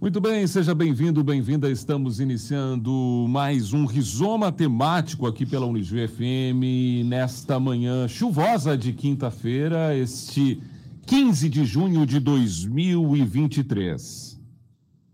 Muito 0.00 0.20
bem, 0.20 0.46
seja 0.46 0.76
bem-vindo, 0.76 1.24
bem-vinda. 1.24 1.68
Estamos 1.68 2.20
iniciando 2.20 3.26
mais 3.28 3.72
um 3.72 3.84
rizoma 3.84 4.52
temático 4.52 5.26
aqui 5.26 5.44
pela 5.44 5.66
Unijuí 5.66 6.06
FM 6.06 7.04
nesta 7.04 7.58
manhã 7.58 8.06
chuvosa 8.06 8.78
de 8.78 8.92
quinta-feira, 8.92 9.96
este 9.96 10.62
15 11.04 11.48
de 11.48 11.64
junho 11.64 12.06
de 12.06 12.20
2023. 12.20 14.40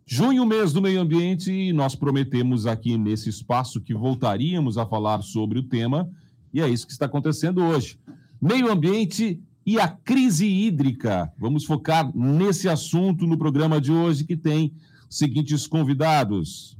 Junho, 0.04 0.44
mês 0.44 0.74
do 0.74 0.82
meio 0.82 1.00
ambiente, 1.00 1.50
e 1.50 1.72
nós 1.72 1.94
prometemos 1.94 2.66
aqui 2.66 2.98
nesse 2.98 3.30
espaço 3.30 3.80
que 3.80 3.94
voltaríamos 3.94 4.76
a 4.76 4.84
falar 4.84 5.22
sobre 5.22 5.58
o 5.58 5.62
tema, 5.62 6.06
e 6.52 6.60
é 6.60 6.68
isso 6.68 6.86
que 6.86 6.92
está 6.92 7.06
acontecendo 7.06 7.64
hoje. 7.64 7.98
Meio 8.38 8.70
ambiente 8.70 9.40
e 9.66 9.78
a 9.78 9.88
crise 9.88 10.46
hídrica. 10.46 11.32
Vamos 11.38 11.64
focar 11.64 12.10
nesse 12.16 12.68
assunto 12.68 13.26
no 13.26 13.38
programa 13.38 13.80
de 13.80 13.90
hoje, 13.90 14.24
que 14.24 14.36
tem 14.36 14.72
os 15.08 15.18
seguintes 15.18 15.66
convidados. 15.66 16.76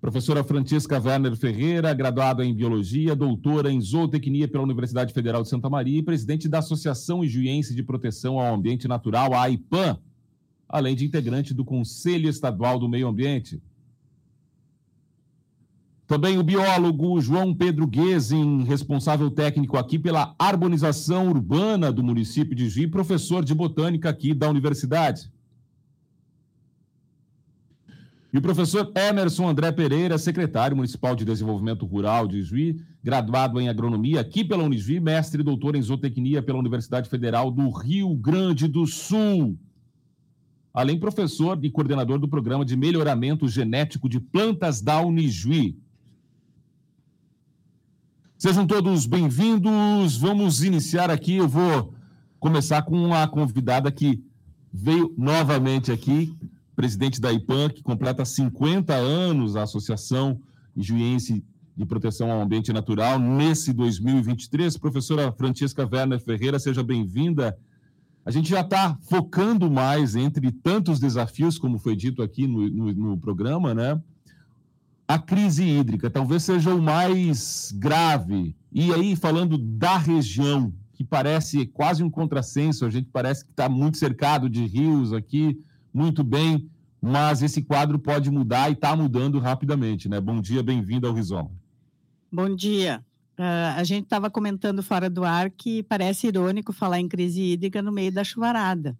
Professora 0.00 0.42
Francisca 0.42 0.98
Werner 0.98 1.36
Ferreira, 1.36 1.92
graduada 1.92 2.42
em 2.42 2.54
Biologia, 2.54 3.14
doutora 3.14 3.70
em 3.70 3.78
Zootecnia 3.80 4.48
pela 4.48 4.64
Universidade 4.64 5.12
Federal 5.12 5.42
de 5.42 5.48
Santa 5.50 5.68
Maria 5.68 5.98
e 5.98 6.02
presidente 6.02 6.48
da 6.48 6.60
Associação 6.60 7.22
Ijuiense 7.22 7.74
de 7.74 7.82
Proteção 7.82 8.40
ao 8.40 8.54
Ambiente 8.54 8.88
Natural, 8.88 9.34
a 9.34 9.42
AIPAM, 9.42 9.98
além 10.66 10.96
de 10.96 11.04
integrante 11.04 11.52
do 11.52 11.66
Conselho 11.66 12.30
Estadual 12.30 12.78
do 12.78 12.88
Meio 12.88 13.08
Ambiente. 13.08 13.60
Também 16.10 16.38
o 16.38 16.42
biólogo 16.42 17.20
João 17.20 17.54
Pedro 17.54 17.86
Guezin, 17.86 18.64
responsável 18.64 19.30
técnico 19.30 19.76
aqui 19.76 19.96
pela 19.96 20.34
arbonização 20.36 21.28
urbana 21.28 21.92
do 21.92 22.02
município 22.02 22.52
de 22.52 22.68
Juí, 22.68 22.88
professor 22.88 23.44
de 23.44 23.54
botânica 23.54 24.10
aqui 24.10 24.34
da 24.34 24.50
universidade. 24.50 25.30
E 28.32 28.38
o 28.38 28.42
professor 28.42 28.90
Emerson 28.92 29.48
André 29.48 29.70
Pereira, 29.70 30.18
secretário 30.18 30.76
municipal 30.76 31.14
de 31.14 31.24
Desenvolvimento 31.24 31.86
Rural 31.86 32.26
de 32.26 32.42
Juí, 32.42 32.82
graduado 33.04 33.60
em 33.60 33.68
agronomia 33.68 34.20
aqui 34.20 34.42
pela 34.44 34.64
Unijuí, 34.64 34.98
mestre 34.98 35.42
e 35.42 35.44
doutor 35.44 35.76
em 35.76 35.82
zootecnia 35.82 36.42
pela 36.42 36.58
Universidade 36.58 37.08
Federal 37.08 37.52
do 37.52 37.70
Rio 37.70 38.12
Grande 38.16 38.66
do 38.66 38.84
Sul. 38.84 39.56
Além 40.74 40.98
professor 40.98 41.56
e 41.62 41.70
coordenador 41.70 42.18
do 42.18 42.26
programa 42.26 42.64
de 42.64 42.76
melhoramento 42.76 43.46
genético 43.46 44.08
de 44.08 44.18
plantas 44.18 44.82
da 44.82 45.00
Unijuí. 45.00 45.78
Sejam 48.40 48.66
todos 48.66 49.04
bem-vindos. 49.04 50.16
Vamos 50.16 50.62
iniciar 50.62 51.10
aqui. 51.10 51.36
Eu 51.36 51.46
vou 51.46 51.92
começar 52.38 52.80
com 52.80 53.12
a 53.12 53.28
convidada 53.28 53.92
que 53.92 54.24
veio 54.72 55.14
novamente 55.14 55.92
aqui, 55.92 56.34
presidente 56.74 57.20
da 57.20 57.30
IPAN, 57.30 57.68
que 57.68 57.82
completa 57.82 58.24
50 58.24 58.94
anos 58.94 59.56
a 59.56 59.64
Associação 59.64 60.40
Juiense 60.74 61.44
de 61.76 61.84
Proteção 61.84 62.32
ao 62.32 62.40
Ambiente 62.40 62.72
Natural 62.72 63.18
nesse 63.18 63.74
2023. 63.74 64.74
Professora 64.78 65.30
Francesca 65.32 65.86
Werner 65.86 66.18
Ferreira, 66.18 66.58
seja 66.58 66.82
bem-vinda. 66.82 67.58
A 68.24 68.30
gente 68.30 68.48
já 68.48 68.62
está 68.62 68.96
focando 69.02 69.70
mais 69.70 70.16
entre 70.16 70.50
tantos 70.50 70.98
desafios, 70.98 71.58
como 71.58 71.78
foi 71.78 71.94
dito 71.94 72.22
aqui 72.22 72.46
no, 72.46 72.66
no, 72.70 72.90
no 72.90 73.18
programa, 73.18 73.74
né? 73.74 74.00
A 75.10 75.18
crise 75.18 75.64
hídrica 75.64 76.08
talvez 76.08 76.44
seja 76.44 76.72
o 76.72 76.80
mais 76.80 77.74
grave. 77.76 78.54
E 78.70 78.94
aí, 78.94 79.16
falando 79.16 79.58
da 79.58 79.96
região, 79.96 80.72
que 80.92 81.02
parece 81.02 81.66
quase 81.66 82.04
um 82.04 82.08
contrassenso, 82.08 82.84
a 82.86 82.90
gente 82.90 83.08
parece 83.12 83.44
que 83.44 83.50
está 83.50 83.68
muito 83.68 83.96
cercado 83.96 84.48
de 84.48 84.64
rios 84.64 85.12
aqui, 85.12 85.60
muito 85.92 86.22
bem, 86.22 86.70
mas 87.02 87.42
esse 87.42 87.60
quadro 87.60 87.98
pode 87.98 88.30
mudar 88.30 88.70
e 88.70 88.74
está 88.74 88.94
mudando 88.94 89.40
rapidamente, 89.40 90.08
né? 90.08 90.20
Bom 90.20 90.40
dia, 90.40 90.62
bem-vindo 90.62 91.08
ao 91.08 91.12
Rizoma. 91.12 91.50
Bom 92.30 92.54
dia. 92.54 93.04
Uh, 93.36 93.74
a 93.76 93.82
gente 93.82 94.04
estava 94.04 94.30
comentando 94.30 94.80
fora 94.80 95.10
do 95.10 95.24
ar 95.24 95.50
que 95.50 95.82
parece 95.82 96.28
irônico 96.28 96.72
falar 96.72 97.00
em 97.00 97.08
crise 97.08 97.42
hídrica 97.42 97.82
no 97.82 97.90
meio 97.90 98.12
da 98.12 98.22
chuvarada. 98.22 98.96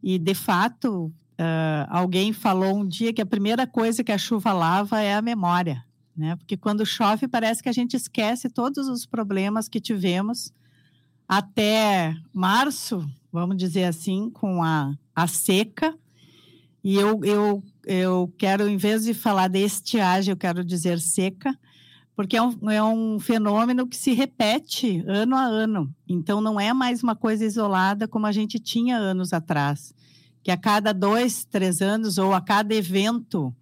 E, 0.00 0.16
de 0.16 0.34
fato, 0.34 1.12
Uh, 1.34 1.86
alguém 1.88 2.32
falou 2.32 2.76
um 2.76 2.86
dia 2.86 3.12
que 3.12 3.20
a 3.20 3.26
primeira 3.26 3.66
coisa 3.66 4.04
que 4.04 4.12
a 4.12 4.18
chuva 4.18 4.52
lava 4.52 5.00
é 5.00 5.14
a 5.14 5.22
memória, 5.22 5.84
né? 6.16 6.36
Porque 6.36 6.56
quando 6.56 6.86
chove 6.86 7.26
parece 7.26 7.60
que 7.60 7.68
a 7.68 7.72
gente 7.72 7.96
esquece 7.96 8.48
todos 8.48 8.86
os 8.86 9.04
problemas 9.04 9.68
que 9.68 9.80
tivemos 9.80 10.52
até 11.28 12.14
março, 12.32 13.04
vamos 13.32 13.56
dizer 13.56 13.84
assim, 13.84 14.30
com 14.30 14.62
a, 14.62 14.94
a 15.14 15.26
seca. 15.26 15.98
E 16.84 16.94
eu, 16.94 17.24
eu, 17.24 17.64
eu 17.84 18.32
quero, 18.38 18.68
em 18.68 18.76
vez 18.76 19.02
de 19.04 19.12
falar 19.12 19.48
de 19.48 19.58
estiagem, 19.58 20.30
eu 20.30 20.36
quero 20.36 20.64
dizer 20.64 21.00
seca, 21.00 21.58
porque 22.14 22.36
é 22.36 22.42
um, 22.42 22.70
é 22.70 22.80
um 22.80 23.18
fenômeno 23.18 23.88
que 23.88 23.96
se 23.96 24.12
repete 24.12 25.02
ano 25.08 25.34
a 25.34 25.42
ano. 25.42 25.92
Então, 26.08 26.40
não 26.40 26.60
é 26.60 26.72
mais 26.72 27.02
uma 27.02 27.16
coisa 27.16 27.44
isolada 27.44 28.06
como 28.06 28.26
a 28.26 28.32
gente 28.32 28.60
tinha 28.60 28.96
anos 28.96 29.32
atrás 29.32 29.92
que 30.44 30.50
a 30.50 30.56
cada 30.56 30.92
dois, 30.92 31.44
três 31.46 31.80
anos, 31.80 32.18
ou 32.18 32.34
a 32.34 32.40
cada 32.40 32.74
evento 32.74 33.52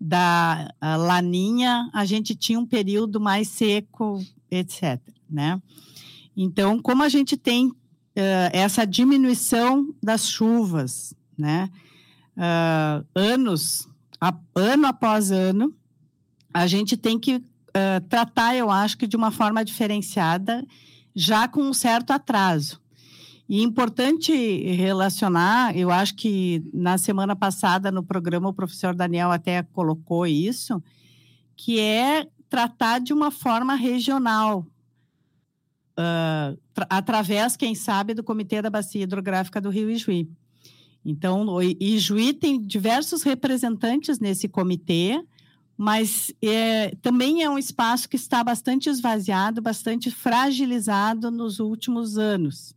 da 0.00 0.74
laninha, 0.80 1.88
a 1.92 2.04
gente 2.04 2.34
tinha 2.34 2.58
um 2.58 2.66
período 2.66 3.20
mais 3.20 3.48
seco, 3.48 4.18
etc. 4.50 4.98
Né? 5.30 5.60
Então, 6.36 6.80
como 6.80 7.02
a 7.04 7.08
gente 7.08 7.36
tem 7.36 7.68
uh, 7.68 7.74
essa 8.52 8.84
diminuição 8.86 9.94
das 10.02 10.26
chuvas, 10.26 11.14
né? 11.38 11.68
Uh, 12.34 13.06
anos, 13.14 13.86
a, 14.18 14.34
ano 14.54 14.86
após 14.86 15.30
ano, 15.30 15.74
a 16.52 16.66
gente 16.66 16.96
tem 16.96 17.18
que 17.18 17.36
uh, 17.36 18.00
tratar, 18.08 18.56
eu 18.56 18.70
acho 18.70 18.96
que 18.96 19.06
de 19.06 19.16
uma 19.16 19.30
forma 19.30 19.62
diferenciada, 19.62 20.66
já 21.14 21.46
com 21.46 21.62
um 21.62 21.74
certo 21.74 22.10
atraso. 22.10 22.81
E 23.48 23.62
importante 23.62 24.32
relacionar, 24.74 25.76
eu 25.76 25.90
acho 25.90 26.14
que 26.14 26.64
na 26.72 26.96
semana 26.96 27.36
passada 27.36 27.90
no 27.90 28.02
programa 28.02 28.48
o 28.48 28.54
professor 28.54 28.94
Daniel 28.94 29.30
até 29.30 29.62
colocou 29.62 30.26
isso, 30.26 30.82
que 31.56 31.78
é 31.78 32.26
tratar 32.48 33.00
de 33.00 33.12
uma 33.12 33.30
forma 33.30 33.74
regional, 33.74 34.66
uh, 35.98 36.58
através, 36.88 37.56
quem 37.56 37.74
sabe, 37.74 38.14
do 38.14 38.22
Comitê 38.22 38.62
da 38.62 38.70
Bacia 38.70 39.02
Hidrográfica 39.02 39.60
do 39.60 39.70
Rio 39.70 39.90
Ijuí. 39.90 40.28
Então, 41.04 41.46
o 41.46 41.62
Ijuí 41.62 42.32
tem 42.32 42.60
diversos 42.60 43.22
representantes 43.22 44.20
nesse 44.20 44.48
comitê, 44.48 45.22
mas 45.76 46.32
é, 46.40 46.94
também 47.02 47.42
é 47.42 47.50
um 47.50 47.58
espaço 47.58 48.08
que 48.08 48.16
está 48.16 48.44
bastante 48.44 48.88
esvaziado, 48.88 49.60
bastante 49.60 50.10
fragilizado 50.10 51.30
nos 51.30 51.58
últimos 51.58 52.18
anos. 52.18 52.74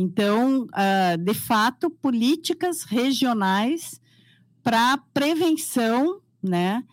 Então, 0.00 0.62
uh, 0.62 1.18
de 1.18 1.34
fato, 1.34 1.90
políticas 1.90 2.84
regionais 2.84 4.00
para 4.62 4.96
prevenção, 5.12 6.20
né? 6.40 6.84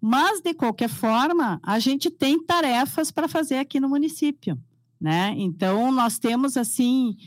Mas, 0.00 0.40
de 0.40 0.54
qualquer 0.54 0.88
forma, 0.88 1.60
a 1.62 1.78
gente 1.78 2.10
tem 2.10 2.42
tarefas 2.42 3.10
para 3.10 3.28
fazer 3.28 3.58
aqui 3.58 3.78
no 3.78 3.90
município, 3.90 4.58
né? 4.98 5.34
Então, 5.36 5.92
nós 5.92 6.18
temos, 6.18 6.56
assim, 6.56 7.18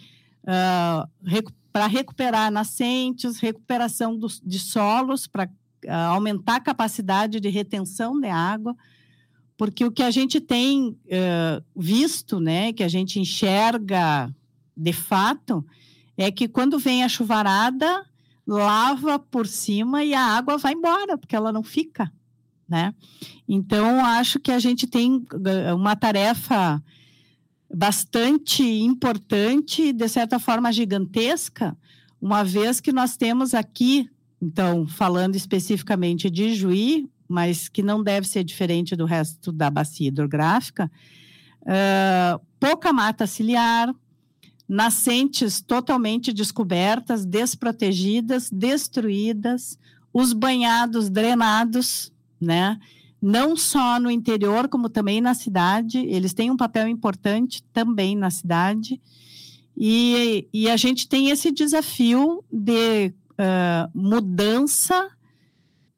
uh, 0.45 1.07
recu 1.23 1.53
para 1.71 1.85
recuperar 1.85 2.51
nascentes, 2.51 3.37
recuperação 3.37 4.17
dos, 4.17 4.41
de 4.43 4.57
solos, 4.57 5.27
para 5.27 5.45
uh, 5.45 5.91
aumentar 6.09 6.55
a 6.55 6.59
capacidade 6.59 7.39
de 7.39 7.49
retenção 7.49 8.19
de 8.19 8.29
água, 8.29 8.75
porque 9.55 9.85
o 9.85 9.91
que 9.91 10.01
a 10.01 10.09
gente 10.09 10.41
tem 10.41 10.87
uh, 10.89 11.63
visto, 11.75 12.39
né, 12.39 12.73
que 12.73 12.83
a 12.83 12.87
gente 12.87 13.19
enxerga 13.19 14.33
de 14.79 14.93
fato, 14.93 15.65
é 16.17 16.31
que 16.31 16.47
quando 16.47 16.79
vem 16.79 17.03
a 17.03 17.09
chuvarada, 17.09 18.05
lava 18.47 19.19
por 19.19 19.45
cima 19.45 20.03
e 20.03 20.13
a 20.13 20.21
água 20.21 20.57
vai 20.57 20.73
embora, 20.73 21.17
porque 21.17 21.35
ela 21.35 21.51
não 21.51 21.63
fica, 21.63 22.11
né? 22.67 22.93
Então, 23.47 24.03
acho 24.03 24.39
que 24.39 24.51
a 24.51 24.59
gente 24.59 24.87
tem 24.87 25.25
eh, 25.45 25.73
uma 25.73 25.95
tarefa 25.95 26.81
bastante 27.73 28.63
importante, 28.63 29.93
de 29.93 30.07
certa 30.07 30.39
forma 30.39 30.71
gigantesca, 30.71 31.77
uma 32.21 32.43
vez 32.43 32.79
que 32.79 32.91
nós 32.91 33.15
temos 33.15 33.53
aqui, 33.53 34.09
então, 34.41 34.87
falando 34.87 35.35
especificamente 35.35 36.29
de 36.29 36.55
Juí, 36.55 37.09
mas 37.27 37.69
que 37.69 37.83
não 37.83 38.01
deve 38.01 38.27
ser 38.27 38.43
diferente 38.43 38.95
do 38.95 39.05
resto 39.05 39.51
da 39.51 39.69
bacia 39.69 40.07
hidrográfica, 40.07 40.91
uh, 41.61 42.41
pouca 42.59 42.91
mata 42.91 43.27
ciliar, 43.27 43.93
nascentes 44.69 45.59
totalmente 45.59 46.31
descobertas, 46.31 47.25
desprotegidas, 47.25 48.51
destruídas, 48.51 49.79
os 50.13 50.31
banhados 50.31 51.09
drenados, 51.09 52.13
né? 52.39 52.79
Não 53.19 53.57
só 53.57 53.99
no 53.99 54.11
interior, 54.11 54.69
como 54.69 54.87
também 54.87 55.19
na 55.19 55.33
cidade, 55.33 55.97
eles 55.97 56.33
têm 56.33 56.51
um 56.51 56.55
papel 56.55 56.87
importante 56.87 57.63
também 57.73 58.15
na 58.15 58.29
cidade. 58.29 59.01
E, 59.75 60.47
e 60.53 60.69
a 60.69 60.77
gente 60.77 61.07
tem 61.07 61.29
esse 61.29 61.51
desafio 61.51 62.43
de 62.51 63.07
uh, 63.07 63.89
mudança 63.93 65.09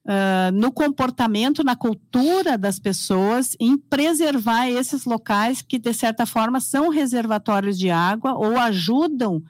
uh, 0.05 0.51
no 0.53 0.71
comportamento, 0.71 1.63
na 1.63 1.75
cultura 1.75 2.57
das 2.57 2.79
pessoas, 2.79 3.55
em 3.59 3.77
preservar 3.77 4.69
esses 4.69 5.05
locais 5.05 5.61
que, 5.61 5.77
de 5.77 5.93
certa 5.93 6.25
forma, 6.25 6.59
são 6.59 6.89
reservatórios 6.89 7.77
de 7.77 7.89
água 7.89 8.33
ou 8.33 8.57
ajudam 8.57 9.41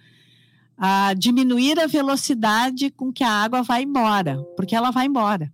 a 0.78 1.14
diminuir 1.14 1.80
a 1.80 1.86
velocidade 1.86 2.90
com 2.90 3.14
que 3.14 3.24
a 3.24 3.30
água 3.30 3.62
vai 3.62 3.84
embora, 3.84 4.42
porque 4.56 4.76
ela 4.76 4.90
vai 4.90 5.06
embora. 5.06 5.52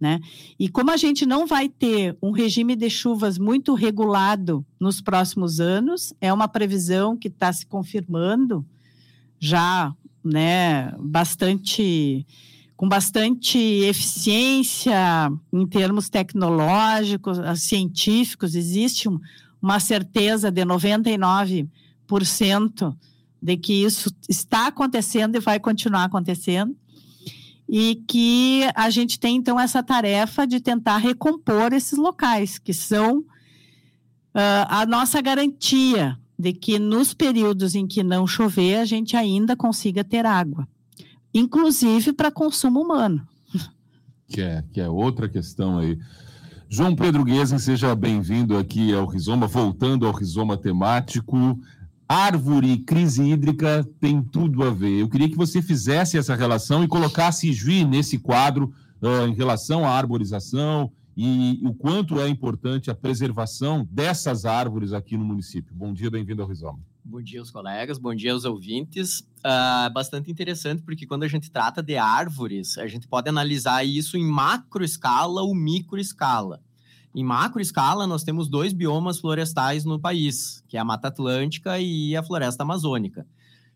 Né? 0.00 0.20
E 0.56 0.68
como 0.68 0.92
a 0.92 0.96
gente 0.96 1.26
não 1.26 1.44
vai 1.44 1.68
ter 1.68 2.16
um 2.22 2.30
regime 2.30 2.76
de 2.76 2.88
chuvas 2.88 3.36
muito 3.36 3.74
regulado 3.74 4.64
nos 4.78 5.00
próximos 5.00 5.58
anos, 5.58 6.14
é 6.20 6.32
uma 6.32 6.46
previsão 6.46 7.16
que 7.16 7.26
está 7.26 7.52
se 7.52 7.66
confirmando 7.66 8.64
já, 9.40 9.92
né, 10.24 10.92
bastante 11.00 12.24
com 12.78 12.88
bastante 12.88 13.58
eficiência 13.58 15.30
em 15.52 15.66
termos 15.66 16.08
tecnológicos, 16.08 17.36
científicos, 17.56 18.54
existe 18.54 19.08
uma 19.60 19.80
certeza 19.80 20.48
de 20.48 20.64
99% 20.64 22.96
de 23.42 23.56
que 23.56 23.84
isso 23.84 24.14
está 24.28 24.68
acontecendo 24.68 25.34
e 25.34 25.40
vai 25.40 25.58
continuar 25.58 26.04
acontecendo 26.04 26.72
e 27.68 27.96
que 28.06 28.62
a 28.76 28.88
gente 28.90 29.18
tem 29.18 29.34
então 29.34 29.58
essa 29.58 29.82
tarefa 29.82 30.46
de 30.46 30.60
tentar 30.60 30.98
recompor 30.98 31.72
esses 31.72 31.98
locais, 31.98 32.60
que 32.60 32.72
são 32.72 33.18
uh, 33.18 33.24
a 34.68 34.86
nossa 34.86 35.20
garantia 35.20 36.16
de 36.38 36.52
que 36.52 36.78
nos 36.78 37.12
períodos 37.12 37.74
em 37.74 37.88
que 37.88 38.04
não 38.04 38.24
chover, 38.24 38.76
a 38.76 38.84
gente 38.84 39.16
ainda 39.16 39.56
consiga 39.56 40.04
ter 40.04 40.24
água, 40.24 40.68
inclusive 41.38 42.12
para 42.12 42.30
consumo 42.30 42.80
humano. 42.80 43.26
Que 44.26 44.42
é, 44.42 44.64
que 44.72 44.80
é 44.80 44.88
outra 44.88 45.28
questão 45.28 45.78
aí. 45.78 45.98
João 46.68 46.94
Pedro 46.94 47.24
Guesen, 47.24 47.58
seja 47.58 47.94
bem-vindo 47.94 48.58
aqui 48.58 48.92
ao 48.92 49.06
Rizoma, 49.06 49.46
voltando 49.46 50.06
ao 50.06 50.12
Rizoma 50.12 50.56
temático 50.56 51.58
árvore 52.08 52.72
e 52.72 52.78
crise 52.78 53.22
hídrica 53.22 53.86
tem 54.00 54.22
tudo 54.22 54.62
a 54.62 54.70
ver. 54.70 54.98
Eu 54.98 55.08
queria 55.08 55.28
que 55.28 55.36
você 55.36 55.60
fizesse 55.60 56.16
essa 56.16 56.34
relação 56.34 56.82
e 56.82 56.88
colocasse 56.88 57.52
Juí 57.52 57.84
nesse 57.84 58.18
quadro 58.18 58.72
uh, 59.02 59.26
em 59.28 59.34
relação 59.34 59.84
à 59.84 59.90
arborização 59.90 60.90
e, 61.14 61.62
e 61.62 61.66
o 61.66 61.74
quanto 61.74 62.18
é 62.18 62.26
importante 62.28 62.90
a 62.90 62.94
preservação 62.94 63.86
dessas 63.90 64.46
árvores 64.46 64.92
aqui 64.94 65.18
no 65.18 65.24
município. 65.24 65.74
Bom 65.74 65.92
dia, 65.92 66.10
bem-vindo 66.10 66.40
ao 66.40 66.48
Rizoma. 66.48 66.78
Bom 67.10 67.22
dia 67.22 67.40
aos 67.40 67.50
colegas, 67.50 67.96
bom 67.96 68.14
dia 68.14 68.34
aos 68.34 68.44
ouvintes. 68.44 69.20
Uh, 69.38 69.90
bastante 69.94 70.30
interessante 70.30 70.82
porque 70.82 71.06
quando 71.06 71.22
a 71.22 71.28
gente 71.28 71.50
trata 71.50 71.82
de 71.82 71.96
árvores, 71.96 72.76
a 72.76 72.86
gente 72.86 73.08
pode 73.08 73.30
analisar 73.30 73.82
isso 73.82 74.18
em 74.18 74.26
macro 74.26 74.84
escala 74.84 75.40
ou 75.40 75.54
micro 75.54 75.98
escala. 75.98 76.60
Em 77.14 77.24
macro 77.24 77.62
escala, 77.62 78.06
nós 78.06 78.24
temos 78.24 78.46
dois 78.46 78.74
biomas 78.74 79.18
florestais 79.18 79.86
no 79.86 79.98
país, 79.98 80.62
que 80.68 80.76
é 80.76 80.80
a 80.80 80.84
Mata 80.84 81.08
Atlântica 81.08 81.80
e 81.80 82.14
a 82.14 82.22
Floresta 82.22 82.62
Amazônica. 82.62 83.26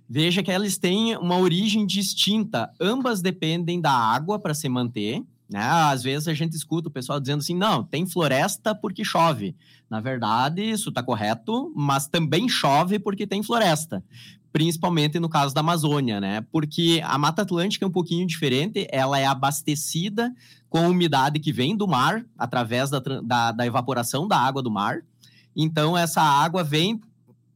Veja 0.07 0.43
que 0.43 0.51
elas 0.51 0.77
têm 0.77 1.17
uma 1.17 1.39
origem 1.39 1.87
distinta, 1.87 2.71
ambas 2.79 3.23
dependem 3.23 3.81
da 3.81 3.93
água 3.93 4.39
para 4.39 4.53
se 4.53 4.69
manter. 4.69 5.25
Né? 5.52 5.61
Às 5.62 6.02
vezes 6.02 6.26
a 6.26 6.35
gente 6.35 6.56
escuta 6.56 6.88
o 6.88 6.92
pessoal 6.92 7.21
dizendo 7.21 7.40
assim: 7.40 7.54
não, 7.54 7.85
tem 7.85 8.06
floresta 8.06 8.75
porque 8.75 9.04
chove. 9.04 9.54
Na 9.88 10.00
verdade, 10.00 10.62
isso 10.62 10.88
está 10.88 11.02
correto, 11.02 11.73
mas 11.76 12.09
também 12.09 12.49
chove 12.49 12.99
porque 12.99 13.26
tem 13.26 13.42
floresta 13.42 14.02
principalmente 14.52 15.18
no 15.18 15.30
caso 15.30 15.54
da 15.54 15.61
Amazônia, 15.61 16.21
né? 16.21 16.42
Porque 16.52 17.00
a 17.04 17.16
Mata 17.16 17.42
Atlântica 17.42 17.85
é 17.85 17.88
um 17.88 17.92
pouquinho 17.92 18.26
diferente, 18.26 18.87
ela 18.90 19.18
é 19.18 19.25
abastecida 19.25 20.30
com 20.68 20.88
umidade 20.88 21.40
que 21.40 21.52
vem 21.52 21.75
do 21.76 21.88
mar, 21.88 22.25
através 22.37 22.90
da, 22.90 22.99
da, 22.99 23.52
da 23.52 23.66
evaporação 23.66 24.28
da 24.28 24.37
água 24.37 24.62
do 24.62 24.71
mar. 24.71 25.00
Então, 25.56 25.97
essa 25.97 26.21
água 26.21 26.62
vem 26.62 27.00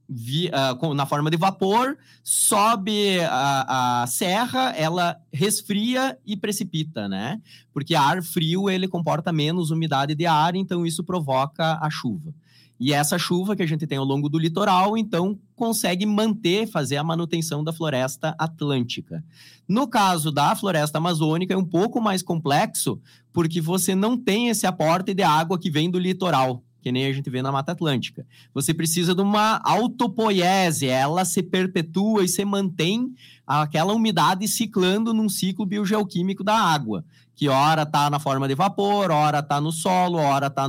vi, 0.08 0.48
uh, 0.48 0.94
na 0.94 1.06
forma 1.06 1.30
de 1.30 1.36
vapor, 1.36 1.96
sobe 2.22 3.20
a, 3.20 4.02
a, 4.02 4.06
serra, 4.06 4.72
ela 4.76 5.16
resfria 5.32 6.18
e 6.24 6.36
precipita, 6.36 7.08
né? 7.08 7.40
Porque 7.72 7.94
ar 7.94 8.22
frio 8.22 8.70
ele 8.70 8.88
comporta 8.88 9.32
menos 9.32 9.70
umidade 9.70 10.14
de 10.14 10.26
ar, 10.26 10.54
então 10.54 10.86
isso 10.86 11.02
provoca 11.02 11.78
a 11.80 11.90
chuva. 11.90 12.32
E 12.78 12.92
essa 12.92 13.18
chuva 13.18 13.56
que 13.56 13.62
a 13.62 13.66
gente 13.66 13.86
tem 13.86 13.96
ao 13.96 14.04
longo 14.04 14.28
do 14.28 14.38
litoral, 14.38 14.98
então, 14.98 15.38
consegue 15.54 16.04
manter, 16.04 16.66
fazer 16.66 16.98
a 16.98 17.04
manutenção 17.04 17.64
da 17.64 17.72
floresta 17.72 18.34
atlântica. 18.38 19.24
No 19.66 19.88
caso 19.88 20.30
da 20.30 20.54
floresta 20.54 20.98
amazônica, 20.98 21.54
é 21.54 21.56
um 21.56 21.64
pouco 21.64 22.00
mais 22.00 22.22
complexo, 22.22 23.00
porque 23.32 23.62
você 23.62 23.94
não 23.94 24.16
tem 24.16 24.48
esse 24.48 24.66
aporte 24.66 25.14
de 25.14 25.22
água 25.22 25.58
que 25.58 25.70
vem 25.70 25.90
do 25.90 25.98
litoral, 25.98 26.62
que 26.86 26.92
nem 26.92 27.04
a 27.06 27.12
gente 27.12 27.28
vê 27.28 27.42
na 27.42 27.50
Mata 27.50 27.72
Atlântica. 27.72 28.24
Você 28.54 28.72
precisa 28.72 29.12
de 29.12 29.20
uma 29.20 29.60
autopoiese, 29.64 30.86
ela 30.86 31.24
se 31.24 31.42
perpetua 31.42 32.24
e 32.24 32.28
se 32.28 32.44
mantém 32.44 33.12
aquela 33.44 33.92
umidade 33.92 34.46
ciclando 34.46 35.12
num 35.12 35.28
ciclo 35.28 35.66
biogeoquímico 35.66 36.44
da 36.44 36.56
água 36.56 37.04
que 37.34 37.48
ora 37.48 37.82
está 37.82 38.08
na 38.08 38.20
forma 38.20 38.46
de 38.46 38.54
vapor, 38.54 39.10
ora 39.10 39.40
está 39.40 39.60
no 39.60 39.72
solo, 39.72 40.18
ora 40.18 40.46
está 40.46 40.68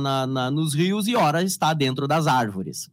nos 0.50 0.74
rios 0.74 1.06
e 1.06 1.14
ora 1.14 1.40
está 1.40 1.72
dentro 1.72 2.08
das 2.08 2.26
árvores. 2.26 2.90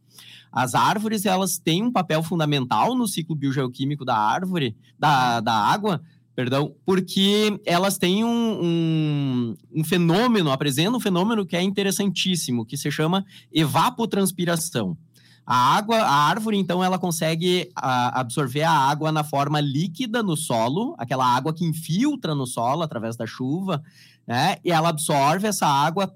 As 0.52 0.76
árvores 0.76 1.26
elas 1.26 1.58
têm 1.58 1.82
um 1.82 1.90
papel 1.90 2.22
fundamental 2.22 2.94
no 2.94 3.08
ciclo 3.08 3.34
biogeoquímico 3.34 4.04
da 4.04 4.16
árvore, 4.16 4.76
da, 4.96 5.40
da 5.40 5.52
água, 5.52 6.00
perdão, 6.36 6.74
porque 6.84 7.58
elas 7.64 7.96
têm 7.96 8.22
um, 8.22 8.28
um, 8.62 9.56
um, 9.74 9.82
fenômeno, 9.82 10.50
apresentam 10.50 10.96
um 10.96 11.00
fenômeno 11.00 11.46
que 11.46 11.56
é 11.56 11.62
interessantíssimo, 11.62 12.66
que 12.66 12.76
se 12.76 12.90
chama 12.90 13.24
evapotranspiração. 13.50 14.98
A 15.46 15.76
água, 15.76 15.96
a 15.96 16.12
árvore, 16.28 16.58
então, 16.58 16.84
ela 16.84 16.98
consegue 16.98 17.70
a, 17.74 18.20
absorver 18.20 18.64
a 18.64 18.70
água 18.70 19.10
na 19.10 19.24
forma 19.24 19.60
líquida 19.60 20.22
no 20.22 20.36
solo, 20.36 20.94
aquela 20.98 21.24
água 21.24 21.54
que 21.54 21.64
infiltra 21.64 22.34
no 22.34 22.46
solo 22.46 22.82
através 22.82 23.16
da 23.16 23.26
chuva, 23.26 23.82
né? 24.26 24.56
E 24.62 24.70
ela 24.70 24.90
absorve 24.90 25.46
essa 25.46 25.66
água, 25.66 26.14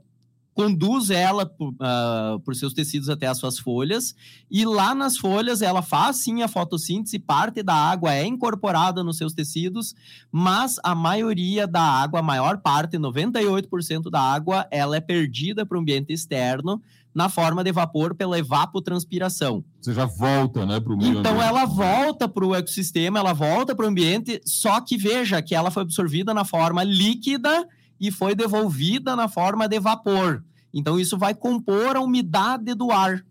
conduz 0.55 1.11
ela 1.11 1.47
por, 1.47 1.71
uh, 1.71 2.41
por 2.45 2.55
seus 2.55 2.73
tecidos 2.73 3.09
até 3.09 3.27
as 3.27 3.39
suas 3.39 3.59
folhas, 3.59 4.15
e 4.51 4.65
lá 4.65 4.95
nas 4.95 5.17
folhas 5.17 5.63
ela 5.63 5.83
faz 5.83 6.17
sim 6.17 6.43
a 6.43 6.49
fotossíntese, 6.49 7.19
parte 7.19 7.63
da 7.63 7.75
água 7.75 8.15
é 8.15 8.27
incorporada 8.27 9.03
nos 9.03 9.17
seus 9.17 9.33
tecidos, 9.33 9.95
mas 10.31 10.79
a 10.83 10.95
maioria 10.95 11.67
da 11.67 11.83
água, 11.83 12.21
a 12.21 12.23
maior 12.23 12.59
parte, 12.59 12.99
98% 12.99 14.11
da 14.11 14.21
água, 14.21 14.67
ela 14.71 14.97
é 14.97 15.01
perdida 15.01 15.65
para 15.65 15.79
o 15.79 15.81
ambiente 15.81 16.13
externo, 16.13 16.83
na 17.15 17.29
forma 17.29 17.65
de 17.65 17.73
vapor 17.73 18.15
pela 18.15 18.39
evapotranspiração. 18.39 19.65
Você 19.81 19.93
já 19.93 20.07
volta, 20.07 20.65
né, 20.65 20.79
para 20.79 20.93
o 20.93 20.97
meio 20.97 21.19
Então 21.19 21.33
ambiente. 21.33 21.49
ela 21.49 21.65
volta 21.65 22.29
para 22.29 22.47
o 22.47 22.55
ecossistema, 22.55 23.19
ela 23.19 23.33
volta 23.33 23.75
para 23.75 23.85
o 23.85 23.89
ambiente, 23.89 24.41
só 24.45 24.81
que 24.81 24.97
veja 24.97 25.43
que 25.43 25.55
ela 25.55 25.71
foi 25.71 25.83
absorvida 25.83 26.33
na 26.33 26.45
forma 26.45 26.85
líquida 26.85 27.67
e 28.01 28.11
foi 28.11 28.35
devolvida 28.35 29.15
na 29.15 29.29
forma 29.29 29.69
de 29.69 29.79
vapor. 29.79 30.43
Então 30.73 30.99
isso 30.99 31.19
vai 31.19 31.35
compor 31.35 31.97
a 31.97 32.01
umidade 32.01 32.75
do 32.75 32.91
ar. 32.91 33.25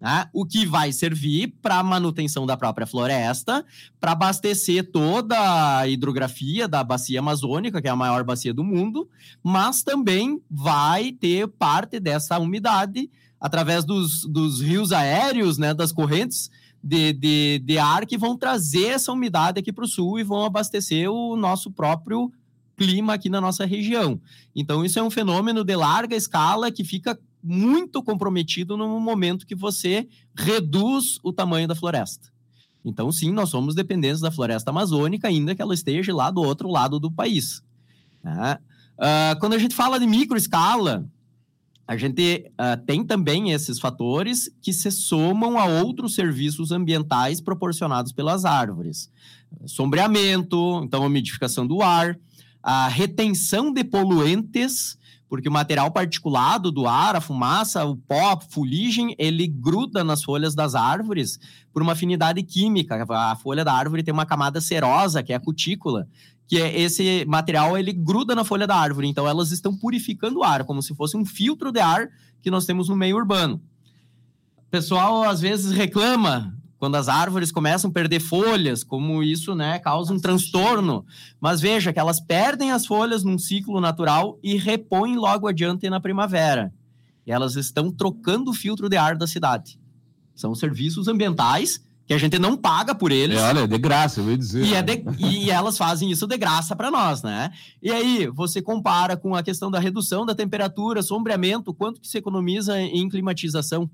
Né? 0.00 0.26
O 0.32 0.46
que 0.46 0.64
vai 0.64 0.92
servir 0.92 1.54
para 1.60 1.78
a 1.78 1.82
manutenção 1.82 2.46
da 2.46 2.56
própria 2.56 2.86
floresta, 2.86 3.64
para 4.00 4.12
abastecer 4.12 4.90
toda 4.90 5.78
a 5.78 5.88
hidrografia 5.88 6.66
da 6.66 6.82
bacia 6.82 7.18
amazônica, 7.18 7.82
que 7.82 7.88
é 7.88 7.90
a 7.90 7.96
maior 7.96 8.24
bacia 8.24 8.54
do 8.54 8.64
mundo, 8.64 9.08
mas 9.42 9.82
também 9.82 10.40
vai 10.50 11.12
ter 11.12 11.46
parte 11.48 12.00
dessa 12.00 12.38
umidade 12.38 13.10
através 13.38 13.84
dos, 13.84 14.24
dos 14.24 14.60
rios 14.60 14.92
aéreos, 14.92 15.58
né, 15.58 15.74
das 15.74 15.92
correntes 15.92 16.50
de, 16.82 17.12
de, 17.12 17.62
de 17.62 17.78
ar 17.78 18.06
que 18.06 18.16
vão 18.16 18.36
trazer 18.36 18.86
essa 18.86 19.12
umidade 19.12 19.60
aqui 19.60 19.72
para 19.72 19.84
o 19.84 19.88
sul 19.88 20.18
e 20.18 20.24
vão 20.24 20.44
abastecer 20.44 21.10
o 21.10 21.36
nosso 21.36 21.70
próprio 21.70 22.32
clima 22.80 23.12
aqui 23.12 23.28
na 23.28 23.42
nossa 23.42 23.66
região. 23.66 24.18
Então, 24.56 24.82
isso 24.82 24.98
é 24.98 25.02
um 25.02 25.10
fenômeno 25.10 25.62
de 25.62 25.76
larga 25.76 26.16
escala 26.16 26.70
que 26.70 26.82
fica 26.82 27.18
muito 27.42 28.02
comprometido 28.02 28.74
no 28.74 28.98
momento 28.98 29.46
que 29.46 29.54
você 29.54 30.08
reduz 30.34 31.18
o 31.22 31.30
tamanho 31.30 31.68
da 31.68 31.74
floresta. 31.74 32.30
Então, 32.82 33.12
sim, 33.12 33.30
nós 33.32 33.50
somos 33.50 33.74
dependentes 33.74 34.22
da 34.22 34.30
floresta 34.30 34.70
amazônica, 34.70 35.28
ainda 35.28 35.54
que 35.54 35.60
ela 35.60 35.74
esteja 35.74 36.14
lá 36.14 36.30
do 36.30 36.40
outro 36.40 36.70
lado 36.70 36.98
do 36.98 37.12
país. 37.12 37.62
Né? 38.24 38.56
Uh, 38.96 39.38
quando 39.38 39.52
a 39.52 39.58
gente 39.58 39.74
fala 39.74 40.00
de 40.00 40.06
microescala, 40.06 41.06
a 41.86 41.98
gente 41.98 42.50
uh, 42.52 42.82
tem 42.86 43.04
também 43.04 43.50
esses 43.50 43.78
fatores 43.78 44.50
que 44.62 44.72
se 44.72 44.90
somam 44.90 45.58
a 45.58 45.66
outros 45.66 46.14
serviços 46.14 46.72
ambientais 46.72 47.42
proporcionados 47.42 48.10
pelas 48.10 48.46
árvores. 48.46 49.10
Sombreamento, 49.66 50.80
então 50.82 51.02
a 51.02 51.06
umidificação 51.06 51.66
do 51.66 51.82
ar, 51.82 52.18
a 52.62 52.88
retenção 52.88 53.72
de 53.72 53.82
poluentes, 53.84 54.98
porque 55.28 55.48
o 55.48 55.52
material 55.52 55.90
particulado 55.90 56.72
do 56.72 56.86
ar, 56.86 57.14
a 57.14 57.20
fumaça, 57.20 57.84
o 57.84 57.96
pó, 57.96 58.32
a 58.32 58.40
fuligem, 58.40 59.14
ele 59.18 59.46
gruda 59.46 60.02
nas 60.02 60.24
folhas 60.24 60.54
das 60.54 60.74
árvores 60.74 61.38
por 61.72 61.82
uma 61.82 61.92
afinidade 61.92 62.42
química. 62.42 63.06
A 63.08 63.36
folha 63.36 63.64
da 63.64 63.72
árvore 63.72 64.02
tem 64.02 64.12
uma 64.12 64.26
camada 64.26 64.60
serosa, 64.60 65.22
que 65.22 65.32
é 65.32 65.36
a 65.36 65.40
cutícula, 65.40 66.08
que 66.48 66.60
é 66.60 66.80
esse 66.80 67.24
material 67.28 67.78
ele 67.78 67.92
gruda 67.92 68.34
na 68.34 68.44
folha 68.44 68.66
da 68.66 68.74
árvore, 68.74 69.06
então 69.06 69.26
elas 69.26 69.52
estão 69.52 69.76
purificando 69.76 70.40
o 70.40 70.42
ar, 70.42 70.64
como 70.64 70.82
se 70.82 70.94
fosse 70.96 71.16
um 71.16 71.24
filtro 71.24 71.70
de 71.70 71.78
ar 71.78 72.08
que 72.42 72.50
nós 72.50 72.66
temos 72.66 72.88
no 72.88 72.96
meio 72.96 73.16
urbano. 73.16 73.62
O 74.56 74.70
pessoal 74.70 75.22
às 75.22 75.40
vezes 75.40 75.70
reclama 75.70 76.59
quando 76.80 76.94
as 76.94 77.10
árvores 77.10 77.52
começam 77.52 77.90
a 77.90 77.92
perder 77.92 78.20
folhas, 78.20 78.82
como 78.82 79.22
isso 79.22 79.54
né, 79.54 79.78
causa 79.78 80.14
um 80.14 80.18
transtorno. 80.18 81.04
Mas 81.38 81.60
veja 81.60 81.92
que 81.92 81.98
elas 81.98 82.18
perdem 82.18 82.72
as 82.72 82.86
folhas 82.86 83.22
num 83.22 83.38
ciclo 83.38 83.82
natural 83.82 84.38
e 84.42 84.56
repõem 84.56 85.14
logo 85.14 85.46
adiante 85.46 85.90
na 85.90 86.00
primavera. 86.00 86.72
E 87.26 87.30
elas 87.30 87.54
estão 87.54 87.92
trocando 87.92 88.50
o 88.50 88.54
filtro 88.54 88.88
de 88.88 88.96
ar 88.96 89.14
da 89.14 89.26
cidade. 89.26 89.78
São 90.34 90.54
serviços 90.54 91.06
ambientais 91.06 91.84
que 92.06 92.14
a 92.14 92.18
gente 92.18 92.38
não 92.38 92.56
paga 92.56 92.94
por 92.94 93.12
eles. 93.12 93.38
É, 93.38 93.42
olha, 93.42 93.60
é 93.60 93.66
de 93.66 93.78
graça, 93.78 94.22
eu 94.22 94.30
ia 94.30 94.38
dizer. 94.38 94.64
E, 94.64 94.72
é 94.72 94.80
de, 94.80 95.04
e 95.18 95.50
elas 95.50 95.76
fazem 95.76 96.10
isso 96.10 96.26
de 96.26 96.38
graça 96.38 96.74
para 96.74 96.90
nós, 96.90 97.22
né? 97.22 97.50
E 97.82 97.90
aí, 97.90 98.26
você 98.28 98.62
compara 98.62 99.18
com 99.18 99.34
a 99.34 99.42
questão 99.42 99.70
da 99.70 99.78
redução 99.78 100.24
da 100.24 100.34
temperatura, 100.34 101.02
sombreamento, 101.02 101.74
quanto 101.74 102.00
que 102.00 102.08
se 102.08 102.16
economiza 102.16 102.80
em 102.80 103.06
climatização 103.06 103.88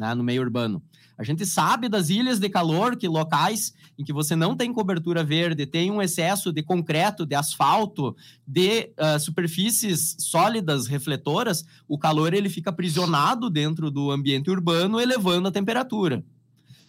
né, 0.00 0.14
no 0.14 0.24
meio 0.24 0.40
urbano. 0.40 0.82
A 1.20 1.22
gente 1.22 1.44
sabe 1.44 1.86
das 1.86 2.08
ilhas 2.08 2.40
de 2.40 2.48
calor, 2.48 2.96
que 2.96 3.06
locais 3.06 3.74
em 3.98 4.02
que 4.02 4.10
você 4.10 4.34
não 4.34 4.56
tem 4.56 4.72
cobertura 4.72 5.22
verde, 5.22 5.66
tem 5.66 5.90
um 5.90 6.00
excesso 6.00 6.50
de 6.50 6.62
concreto, 6.62 7.26
de 7.26 7.34
asfalto, 7.34 8.16
de 8.46 8.90
uh, 8.96 9.20
superfícies 9.20 10.16
sólidas 10.18 10.86
refletoras, 10.86 11.62
o 11.86 11.98
calor 11.98 12.32
ele 12.32 12.48
fica 12.48 12.70
aprisionado 12.70 13.50
dentro 13.50 13.90
do 13.90 14.10
ambiente 14.10 14.50
urbano, 14.50 14.98
elevando 14.98 15.48
a 15.48 15.52
temperatura. 15.52 16.24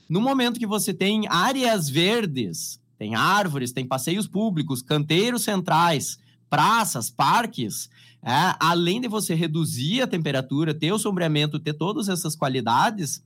No 0.10 0.22
momento 0.22 0.62
que 0.62 0.66
você 0.66 0.94
tem 0.94 1.28
áreas 1.28 1.90
verdes, 1.90 2.80
tem 2.98 3.16
árvores, 3.16 3.74
tem 3.74 3.86
passeios 3.86 4.30
públicos, 4.30 4.82
canteiros 4.82 5.44
centrais, 5.44 6.18
praças, 6.50 7.10
parques, 7.10 7.90
é, 8.24 8.56
além 8.62 9.02
de 9.02 9.10
você 9.10 9.36
reduzir 9.36 10.02
a 10.02 10.08
temperatura, 10.08 10.74
ter 10.74 10.94
o 10.94 11.00
sombreamento, 11.00 11.60
ter 11.60 11.74
todas 11.74 12.08
essas 12.08 12.34
qualidades, 12.34 13.22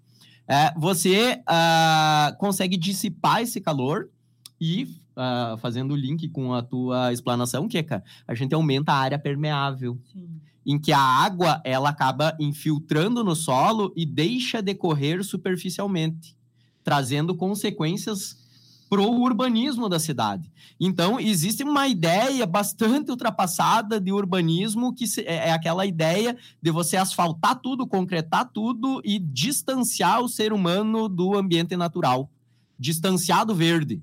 é, 0.48 0.74
você 0.78 1.42
uh, 1.42 2.38
consegue 2.38 2.78
dissipar 2.78 3.42
esse 3.42 3.60
calor 3.60 4.10
e, 4.62 4.84
uh, 4.84 5.58
fazendo 5.58 5.94
o 5.94 5.98
link 5.98 6.30
com 6.30 6.54
a 6.54 6.62
tua 6.62 7.12
explanação, 7.12 7.68
Keka, 7.68 8.04
a 8.28 8.36
gente 8.36 8.54
aumenta 8.54 8.92
a 8.92 8.98
área 8.98 9.20
permeável. 9.20 10.00
Sim. 10.12 10.28
Em 10.68 10.80
que 10.80 10.92
a 10.92 11.00
água 11.00 11.62
ela 11.64 11.90
acaba 11.90 12.36
infiltrando 12.40 13.24
no 13.24 13.36
solo 13.36 13.94
e 13.96 14.04
deixa 14.04 14.62
de 14.62 14.74
correr 14.74 15.24
superficialmente, 15.24 16.36
trazendo 16.84 17.36
consequências 17.36 18.45
para 18.90 19.02
o 19.02 19.22
urbanismo 19.22 19.90
da 19.90 20.00
cidade. 20.00 20.52
Então, 20.80 21.20
existe 21.20 21.64
uma 21.64 21.88
ideia 21.88 22.46
bastante 22.46 23.10
ultrapassada 23.10 24.00
de 24.00 24.12
urbanismo, 24.12 24.94
que 24.94 25.06
é, 25.22 25.50
é 25.50 25.52
aquela 25.52 25.86
ideia 25.86 26.38
de 26.62 26.72
você 26.72 26.98
asfaltar 26.98 27.56
tudo, 27.56 27.88
concretar 27.88 28.50
tudo 28.54 29.02
e 29.04 29.18
distanciar 29.18 30.22
o 30.22 30.30
ser 30.30 30.54
humano 30.54 31.10
do 31.10 31.36
ambiente 31.36 31.76
natural, 31.76 32.30
distanciar 32.78 33.46
do 33.46 33.56
verde. 33.56 34.02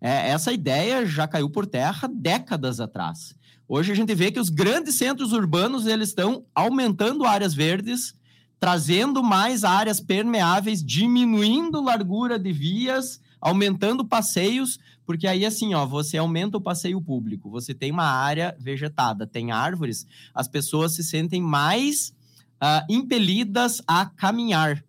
É, 0.00 0.30
essa 0.30 0.52
ideia 0.52 1.06
já 1.06 1.26
caiu 1.28 1.48
por 1.48 1.66
terra 1.66 2.08
décadas 2.12 2.80
atrás. 2.80 3.34
Hoje 3.68 3.92
a 3.92 3.94
gente 3.94 4.14
vê 4.14 4.30
que 4.30 4.40
os 4.40 4.48
grandes 4.48 4.94
centros 4.96 5.32
urbanos 5.32 5.86
eles 5.86 6.08
estão 6.08 6.44
aumentando 6.54 7.24
áreas 7.24 7.54
verdes, 7.54 8.14
trazendo 8.58 9.22
mais 9.22 9.64
áreas 9.64 10.00
permeáveis, 10.00 10.84
diminuindo 10.84 11.82
largura 11.82 12.38
de 12.38 12.52
vias 12.52 13.20
aumentando 13.46 14.04
passeios, 14.04 14.76
porque 15.04 15.24
aí 15.24 15.46
assim, 15.46 15.72
ó, 15.72 15.86
você 15.86 16.18
aumenta 16.18 16.56
o 16.56 16.60
passeio 16.60 17.00
público, 17.00 17.48
você 17.48 17.72
tem 17.72 17.92
uma 17.92 18.04
área 18.04 18.56
vegetada, 18.58 19.24
tem 19.24 19.52
árvores, 19.52 20.04
as 20.34 20.48
pessoas 20.48 20.96
se 20.96 21.04
sentem 21.04 21.40
mais 21.40 22.12
uh, 22.60 22.84
impelidas 22.90 23.80
a 23.86 24.06
caminhar, 24.06 24.84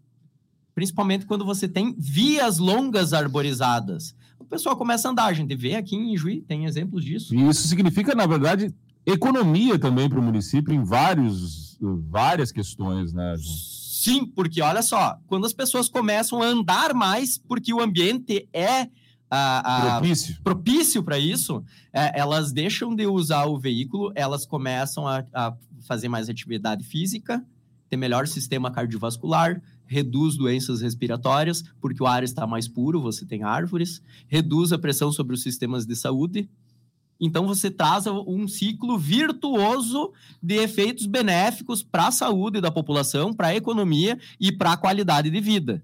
principalmente 0.74 1.28
quando 1.28 1.46
você 1.46 1.68
tem 1.68 1.96
vias 2.00 2.58
longas 2.58 3.14
arborizadas. 3.14 4.16
O 4.40 4.46
pessoal 4.46 4.76
começa 4.76 5.08
a 5.08 5.12
andar, 5.12 5.26
a 5.26 5.34
gente 5.34 5.56
vê 5.56 5.76
aqui 5.76 5.96
em 5.96 6.18
Juí, 6.18 6.42
tem 6.42 6.66
exemplos 6.66 7.06
disso. 7.06 7.36
E 7.36 7.48
isso 7.48 7.68
significa, 7.68 8.16
na 8.16 8.26
verdade, 8.26 8.74
economia 9.06 9.78
também 9.78 10.10
para 10.10 10.20
o 10.20 10.24
município 10.24 10.74
em 10.74 10.84
vários, 10.84 11.78
várias 12.10 12.52
questões, 12.52 13.14
né, 13.14 13.36
João? 13.38 13.77
Sim, 14.12 14.26
porque 14.26 14.62
olha 14.62 14.82
só, 14.82 15.20
quando 15.28 15.46
as 15.46 15.54
pessoas 15.54 15.90
começam 15.90 16.42
a 16.42 16.46
andar 16.46 16.94
mais, 16.94 17.38
porque 17.38 17.74
o 17.74 17.82
ambiente 17.82 18.48
é 18.54 18.90
a, 19.30 19.96
a, 19.96 20.00
propício. 20.00 20.38
propício 20.44 21.04
para 21.04 21.20
isso, 21.20 21.64
é, 21.92 22.20
elas 22.20 22.52
deixam 22.52 22.96
de 22.96 23.06
usar 23.06 23.46
o 23.46 23.60
veículo, 23.60 24.12
elas 24.16 24.46
começam 24.46 25.08
a, 25.08 25.26
a, 25.34 25.54
fazer 25.82 26.08
mais 26.08 26.30
atividade 26.30 26.84
física, 26.84 27.44
ter 27.90 27.98
melhor 27.98 28.28
sistema 28.28 28.72
cardiovascular, 28.72 29.62
reduz 29.86 30.36
doenças 30.36 30.82
respiratórias, 30.82 31.64
porque 31.80 32.02
o 32.02 32.08
ar 32.08 32.24
está 32.24 32.46
mais 32.46 32.68
puro, 32.68 33.02
você 33.02 33.26
tem 33.26 33.44
árvores, 33.44 34.02
reduz 34.28 34.72
a 34.72 34.78
pressão 34.78 35.12
sobre 35.12 35.34
os 35.34 35.42
sistemas 35.42 35.86
de 35.86 35.96
saúde, 35.96 36.50
então 37.20 37.48
você 37.48 37.72
traz 37.72 38.06
um 38.08 38.48
ciclo 38.48 38.98
virtuoso 38.98 40.12
de 40.42 40.56
efeitos 40.56 41.06
benéficos 41.06 41.82
para 41.82 42.08
a 42.08 42.12
saúde 42.12 42.62
da 42.62 42.72
população, 42.72 43.34
para 43.34 43.48
a 43.48 43.56
economia 43.56 44.20
e 44.40 44.52
para 44.52 44.74
a 44.74 44.78
qualidade 44.78 45.30
de 45.30 45.40
vida. 45.40 45.84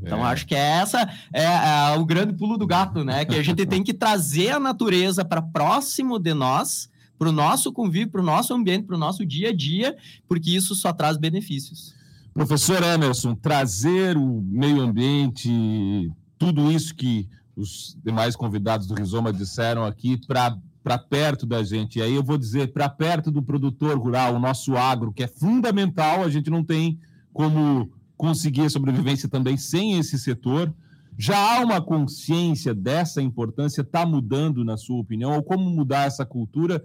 Então, 0.00 0.18
é. 0.26 0.30
acho 0.30 0.46
que 0.46 0.54
essa 0.54 1.08
é, 1.32 1.42
é, 1.42 1.98
o 1.98 2.04
grande 2.04 2.34
pulo 2.34 2.58
do 2.58 2.66
gato, 2.66 3.02
né? 3.02 3.24
Que 3.24 3.34
a 3.34 3.42
gente 3.42 3.64
tem 3.64 3.82
que 3.82 3.94
trazer 3.94 4.50
a 4.50 4.60
natureza 4.60 5.24
para 5.24 5.40
próximo 5.40 6.18
de 6.18 6.34
nós, 6.34 6.90
para 7.18 7.28
o 7.28 7.32
nosso 7.32 7.72
convívio, 7.72 8.10
para 8.10 8.20
o 8.20 8.24
nosso 8.24 8.52
ambiente, 8.52 8.84
para 8.86 8.96
o 8.96 8.98
nosso 8.98 9.24
dia 9.24 9.48
a 9.48 9.52
dia, 9.54 9.96
porque 10.28 10.50
isso 10.50 10.74
só 10.74 10.92
traz 10.92 11.16
benefícios. 11.16 11.94
Professor 12.34 12.82
Emerson, 12.82 13.34
trazer 13.34 14.18
o 14.18 14.42
meio 14.42 14.82
ambiente, 14.82 15.50
tudo 16.38 16.70
isso 16.70 16.94
que 16.94 17.26
os 17.56 17.96
demais 18.04 18.36
convidados 18.36 18.86
do 18.86 18.94
Rizoma 18.94 19.32
disseram 19.32 19.84
aqui, 19.84 20.20
para 20.26 20.98
perto 20.98 21.46
da 21.46 21.62
gente. 21.62 21.98
E 21.98 22.02
aí 22.02 22.14
eu 22.14 22.22
vou 22.22 22.36
dizer, 22.36 22.72
para 22.72 22.88
perto 22.88 23.30
do 23.30 23.42
produtor 23.42 23.98
rural, 23.98 24.34
o 24.34 24.38
nosso 24.38 24.76
agro, 24.76 25.12
que 25.12 25.22
é 25.22 25.26
fundamental, 25.26 26.22
a 26.22 26.28
gente 26.28 26.50
não 26.50 26.62
tem 26.62 27.00
como 27.32 27.90
conseguir 28.16 28.62
a 28.62 28.70
sobrevivência 28.70 29.28
também 29.28 29.56
sem 29.56 29.98
esse 29.98 30.18
setor. 30.18 30.72
Já 31.18 31.36
há 31.56 31.64
uma 31.64 31.80
consciência 31.80 32.74
dessa 32.74 33.22
importância? 33.22 33.80
Está 33.80 34.04
mudando, 34.04 34.62
na 34.62 34.76
sua 34.76 35.00
opinião? 35.00 35.34
Ou 35.34 35.42
como 35.42 35.68
mudar 35.70 36.06
essa 36.06 36.26
cultura 36.26 36.84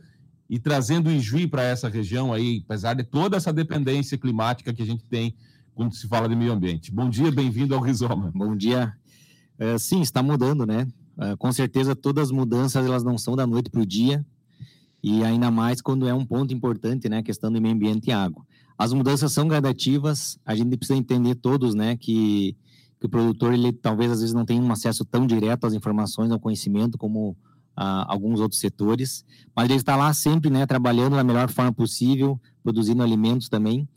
e 0.50 0.58
trazendo 0.58 1.10
o 1.10 1.12
Ijuí 1.12 1.48
para 1.48 1.64
essa 1.64 1.90
região 1.90 2.34
aí, 2.34 2.62
apesar 2.66 2.94
de 2.94 3.04
toda 3.04 3.36
essa 3.36 3.52
dependência 3.52 4.18
climática 4.18 4.74
que 4.74 4.82
a 4.82 4.86
gente 4.86 5.04
tem 5.04 5.36
quando 5.76 5.94
se 5.96 6.08
fala 6.08 6.30
de 6.30 6.36
meio 6.36 6.54
ambiente? 6.54 6.92
Bom 6.92 7.10
dia, 7.10 7.30
bem-vindo 7.30 7.76
ao 7.76 7.82
Rizoma. 7.82 8.32
Bom 8.34 8.56
dia. 8.56 8.94
É, 9.62 9.78
sim, 9.78 10.02
está 10.02 10.24
mudando, 10.24 10.65
né? 10.65 10.88
É, 11.19 11.36
com 11.36 11.52
certeza 11.52 11.95
todas 11.95 12.30
as 12.30 12.32
mudanças 12.32 12.84
elas 12.84 13.04
não 13.04 13.15
são 13.15 13.36
da 13.36 13.45
noite 13.45 13.69
para 13.69 13.80
o 13.80 13.86
dia 13.86 14.26
e 15.04 15.24
ainda 15.24 15.52
mais 15.52 15.84
quando 15.84 16.08
é 16.08 16.13
um 16.15 16.26
ponto 16.26 16.52
importante, 16.52 17.08
né? 17.08 17.19
A 17.19 17.24
questão 17.24 17.52
do 17.52 17.62
meio 17.62 17.76
ambiente 17.76 18.08
e 18.08 18.12
água. 18.12 18.43
As 18.76 18.91
mudanças 18.91 19.32
são 19.32 19.47
gradativas. 19.47 20.39
A 20.43 20.56
gente 20.56 20.76
precisa 20.76 20.97
entender 20.97 21.36
todos, 21.36 21.76
né? 21.76 21.95
Que, 21.95 22.58
que 23.00 23.06
o 23.06 23.10
produtor 23.10 23.54
ele 23.54 23.71
talvez 23.71 24.12
às 24.12 24.21
vezes 24.21 24.34
não 24.34 24.45
tenha 24.45 24.60
um 24.60 24.71
acesso 24.71 25.06
tão 25.06 25.28
direto 25.28 25.67
às 25.67 25.76
informações, 25.76 26.32
ao 26.32 26.39
conhecimento 26.39 26.97
como 26.97 27.38
ah, 27.78 28.04
alguns 28.12 28.39
outros 28.39 28.60
setores, 28.60 29.24
mas 29.56 29.65
ele 29.65 29.76
está 29.76 29.95
lá 29.95 30.12
sempre, 30.12 30.50
né? 30.50 30.65
Trabalhando 30.65 31.15
da 31.15 31.24
melhor 31.24 31.52
forma 31.52 31.71
possível, 31.71 32.41
produzindo 32.63 33.04
alimentos 33.04 33.47
também. 33.47 33.88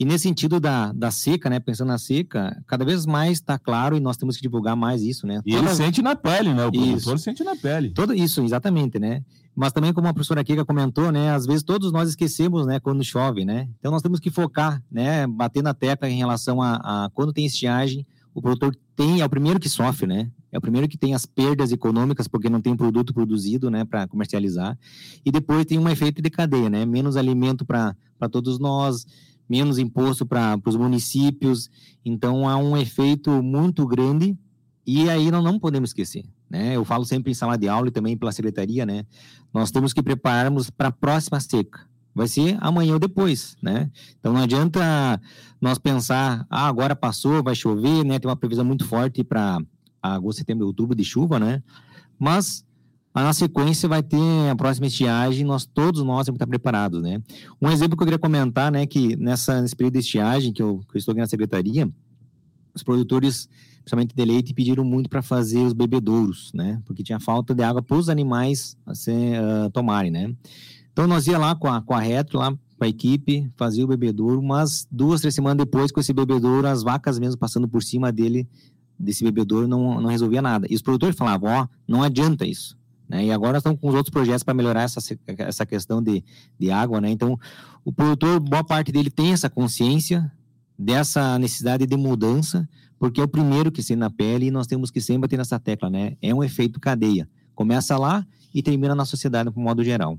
E 0.00 0.04
nesse 0.06 0.22
sentido 0.22 0.58
da, 0.58 0.92
da 0.92 1.10
seca, 1.10 1.50
né? 1.50 1.60
Pensando 1.60 1.88
na 1.88 1.98
seca, 1.98 2.58
cada 2.66 2.86
vez 2.86 3.04
mais 3.04 3.32
está 3.32 3.58
claro 3.58 3.94
e 3.94 4.00
nós 4.00 4.16
temos 4.16 4.34
que 4.34 4.40
divulgar 4.40 4.74
mais 4.74 5.02
isso, 5.02 5.26
né? 5.26 5.42
E 5.44 5.52
Toda... 5.52 5.66
ele 5.66 5.74
sente 5.76 6.00
na 6.00 6.16
pele, 6.16 6.54
né? 6.54 6.64
O 6.64 6.70
isso. 6.70 6.84
produtor 6.86 7.18
sente 7.18 7.44
na 7.44 7.54
pele. 7.54 7.90
Todo 7.90 8.14
isso, 8.14 8.42
exatamente, 8.42 8.98
né? 8.98 9.22
Mas 9.54 9.74
também, 9.74 9.92
como 9.92 10.08
a 10.08 10.14
professora 10.14 10.42
Kika 10.42 10.64
comentou, 10.64 11.12
né? 11.12 11.34
Às 11.34 11.44
vezes 11.44 11.62
todos 11.62 11.92
nós 11.92 12.08
esquecemos, 12.08 12.66
né? 12.66 12.80
Quando 12.80 13.04
chove, 13.04 13.44
né? 13.44 13.68
Então 13.78 13.92
nós 13.92 14.00
temos 14.00 14.18
que 14.18 14.30
focar, 14.30 14.82
né? 14.90 15.26
Bater 15.26 15.62
na 15.62 15.74
tecla 15.74 16.08
em 16.08 16.16
relação 16.16 16.62
a, 16.62 16.76
a 16.76 17.10
quando 17.10 17.30
tem 17.30 17.44
estiagem, 17.44 18.06
o 18.34 18.40
produtor 18.40 18.74
tem, 18.96 19.20
é 19.20 19.24
o 19.26 19.28
primeiro 19.28 19.60
que 19.60 19.68
sofre, 19.68 20.06
né? 20.06 20.30
É 20.50 20.56
o 20.56 20.62
primeiro 20.62 20.88
que 20.88 20.96
tem 20.96 21.14
as 21.14 21.26
perdas 21.26 21.72
econômicas 21.72 22.26
porque 22.26 22.48
não 22.48 22.60
tem 22.60 22.74
produto 22.74 23.14
produzido, 23.14 23.70
né, 23.70 23.84
para 23.84 24.08
comercializar. 24.08 24.76
E 25.24 25.30
depois 25.30 25.64
tem 25.64 25.78
um 25.78 25.88
efeito 25.88 26.20
de 26.20 26.30
cadeia, 26.30 26.68
né? 26.70 26.84
Menos 26.84 27.16
alimento 27.16 27.64
para 27.64 27.94
todos 28.30 28.58
nós, 28.58 29.06
menos 29.50 29.78
imposto 29.78 30.24
para 30.24 30.56
os 30.64 30.76
municípios. 30.76 31.68
Então, 32.04 32.48
há 32.48 32.56
um 32.56 32.76
efeito 32.76 33.42
muito 33.42 33.84
grande 33.84 34.38
e 34.86 35.10
aí 35.10 35.28
nós 35.30 35.42
não 35.42 35.58
podemos 35.58 35.90
esquecer. 35.90 36.24
Né? 36.48 36.76
Eu 36.76 36.84
falo 36.84 37.04
sempre 37.04 37.32
em 37.32 37.34
sala 37.34 37.58
de 37.58 37.68
aula 37.68 37.88
e 37.88 37.90
também 37.90 38.16
pela 38.16 38.32
secretaria, 38.32 38.86
né? 38.86 39.04
Nós 39.52 39.70
temos 39.70 39.92
que 39.92 40.02
prepararmos 40.02 40.70
para 40.70 40.88
a 40.88 40.92
próxima 40.92 41.38
seca. 41.40 41.80
Vai 42.12 42.26
ser 42.26 42.56
amanhã 42.60 42.94
ou 42.94 42.98
depois, 42.98 43.56
né? 43.62 43.88
Então 44.18 44.32
não 44.32 44.40
adianta 44.40 45.20
nós 45.60 45.78
pensar, 45.78 46.44
ah, 46.50 46.66
agora 46.66 46.96
passou, 46.96 47.42
vai 47.42 47.54
chover, 47.54 48.04
né? 48.04 48.18
Tem 48.18 48.28
uma 48.28 48.36
previsão 48.36 48.64
muito 48.64 48.84
forte 48.84 49.22
para 49.22 49.58
agosto, 50.02 50.38
setembro, 50.38 50.66
outubro 50.66 50.96
de 50.96 51.04
chuva, 51.04 51.38
né? 51.38 51.62
Mas 52.18 52.64
na 53.14 53.32
sequência 53.32 53.88
vai 53.88 54.02
ter 54.02 54.48
a 54.50 54.54
próxima 54.54 54.86
estiagem, 54.86 55.44
nós 55.44 55.66
todos 55.66 56.02
nós 56.02 56.26
temos 56.26 56.38
que 56.38 56.44
estar 56.44 56.46
preparados, 56.46 57.02
né? 57.02 57.20
Um 57.60 57.68
exemplo 57.68 57.96
que 57.96 58.02
eu 58.02 58.06
queria 58.06 58.18
comentar, 58.18 58.70
né, 58.70 58.86
que 58.86 59.16
nessa, 59.16 59.60
nesse 59.60 59.74
período 59.74 59.94
de 59.94 60.00
estiagem 60.00 60.52
que 60.52 60.62
eu, 60.62 60.80
que 60.88 60.96
eu 60.96 60.98
estou 60.98 61.12
aqui 61.12 61.20
na 61.20 61.26
secretaria, 61.26 61.90
os 62.72 62.84
produtores, 62.84 63.48
principalmente 63.78 64.14
de 64.14 64.24
leite, 64.24 64.54
pediram 64.54 64.84
muito 64.84 65.10
para 65.10 65.22
fazer 65.22 65.58
os 65.58 65.72
bebedouros, 65.72 66.52
né? 66.54 66.80
Porque 66.86 67.02
tinha 67.02 67.18
falta 67.18 67.52
de 67.52 67.64
água 67.64 67.82
para 67.82 67.96
os 67.96 68.08
animais 68.08 68.76
assim, 68.86 69.32
uh, 69.34 69.68
tomarem, 69.72 70.12
né? 70.12 70.32
Então 70.92 71.08
nós 71.08 71.26
ia 71.26 71.36
lá 71.36 71.56
com 71.56 71.66
a, 71.66 71.82
com 71.82 71.94
a 71.94 72.00
retro, 72.00 72.38
lá 72.38 72.52
com 72.52 72.84
a 72.84 72.88
equipe, 72.88 73.50
fazia 73.56 73.84
o 73.84 73.88
bebedouro, 73.88 74.40
mas 74.40 74.86
duas, 74.90 75.20
três 75.20 75.34
semanas 75.34 75.58
depois, 75.58 75.90
com 75.90 75.98
esse 75.98 76.12
bebedouro, 76.12 76.66
as 76.66 76.84
vacas 76.84 77.18
mesmo 77.18 77.38
passando 77.38 77.66
por 77.66 77.82
cima 77.82 78.12
dele, 78.12 78.48
desse 78.96 79.24
bebedouro, 79.24 79.66
não, 79.66 80.00
não 80.00 80.08
resolvia 80.08 80.40
nada. 80.40 80.68
E 80.70 80.76
os 80.76 80.82
produtores 80.82 81.16
falavam, 81.16 81.50
ó, 81.50 81.64
oh, 81.64 81.68
não 81.88 82.04
adianta 82.04 82.46
isso 82.46 82.78
né? 83.10 83.24
E 83.24 83.32
agora 83.32 83.58
estão 83.58 83.76
com 83.76 83.88
os 83.88 83.94
outros 83.94 84.12
projetos 84.12 84.44
para 84.44 84.54
melhorar 84.54 84.82
essa, 84.82 85.00
essa 85.36 85.66
questão 85.66 86.00
de, 86.00 86.22
de 86.56 86.70
água. 86.70 87.00
Né? 87.00 87.10
Então, 87.10 87.36
o 87.84 87.92
produtor, 87.92 88.38
boa 88.38 88.62
parte 88.62 88.92
dele 88.92 89.10
tem 89.10 89.32
essa 89.32 89.50
consciência 89.50 90.30
dessa 90.78 91.36
necessidade 91.36 91.86
de 91.86 91.96
mudança, 91.96 92.68
porque 93.00 93.20
é 93.20 93.24
o 93.24 93.28
primeiro 93.28 93.72
que 93.72 93.82
se 93.82 93.96
na 93.96 94.08
pele 94.08 94.46
e 94.46 94.50
nós 94.52 94.68
temos 94.68 94.92
que 94.92 95.00
sempre 95.00 95.22
bater 95.22 95.36
nessa 95.36 95.58
tecla. 95.58 95.90
Né? 95.90 96.16
É 96.22 96.32
um 96.32 96.44
efeito 96.44 96.78
cadeia. 96.78 97.28
Começa 97.52 97.98
lá 97.98 98.24
e 98.54 98.62
termina 98.62 98.94
na 98.94 99.04
sociedade, 99.04 99.50
de 99.50 99.58
modo 99.58 99.82
geral. 99.82 100.16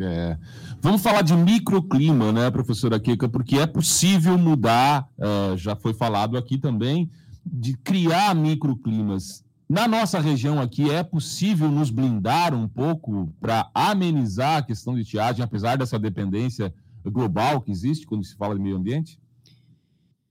É. 0.00 0.36
Vamos 0.80 1.00
falar 1.00 1.22
de 1.22 1.36
microclima, 1.36 2.32
né, 2.32 2.50
professora 2.50 2.98
Kika, 2.98 3.28
porque 3.28 3.58
é 3.58 3.66
possível 3.66 4.36
mudar, 4.36 5.06
uh, 5.18 5.56
já 5.56 5.76
foi 5.76 5.92
falado 5.94 6.36
aqui 6.36 6.58
também, 6.58 7.10
de 7.44 7.76
criar 7.76 8.34
microclimas. 8.34 9.44
Na 9.72 9.88
nossa 9.88 10.20
região 10.20 10.60
aqui, 10.60 10.90
é 10.90 11.02
possível 11.02 11.70
nos 11.70 11.88
blindar 11.88 12.54
um 12.54 12.68
pouco 12.68 13.34
para 13.40 13.70
amenizar 13.72 14.58
a 14.58 14.62
questão 14.62 14.94
de 14.94 15.00
estiagem, 15.00 15.42
apesar 15.42 15.78
dessa 15.78 15.98
dependência 15.98 16.74
global 17.02 17.62
que 17.62 17.70
existe 17.70 18.04
quando 18.04 18.22
se 18.22 18.36
fala 18.36 18.54
de 18.54 18.60
meio 18.60 18.76
ambiente? 18.76 19.18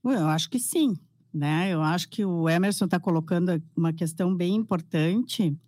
Eu 0.04 0.28
acho 0.28 0.48
que 0.48 0.60
sim. 0.60 0.94
Né? 1.34 1.70
Eu 1.72 1.82
acho 1.82 2.08
que 2.08 2.24
o 2.24 2.48
Emerson 2.48 2.84
está 2.84 3.00
colocando 3.00 3.60
uma 3.76 3.92
questão 3.92 4.32
bem 4.32 4.54
importante, 4.54 5.58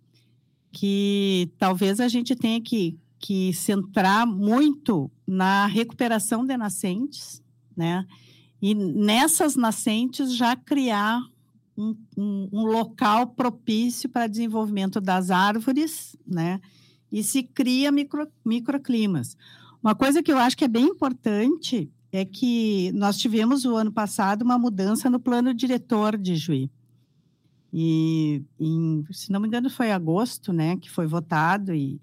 que 0.71 1.51
talvez 1.57 1.99
a 1.99 2.07
gente 2.07 2.33
tenha 2.33 2.61
que, 2.61 2.97
que 3.19 3.51
centrar 3.53 4.25
muito 4.25 5.11
na 5.27 5.65
recuperação 5.65 6.45
de 6.45 6.55
nascentes, 6.55 7.43
né? 7.75 8.07
E 8.61 8.73
nessas 8.73 9.57
nascentes 9.57 10.33
já 10.33 10.55
criar 10.55 11.19
um, 11.77 11.95
um, 12.17 12.49
um 12.51 12.65
local 12.65 13.27
propício 13.27 14.09
para 14.09 14.27
desenvolvimento 14.27 15.01
das 15.01 15.29
árvores, 15.29 16.15
né? 16.25 16.59
E 17.11 17.23
se 17.23 17.43
cria 17.43 17.91
micro, 17.91 18.27
microclimas. 18.43 19.37
Uma 19.81 19.95
coisa 19.95 20.23
que 20.23 20.31
eu 20.31 20.37
acho 20.37 20.57
que 20.57 20.65
é 20.65 20.67
bem 20.67 20.85
importante 20.85 21.91
é 22.11 22.25
que 22.25 22.91
nós 22.93 23.17
tivemos 23.17 23.65
o 23.65 23.75
ano 23.75 23.91
passado 23.91 24.41
uma 24.41 24.57
mudança 24.57 25.09
no 25.09 25.19
plano 25.19 25.53
diretor 25.53 26.17
de 26.17 26.35
Juí. 26.35 26.71
E, 27.71 28.41
em, 28.59 29.05
se 29.11 29.31
não 29.31 29.39
me 29.39 29.47
engano, 29.47 29.69
foi 29.69 29.91
agosto, 29.91 30.53
né, 30.53 30.77
que 30.77 30.89
foi 30.89 31.05
votado 31.05 31.73
e, 31.73 31.99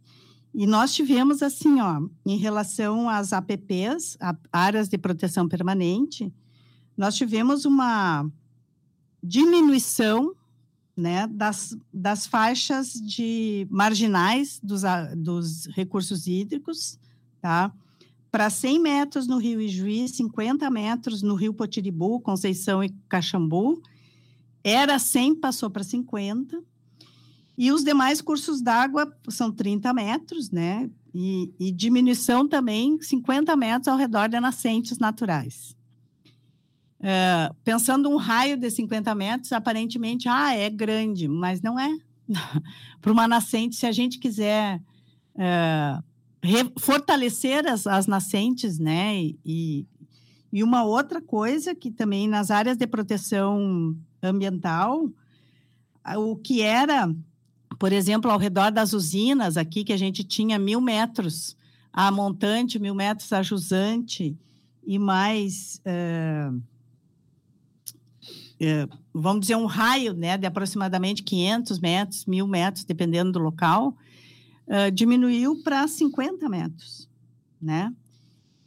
e 0.55 0.67
nós 0.67 0.93
tivemos 0.93 1.43
assim, 1.43 1.81
ó, 1.81 2.01
em 2.27 2.37
relação 2.37 3.09
às 3.09 3.33
APPs, 3.33 4.19
áreas 4.53 4.89
de 4.89 4.99
proteção 4.99 5.49
permanente, 5.49 6.31
nós 6.95 7.15
tivemos 7.15 7.65
uma 7.65 8.31
diminuição 9.23 10.35
né, 10.97 11.27
das, 11.27 11.77
das 11.93 12.27
faixas 12.27 12.93
de 12.93 13.67
marginais 13.71 14.61
dos, 14.63 14.83
dos 15.17 15.67
recursos 15.67 16.27
hídricos, 16.27 16.99
tá? 17.41 17.73
Para 18.31 18.49
100 18.49 18.81
metros 18.81 19.27
no 19.27 19.37
Rio 19.37 19.61
Ijuí, 19.61 20.09
50 20.09 20.69
metros 20.71 21.23
no 21.23 21.35
Rio 21.35 21.53
Potiribu, 21.53 22.19
Conceição 22.21 22.83
e 22.83 22.89
Caxambu. 23.09 23.83
Era 24.65 24.99
100, 24.99 25.35
passou 25.35 25.71
para 25.71 25.85
50. 25.85 26.63
E 27.59 27.71
os 27.71 27.85
demais 27.85 28.23
cursos 28.23 28.63
d'água 28.63 29.15
são 29.29 29.53
30 29.53 29.93
metros, 29.93 30.51
né? 30.51 30.91
E, 31.15 31.53
e 31.61 31.71
diminuição 31.71 32.49
também 32.49 32.99
50 33.03 33.55
metros 33.55 33.89
ao 33.89 33.99
redor 33.99 34.29
de 34.29 34.41
nascentes 34.41 34.99
naturais. 34.99 35.77
Uh, 37.03 37.53
pensando 37.65 38.09
um 38.09 38.17
raio 38.17 38.57
de 38.57 38.71
50 38.71 39.13
metros, 39.17 39.53
aparentemente, 39.53 40.29
ah, 40.29 40.55
é 40.55 40.71
grande, 40.71 41.27
mas 41.27 41.61
não 41.61 41.79
é. 41.79 41.91
Para 43.03 43.13
uma 43.13 43.27
nascente, 43.27 43.75
se 43.75 43.87
a 43.87 43.91
gente 43.91 44.21
quiser 44.21 44.81
uh, 45.35 46.03
fortalecer 46.79 47.67
as, 47.67 47.89
as, 47.89 48.07
nascentes, 48.07 48.79
né? 48.79 49.17
E, 49.45 49.85
e 50.53 50.63
uma 50.63 50.85
outra 50.85 51.21
coisa 51.21 51.75
que 51.75 51.91
também 51.91 52.29
nas 52.29 52.53
áreas 52.53 52.77
de 52.77 52.87
proteção 52.87 53.97
ambiental, 54.23 55.11
o 56.17 56.37
que 56.37 56.63
era, 56.63 57.13
por 57.81 57.93
exemplo, 57.93 58.31
ao 58.31 58.39
redor 58.39 58.71
das 58.71 58.93
usinas 58.93 59.57
aqui, 59.57 59.83
que 59.83 59.93
a 59.93 59.97
gente 59.97 60.23
tinha 60.23 60.57
mil 60.57 60.81
metros 60.81 61.57
a 61.93 62.13
montante, 62.13 62.79
mil 62.79 62.95
metros 62.95 63.33
a 63.33 63.43
jusante, 63.43 64.37
e 64.87 65.01
mais. 65.01 65.83
Uh, 65.85 66.63
vamos 69.13 69.43
dizer, 69.43 69.57
um 69.57 69.67
raio 69.67 70.13
né, 70.13 70.37
de 70.37 70.47
aproximadamente 70.47 71.23
500 71.23 71.79
metros, 71.79 72.27
mil 72.27 72.47
metros, 72.47 72.85
dependendo 72.85 73.33
do 73.33 73.39
local, 73.39 73.97
uh, 74.67 74.91
diminuiu 74.91 75.63
para 75.63 75.87
50 75.87 76.49
metros, 76.49 77.09
né? 77.61 77.93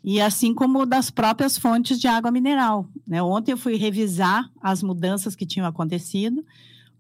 E 0.04 0.22
assim 0.22 0.54
como 0.54 0.86
das 0.86 1.10
próprias 1.10 1.58
fontes 1.58 2.00
de 2.00 2.08
água 2.08 2.30
mineral. 2.30 2.88
Né? 3.08 3.24
Ontem 3.24 3.54
eu 3.54 3.58
fui 3.58 3.76
revisar 3.76 4.52
as 4.62 4.84
mudanças 4.84 5.36
que 5.36 5.48
tinham 5.48 5.66
acontecido, 5.66 6.46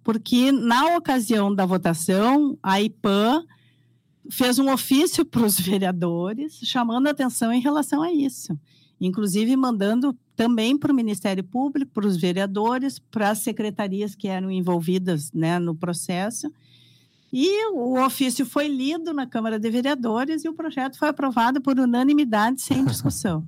porque 0.04 0.52
na 0.52 0.98
ocasião 0.98 1.54
da 1.54 1.68
votação, 1.68 2.58
a 2.64 2.82
IPAM 2.82 3.46
fez 4.28 4.58
um 4.58 4.72
ofício 4.72 5.24
para 5.26 5.46
os 5.46 5.60
vereadores 5.60 6.60
chamando 6.64 7.08
atenção 7.08 7.54
em 7.54 7.62
relação 7.62 8.02
a 8.02 8.12
isso 8.12 8.58
inclusive 9.00 9.56
mandando 9.56 10.18
também 10.36 10.78
para 10.78 10.92
o 10.92 10.96
Ministério 10.96 11.44
Público, 11.44 11.92
para 11.94 12.06
os 12.06 12.18
vereadores, 12.18 13.00
para 13.00 13.30
as 13.30 13.40
secretarias 13.40 14.16
que 14.16 14.28
eram 14.28 14.52
envolvidas 14.52 15.32
né, 15.32 15.58
no 15.60 15.76
processo. 15.76 16.52
E 17.32 17.68
o 17.72 18.00
ofício 18.00 18.46
foi 18.46 18.68
lido 18.68 19.14
na 19.14 19.26
Câmara 19.26 19.60
de 19.60 19.70
Vereadores 19.70 20.44
e 20.44 20.50
o 20.50 20.54
projeto 20.54 20.98
foi 20.98 21.10
aprovado 21.10 21.62
por 21.62 21.80
unanimidade, 21.80 22.62
sem 22.62 22.84
discussão. 22.86 23.46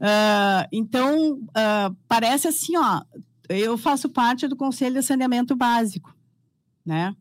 uh, 0.00 0.66
então, 0.72 1.34
uh, 1.34 1.96
parece 2.08 2.48
assim, 2.48 2.76
ó, 2.76 3.02
eu 3.48 3.76
faço 3.76 4.08
parte 4.08 4.48
do 4.48 4.56
Conselho 4.56 4.94
de 4.94 5.02
Saneamento 5.02 5.54
Básico, 5.54 6.14
né? 6.84 7.14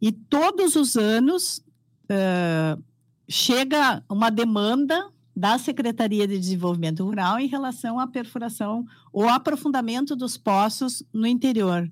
E 0.00 0.12
todos 0.12 0.76
os 0.76 0.96
anos 0.96 1.62
uh, 2.04 2.82
chega 3.28 4.02
uma 4.08 4.30
demanda 4.30 5.10
da 5.36 5.58
Secretaria 5.58 6.28
de 6.28 6.38
Desenvolvimento 6.38 7.04
Rural 7.04 7.38
em 7.40 7.46
relação 7.46 7.98
à 7.98 8.06
perfuração 8.06 8.86
ou 9.12 9.28
aprofundamento 9.28 10.14
dos 10.14 10.36
poços 10.36 11.02
no 11.12 11.26
interior. 11.26 11.90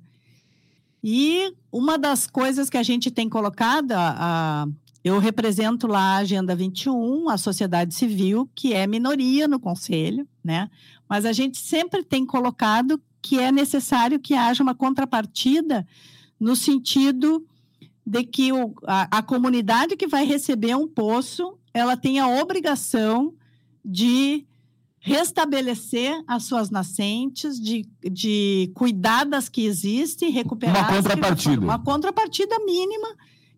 E 1.03 1.53
uma 1.73 1.99
das 1.99 2.29
coisas 2.29 2.71
que 2.71 2.77
a 2.77 2.83
gente 2.83 3.11
tem 3.11 3.29
colocado, 3.29 3.93
a, 3.93 4.15
a, 4.19 4.67
eu 5.03 5.19
represento 5.19 5.89
lá 5.89 6.17
a 6.17 6.17
Agenda 6.19 6.55
21, 6.55 7.29
a 7.29 7.37
sociedade 7.37 7.95
civil, 7.95 8.49
que 8.55 8.73
é 8.73 8.87
minoria 8.87 9.49
no 9.49 9.59
conselho, 9.59 10.27
né? 10.45 10.71
Mas 11.09 11.25
a 11.25 11.33
gente 11.33 11.59
sempre 11.59 12.05
tem 12.05 12.25
colocado 12.25 13.03
que 13.21 13.39
é 13.39 13.51
necessário 13.51 14.21
que 14.21 14.35
haja 14.35 14.63
uma 14.63 14.75
contrapartida 14.75 15.87
no 16.39 16.55
sentido 16.55 17.45
de 18.07 18.25
que 18.25 18.53
o, 18.53 18.75
a, 18.85 19.19
a 19.19 19.23
comunidade 19.23 19.97
que 19.97 20.07
vai 20.07 20.25
receber 20.25 20.77
um 20.77 20.89
poço 20.89 21.59
ela 21.73 21.97
tem 21.97 22.19
a 22.19 22.29
obrigação 22.29 23.35
de 23.85 24.47
restabelecer 24.99 26.23
as 26.29 26.45
suas 26.45 26.71
nascentes, 26.71 27.61
de, 27.61 27.89
de 28.09 28.71
cuidar 28.75 29.25
das 29.25 29.49
que 29.49 29.65
existem, 29.65 30.31
recuperar. 30.31 30.89
Uma 30.89 30.97
contrapartida. 30.97 31.61
Uma 31.61 31.79
contrapartida 31.79 32.59
mínima, 32.61 33.09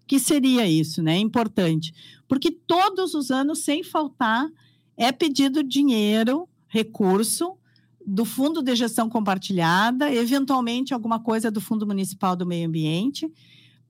que 0.07 0.19
seria 0.19 0.67
isso, 0.67 1.03
né? 1.03 1.19
Importante. 1.19 1.93
Porque 2.27 2.51
todos 2.51 3.15
os 3.15 3.31
anos, 3.31 3.59
sem 3.59 3.83
faltar, 3.83 4.49
é 4.97 5.13
pedido 5.13 5.63
dinheiro, 5.63 6.49
recurso 6.67 7.59
do 8.07 8.25
Fundo 8.25 8.63
de 8.63 8.75
Gestão 8.75 9.09
Compartilhada, 9.09 10.13
eventualmente 10.13 10.95
alguma 10.95 11.19
coisa 11.21 11.51
do 11.51 11.61
Fundo 11.61 11.87
Municipal 11.87 12.35
do 12.35 12.47
Meio 12.47 12.69
Ambiente, 12.69 13.31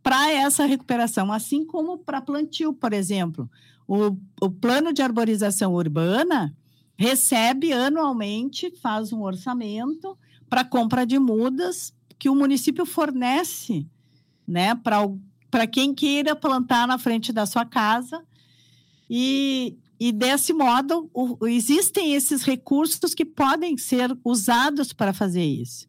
para 0.03 0.31
essa 0.31 0.67
recuperação, 0.67 1.33
assim 1.33 1.65
como 1.65 1.99
para 1.99 2.21
plantio, 2.21 2.73
por 2.73 2.93
exemplo. 2.93 3.49
O, 3.87 4.17
o 4.41 4.51
plano 4.51 4.93
de 4.93 5.03
arborização 5.03 5.75
urbana 5.75 6.57
recebe 6.97 7.73
anualmente, 7.73 8.71
faz 8.81 9.13
um 9.13 9.23
orçamento 9.23 10.17
para 10.49 10.65
compra 10.65 11.05
de 11.05 11.19
mudas 11.19 11.93
que 12.19 12.29
o 12.29 12.35
município 12.35 12.87
fornece 12.87 13.87
né, 14.47 14.75
para 15.51 15.67
quem 15.67 15.95
queira 15.95 16.37
plantar 16.37 16.87
na 16.87 16.99
frente 16.99 17.33
da 17.33 17.47
sua 17.47 17.65
casa. 17.65 18.25
E, 19.09 19.77
e 19.99 20.13
desse 20.13 20.53
modo, 20.53 21.11
o, 21.13 21.47
existem 21.47 22.15
esses 22.15 22.43
recursos 22.43 23.15
que 23.15 23.25
podem 23.25 23.77
ser 23.77 24.17
usados 24.25 24.93
para 24.93 25.13
fazer 25.13 25.45
isso. 25.45 25.87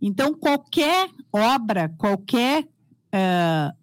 Então, 0.00 0.32
qualquer 0.32 1.10
obra, 1.32 1.88
qualquer 1.98 2.64
uh, 2.64 3.76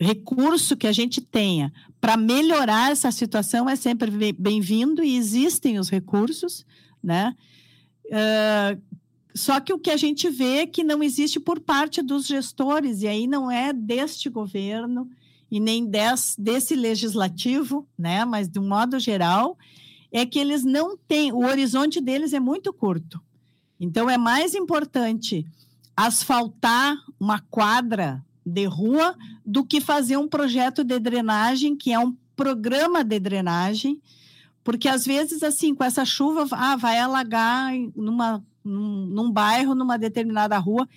recurso 0.00 0.76
que 0.76 0.86
a 0.86 0.92
gente 0.92 1.20
tenha 1.20 1.72
para 2.00 2.16
melhorar 2.16 2.90
essa 2.90 3.12
situação 3.12 3.68
é 3.68 3.76
sempre 3.76 4.32
bem-vindo 4.32 5.04
e 5.04 5.16
existem 5.16 5.78
os 5.78 5.90
recursos, 5.90 6.64
né? 7.02 7.36
Uh, 8.06 8.80
só 9.34 9.60
que 9.60 9.72
o 9.72 9.78
que 9.78 9.90
a 9.90 9.96
gente 9.96 10.28
vê 10.28 10.58
é 10.58 10.66
que 10.66 10.82
não 10.82 11.02
existe 11.02 11.38
por 11.38 11.60
parte 11.60 12.02
dos 12.02 12.26
gestores, 12.26 13.02
e 13.02 13.06
aí 13.06 13.26
não 13.26 13.50
é 13.50 13.72
deste 13.72 14.28
governo 14.28 15.08
e 15.50 15.60
nem 15.60 15.86
des, 15.86 16.34
desse 16.38 16.74
legislativo, 16.74 17.86
né? 17.98 18.24
Mas 18.24 18.48
de 18.48 18.58
um 18.58 18.66
modo 18.66 18.98
geral, 18.98 19.58
é 20.10 20.24
que 20.24 20.38
eles 20.38 20.64
não 20.64 20.96
têm, 20.96 21.32
o 21.32 21.44
horizonte 21.44 22.00
deles 22.00 22.32
é 22.32 22.40
muito 22.40 22.72
curto. 22.72 23.20
Então 23.78 24.08
é 24.10 24.18
mais 24.18 24.54
importante 24.54 25.46
asfaltar 25.96 26.96
uma 27.18 27.40
quadra 27.40 28.24
de 28.50 28.64
rua 28.66 29.16
do 29.44 29.64
que 29.64 29.80
fazer 29.80 30.16
um 30.16 30.28
projeto 30.28 30.84
de 30.84 30.98
drenagem, 30.98 31.76
que 31.76 31.92
é 31.92 31.98
um 31.98 32.16
programa 32.36 33.04
de 33.04 33.18
drenagem, 33.18 34.00
porque 34.64 34.88
às 34.88 35.04
vezes, 35.04 35.42
assim, 35.42 35.74
com 35.74 35.84
essa 35.84 36.04
chuva, 36.04 36.46
ah, 36.52 36.76
vai 36.76 36.98
alagar 36.98 37.72
numa, 37.96 38.44
num, 38.64 39.06
num 39.06 39.30
bairro, 39.30 39.74
numa 39.74 39.98
determinada 39.98 40.58
rua, 40.58 40.88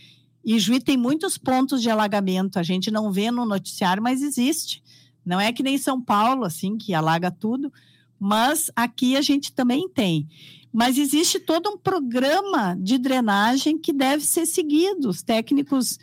e 0.43 0.59
Juí 0.59 0.79
tem 0.79 0.97
muitos 0.97 1.37
pontos 1.37 1.81
de 1.81 1.89
alagamento, 1.89 2.59
a 2.59 2.63
gente 2.63 2.91
não 2.91 3.11
vê 3.11 3.31
no 3.31 3.45
noticiário, 3.45 4.03
mas 4.03 4.21
existe. 4.21 4.83
Não 5.25 5.39
é 5.39 5.53
que 5.53 5.63
nem 5.63 5.77
São 5.77 6.01
Paulo, 6.01 6.43
assim, 6.43 6.77
que 6.77 6.93
alaga 6.93 7.31
tudo, 7.31 7.71
mas 8.19 8.69
aqui 8.75 9.15
a 9.15 9.21
gente 9.21 9.53
também 9.53 9.87
tem. 9.87 10.27
Mas 10.71 10.97
existe 10.97 11.39
todo 11.39 11.69
um 11.69 11.77
programa 11.77 12.75
de 12.79 12.97
drenagem 12.97 13.77
que 13.77 13.93
deve 13.93 14.25
ser 14.25 14.45
seguido. 14.45 15.09
Os 15.09 15.21
técnicos 15.21 15.99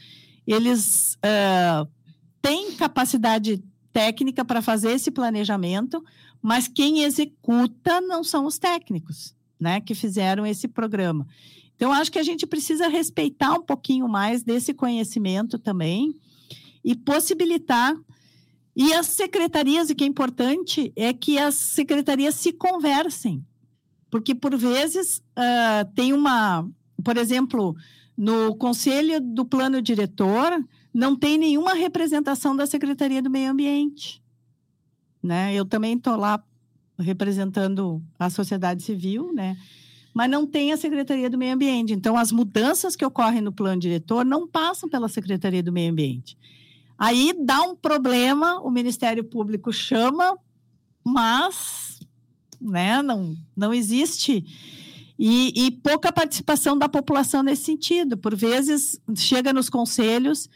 eles 0.53 1.15
uh, 1.17 1.89
têm 2.43 2.73
capacidade 2.73 3.63
técnica 3.93 4.45
para 4.45 4.61
fazer 4.61 4.93
esse 4.93 5.11
planejamento, 5.11 6.03
mas 6.43 6.67
quem 6.67 7.03
executa 7.03 8.01
não 8.01 8.25
são 8.25 8.47
os 8.47 8.59
técnicos, 8.59 9.35
né, 9.59 9.81
que 9.81 9.95
fizeram 9.95 10.47
esse 10.47 10.67
programa. 10.67 11.27
Então, 11.77 11.93
acho 11.93 12.11
que 12.11 12.19
a 12.19 12.23
gente 12.23 12.47
precisa 12.47 12.89
respeitar 12.89 13.53
um 13.53 13.63
pouquinho 13.63 14.09
mais 14.09 14.43
desse 14.43 14.75
conhecimento 14.75 15.59
também 15.59 16.15
e 16.85 16.95
possibilitar. 16.95 17.95
E 18.75 18.93
as 18.93 19.07
secretarias, 19.07 19.89
o 19.89 19.95
que 19.95 20.05
é 20.05 20.07
importante 20.07 20.93
é 20.97 21.13
que 21.13 21.39
as 21.39 21.55
secretarias 21.55 22.35
se 22.35 22.53
conversem, 22.53 23.45
porque 24.11 24.35
por 24.35 24.57
vezes 24.57 25.19
uh, 25.19 25.91
tem 25.95 26.13
uma, 26.13 26.69
por 27.05 27.17
exemplo, 27.17 27.75
no 28.21 28.55
conselho 28.55 29.19
do 29.19 29.47
plano 29.47 29.81
diretor, 29.81 30.63
não 30.93 31.17
tem 31.17 31.39
nenhuma 31.39 31.73
representação 31.73 32.55
da 32.55 32.67
Secretaria 32.67 33.23
do 33.23 33.31
Meio 33.31 33.51
Ambiente. 33.51 34.23
Né? 35.23 35.55
Eu 35.55 35.65
também 35.65 35.97
estou 35.97 36.17
lá 36.17 36.45
representando 36.99 38.03
a 38.19 38.29
sociedade 38.29 38.83
civil, 38.83 39.33
né? 39.33 39.57
mas 40.13 40.29
não 40.29 40.47
tem 40.47 40.71
a 40.71 40.77
Secretaria 40.77 41.31
do 41.31 41.39
Meio 41.39 41.55
Ambiente. 41.55 41.95
Então, 41.95 42.15
as 42.15 42.31
mudanças 42.31 42.95
que 42.95 43.07
ocorrem 43.07 43.41
no 43.41 43.53
plano 43.53 43.81
diretor 43.81 44.23
não 44.23 44.47
passam 44.47 44.87
pela 44.87 45.09
Secretaria 45.09 45.63
do 45.63 45.73
Meio 45.73 45.91
Ambiente. 45.91 46.37
Aí 46.99 47.35
dá 47.43 47.63
um 47.63 47.75
problema, 47.75 48.61
o 48.61 48.71
Ministério 48.71 49.25
Público 49.25 49.73
chama, 49.73 50.37
mas 51.03 52.01
né, 52.61 53.01
não, 53.01 53.35
não 53.57 53.73
existe 53.73 54.45
e, 55.23 55.67
e, 55.67 55.71
pouca 55.71 56.11
participação 56.11 56.79
da 56.79 56.89
população 56.89 57.43
nesse 57.43 57.65
sentido. 57.65 58.17
Por 58.17 58.35
vezes, 58.35 58.99
chega 59.15 59.53
nos 59.53 59.69
conselhos 59.69 60.49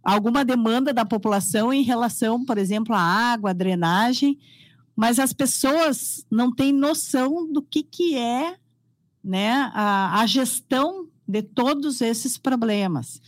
alguma 0.00 0.44
demanda 0.44 0.94
da 0.94 1.04
população 1.04 1.72
em 1.72 1.82
relação, 1.82 2.44
por 2.44 2.56
exemplo, 2.56 2.94
à 2.94 3.00
água, 3.00 3.50
à 3.50 3.52
drenagem, 3.52 4.38
mas 4.94 5.18
as 5.18 5.32
pessoas 5.32 6.24
não 6.30 6.54
têm 6.54 6.72
noção 6.72 7.52
do 7.52 7.60
que, 7.60 7.82
que 7.82 8.16
é 8.16 8.54
né, 9.24 9.70
a, 9.74 10.20
a 10.20 10.26
gestão 10.26 11.08
de 11.26 11.42
todos 11.42 12.00
esses 12.00 12.38
problemas. 12.38 13.20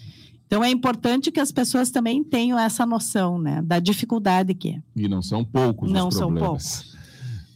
Então 0.46 0.62
é 0.62 0.70
importante 0.70 1.32
que 1.32 1.40
as 1.40 1.50
pessoas 1.50 1.90
também 1.90 2.22
tenham 2.22 2.56
essa 2.56 2.86
noção, 2.86 3.36
né, 3.36 3.60
da 3.62 3.80
dificuldade 3.80 4.54
que 4.54 4.70
é. 4.70 4.82
E 4.94 5.08
não 5.08 5.22
são 5.22 5.44
poucos 5.44 5.90
não 5.90 6.06
os 6.06 6.16
problemas. 6.16 6.40
Não 6.40 6.58
são 6.60 6.86
poucos. 6.86 6.93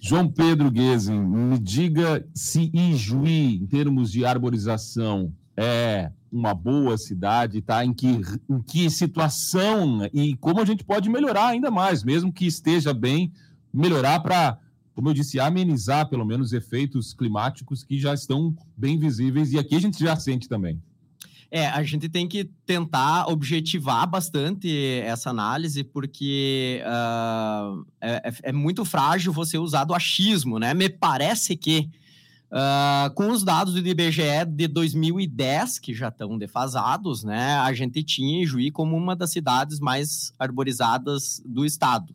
João 0.08 0.26
Pedro 0.26 0.70
Guesen, 0.70 1.20
me 1.20 1.58
diga 1.58 2.26
se 2.34 2.70
Ijuí, 2.72 3.56
em 3.56 3.66
termos 3.66 4.10
de 4.10 4.24
arborização, 4.24 5.34
é 5.54 6.10
uma 6.32 6.54
boa 6.54 6.96
cidade, 6.96 7.60
tá? 7.60 7.84
Em 7.84 7.92
que, 7.92 8.18
em 8.48 8.62
que 8.62 8.88
situação 8.88 10.08
e 10.14 10.34
como 10.36 10.62
a 10.62 10.64
gente 10.64 10.82
pode 10.82 11.10
melhorar 11.10 11.48
ainda 11.48 11.70
mais, 11.70 12.02
mesmo 12.02 12.32
que 12.32 12.46
esteja 12.46 12.94
bem, 12.94 13.30
melhorar 13.70 14.20
para, 14.20 14.58
como 14.94 15.10
eu 15.10 15.12
disse, 15.12 15.38
amenizar 15.38 16.08
pelo 16.08 16.24
menos 16.24 16.54
efeitos 16.54 17.12
climáticos 17.12 17.84
que 17.84 17.98
já 17.98 18.14
estão 18.14 18.56
bem 18.74 18.98
visíveis 18.98 19.52
e 19.52 19.58
aqui 19.58 19.74
a 19.74 19.80
gente 19.80 20.02
já 20.02 20.16
sente 20.16 20.48
também. 20.48 20.80
É, 21.50 21.66
a 21.66 21.82
gente 21.82 22.10
tem 22.10 22.28
que 22.28 22.44
tentar 22.66 23.26
objetivar 23.28 24.06
bastante 24.06 24.70
essa 25.02 25.30
análise, 25.30 25.82
porque 25.82 26.82
uh, 26.84 27.86
é, 28.02 28.32
é, 28.42 28.52
muito 28.52 28.84
frágil 28.84 29.32
você 29.32 29.56
usar 29.56 29.84
do 29.84 29.94
achismo, 29.94 30.58
né? 30.58 30.74
Me 30.74 30.90
parece 30.90 31.56
que 31.56 31.88
uh, 32.52 33.10
com 33.14 33.30
os 33.30 33.42
dados 33.42 33.72
do 33.72 33.88
IBGE 33.88 34.44
de 34.46 34.68
2010, 34.68 35.78
que 35.78 35.94
já 35.94 36.08
estão 36.08 36.36
defasados, 36.36 37.24
né? 37.24 37.54
A 37.54 37.72
gente 37.72 38.02
tinha 38.02 38.46
Juí 38.46 38.70
como 38.70 38.94
uma 38.94 39.16
das 39.16 39.30
cidades 39.30 39.80
mais 39.80 40.34
arborizadas 40.38 41.42
do 41.46 41.64
estado. 41.64 42.14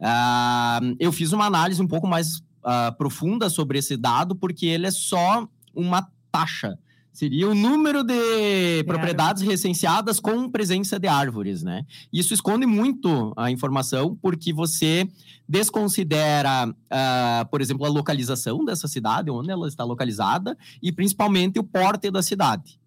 Uh, 0.00 0.96
eu 0.98 1.12
fiz 1.12 1.32
uma 1.32 1.44
análise 1.44 1.82
um 1.82 1.88
pouco 1.88 2.06
mais 2.06 2.42
profunda 2.98 3.48
sobre 3.48 3.78
esse 3.78 3.96
dado, 3.96 4.36
porque 4.36 4.66
ele 4.66 4.86
é 4.86 4.90
só 4.90 5.48
uma 5.74 6.06
taxa 6.30 6.78
Seria 7.20 7.50
o 7.50 7.54
número 7.54 8.02
de 8.02 8.82
propriedades 8.84 9.42
recenseadas 9.42 10.18
com 10.18 10.50
presença 10.50 10.98
de 10.98 11.06
árvores, 11.06 11.62
né? 11.62 11.84
Isso 12.10 12.32
esconde 12.32 12.64
muito 12.64 13.34
a 13.36 13.50
informação, 13.50 14.16
porque 14.22 14.54
você 14.54 15.06
desconsidera, 15.46 16.66
uh, 16.66 17.46
por 17.50 17.60
exemplo, 17.60 17.84
a 17.84 17.90
localização 17.90 18.64
dessa 18.64 18.88
cidade, 18.88 19.30
onde 19.30 19.50
ela 19.50 19.68
está 19.68 19.84
localizada, 19.84 20.56
e 20.82 20.90
principalmente 20.90 21.58
o 21.58 21.62
porte 21.62 22.10
da 22.10 22.22
cidade. 22.22 22.80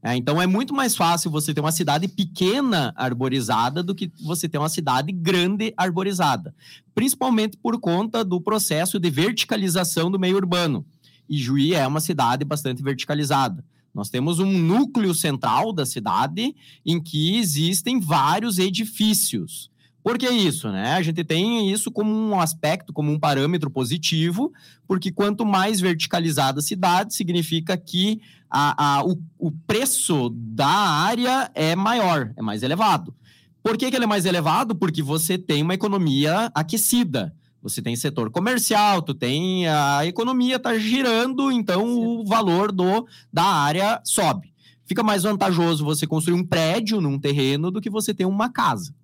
É, 0.00 0.14
então 0.14 0.40
é 0.40 0.46
muito 0.46 0.72
mais 0.72 0.94
fácil 0.94 1.28
você 1.28 1.52
ter 1.52 1.60
uma 1.60 1.72
cidade 1.72 2.06
pequena 2.06 2.92
arborizada 2.94 3.82
do 3.82 3.92
que 3.92 4.12
você 4.22 4.48
ter 4.48 4.58
uma 4.58 4.68
cidade 4.68 5.10
grande 5.10 5.74
arborizada, 5.76 6.54
principalmente 6.94 7.56
por 7.56 7.80
conta 7.80 8.24
do 8.24 8.40
processo 8.40 9.00
de 9.00 9.10
verticalização 9.10 10.08
do 10.08 10.18
meio 10.18 10.36
urbano. 10.36 10.86
E 11.28 11.36
Juí 11.36 11.74
é 11.74 11.84
uma 11.84 12.00
cidade 12.00 12.44
bastante 12.44 12.84
verticalizada. 12.84 13.64
Nós 13.94 14.08
temos 14.08 14.38
um 14.38 14.50
núcleo 14.50 15.14
central 15.14 15.72
da 15.72 15.84
cidade 15.84 16.54
em 16.84 17.00
que 17.00 17.36
existem 17.38 17.98
vários 18.00 18.58
edifícios. 18.58 19.70
Por 20.02 20.16
que 20.16 20.28
isso, 20.28 20.70
né? 20.70 20.94
A 20.94 21.02
gente 21.02 21.22
tem 21.22 21.70
isso 21.70 21.90
como 21.90 22.10
um 22.10 22.40
aspecto, 22.40 22.92
como 22.92 23.12
um 23.12 23.18
parâmetro 23.18 23.70
positivo, 23.70 24.52
porque 24.86 25.12
quanto 25.12 25.44
mais 25.44 25.80
verticalizada 25.80 26.60
a 26.60 26.62
cidade, 26.62 27.14
significa 27.14 27.76
que 27.76 28.20
a, 28.48 28.98
a, 28.98 29.04
o, 29.04 29.20
o 29.38 29.50
preço 29.50 30.30
da 30.34 30.66
área 30.66 31.50
é 31.54 31.76
maior, 31.76 32.32
é 32.36 32.42
mais 32.42 32.62
elevado. 32.62 33.14
Por 33.62 33.76
que, 33.76 33.90
que 33.90 33.96
ele 33.96 34.04
é 34.04 34.08
mais 34.08 34.24
elevado? 34.24 34.74
Porque 34.74 35.02
você 35.02 35.36
tem 35.36 35.62
uma 35.62 35.74
economia 35.74 36.50
aquecida. 36.54 37.34
Você 37.62 37.82
tem 37.82 37.94
setor 37.94 38.30
comercial, 38.30 39.02
tu 39.02 39.14
tem 39.14 39.68
a 39.68 40.06
economia 40.06 40.58
tá 40.58 40.78
girando, 40.78 41.52
então 41.52 41.84
o 41.86 42.24
valor 42.24 42.72
do 42.72 43.06
da 43.32 43.44
área 43.44 44.00
sobe. 44.04 44.52
Fica 44.86 45.02
mais 45.02 45.22
vantajoso 45.22 45.84
você 45.84 46.06
construir 46.06 46.34
um 46.34 46.44
prédio 46.44 47.00
num 47.00 47.18
terreno 47.18 47.70
do 47.70 47.80
que 47.80 47.90
você 47.90 48.12
ter 48.12 48.24
uma 48.24 48.48
casa. 48.48 48.94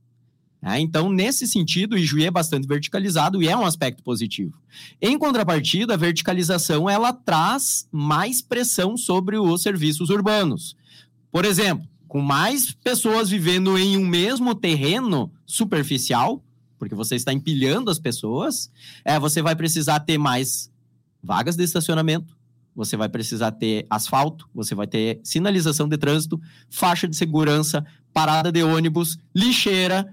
É, 0.62 0.80
então, 0.80 1.10
nesse 1.10 1.46
sentido, 1.46 1.92
o 1.92 1.98
Ijuí 1.98 2.24
é 2.24 2.30
bastante 2.30 2.66
verticalizado 2.66 3.40
e 3.40 3.46
é 3.46 3.56
um 3.56 3.64
aspecto 3.64 4.02
positivo. 4.02 4.58
Em 5.00 5.16
contrapartida, 5.16 5.94
a 5.94 5.96
verticalização 5.98 6.90
ela 6.90 7.12
traz 7.12 7.86
mais 7.92 8.42
pressão 8.42 8.96
sobre 8.96 9.38
os 9.38 9.62
serviços 9.62 10.10
urbanos. 10.10 10.76
Por 11.30 11.44
exemplo, 11.44 11.86
com 12.08 12.20
mais 12.20 12.72
pessoas 12.72 13.28
vivendo 13.28 13.78
em 13.78 13.96
um 13.96 14.06
mesmo 14.06 14.54
terreno 14.54 15.30
superficial, 15.44 16.42
porque 16.78 16.94
você 16.94 17.16
está 17.16 17.32
empilhando 17.32 17.90
as 17.90 17.98
pessoas, 17.98 18.70
é, 19.04 19.18
você 19.18 19.42
vai 19.42 19.56
precisar 19.56 20.00
ter 20.00 20.18
mais 20.18 20.70
vagas 21.22 21.56
de 21.56 21.64
estacionamento, 21.64 22.36
você 22.74 22.96
vai 22.96 23.08
precisar 23.08 23.52
ter 23.52 23.86
asfalto, 23.88 24.48
você 24.54 24.74
vai 24.74 24.86
ter 24.86 25.20
sinalização 25.24 25.88
de 25.88 25.96
trânsito, 25.96 26.40
faixa 26.68 27.08
de 27.08 27.16
segurança, 27.16 27.84
parada 28.12 28.52
de 28.52 28.62
ônibus, 28.62 29.18
lixeira, 29.34 30.06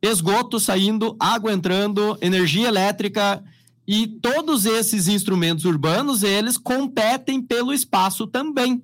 esgoto 0.00 0.58
saindo, 0.58 1.14
água 1.20 1.52
entrando, 1.52 2.16
energia 2.20 2.68
elétrica 2.68 3.42
e 3.86 4.06
todos 4.06 4.66
esses 4.66 5.06
instrumentos 5.06 5.64
urbanos, 5.64 6.22
eles 6.22 6.58
competem 6.58 7.40
pelo 7.40 7.72
espaço 7.72 8.26
também. 8.26 8.82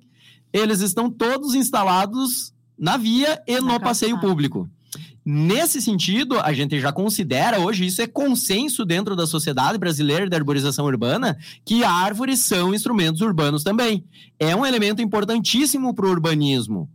Eles 0.51 0.79
estão 0.79 1.09
todos 1.09 1.55
instalados 1.55 2.53
na 2.77 2.95
via 2.95 3.41
e 3.45 3.59
no 3.59 3.79
passeio 3.79 4.19
público. 4.19 4.69
Nesse 5.25 5.81
sentido, 5.81 6.37
a 6.39 6.51
gente 6.51 6.79
já 6.81 6.91
considera 6.91 7.59
hoje, 7.59 7.85
isso 7.85 8.01
é 8.01 8.07
consenso 8.07 8.83
dentro 8.83 9.15
da 9.15 9.25
sociedade 9.25 9.77
brasileira 9.77 10.27
de 10.27 10.35
arborização 10.35 10.85
urbana, 10.85 11.37
que 11.63 11.83
árvores 11.83 12.39
são 12.39 12.73
instrumentos 12.73 13.21
urbanos 13.21 13.63
também. 13.63 14.03
É 14.37 14.53
um 14.53 14.65
elemento 14.65 15.01
importantíssimo 15.01 15.93
para 15.93 16.05
o 16.05 16.09
urbanismo. 16.09 16.89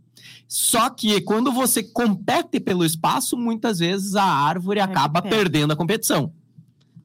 Só 0.47 0.89
que 0.89 1.21
quando 1.21 1.51
você 1.51 1.81
compete 1.81 2.59
pelo 2.59 2.85
espaço, 2.85 3.35
muitas 3.35 3.79
vezes 3.79 4.15
a 4.15 4.23
árvore 4.23 4.79
acaba 4.79 5.19
é 5.19 5.29
perdendo 5.29 5.73
a 5.73 5.75
competição. 5.75 6.31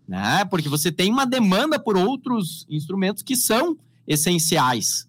Né? 0.07 0.45
Porque 0.47 0.69
você 0.69 0.93
tem 0.93 1.11
uma 1.11 1.27
demanda 1.27 1.79
por 1.79 1.97
outros 1.97 2.67
instrumentos 2.69 3.23
que 3.23 3.35
são 3.35 3.79
essenciais. 4.07 5.09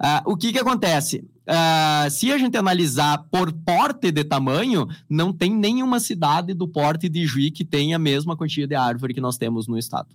Uh, 0.00 0.32
o 0.32 0.36
que, 0.36 0.52
que 0.52 0.58
acontece? 0.58 1.24
Uh, 1.48 2.10
se 2.10 2.30
a 2.30 2.38
gente 2.38 2.56
analisar 2.56 3.24
por 3.30 3.52
porte 3.52 4.12
de 4.12 4.22
tamanho, 4.22 4.86
não 5.08 5.32
tem 5.32 5.52
nenhuma 5.52 5.98
cidade 5.98 6.54
do 6.54 6.68
porte 6.68 7.08
de 7.08 7.26
Juí 7.26 7.50
que 7.50 7.64
tenha 7.64 7.96
a 7.96 7.98
mesma 7.98 8.36
quantia 8.36 8.66
de 8.66 8.74
árvore 8.74 9.14
que 9.14 9.20
nós 9.20 9.36
temos 9.36 9.66
no 9.66 9.78
estado. 9.78 10.08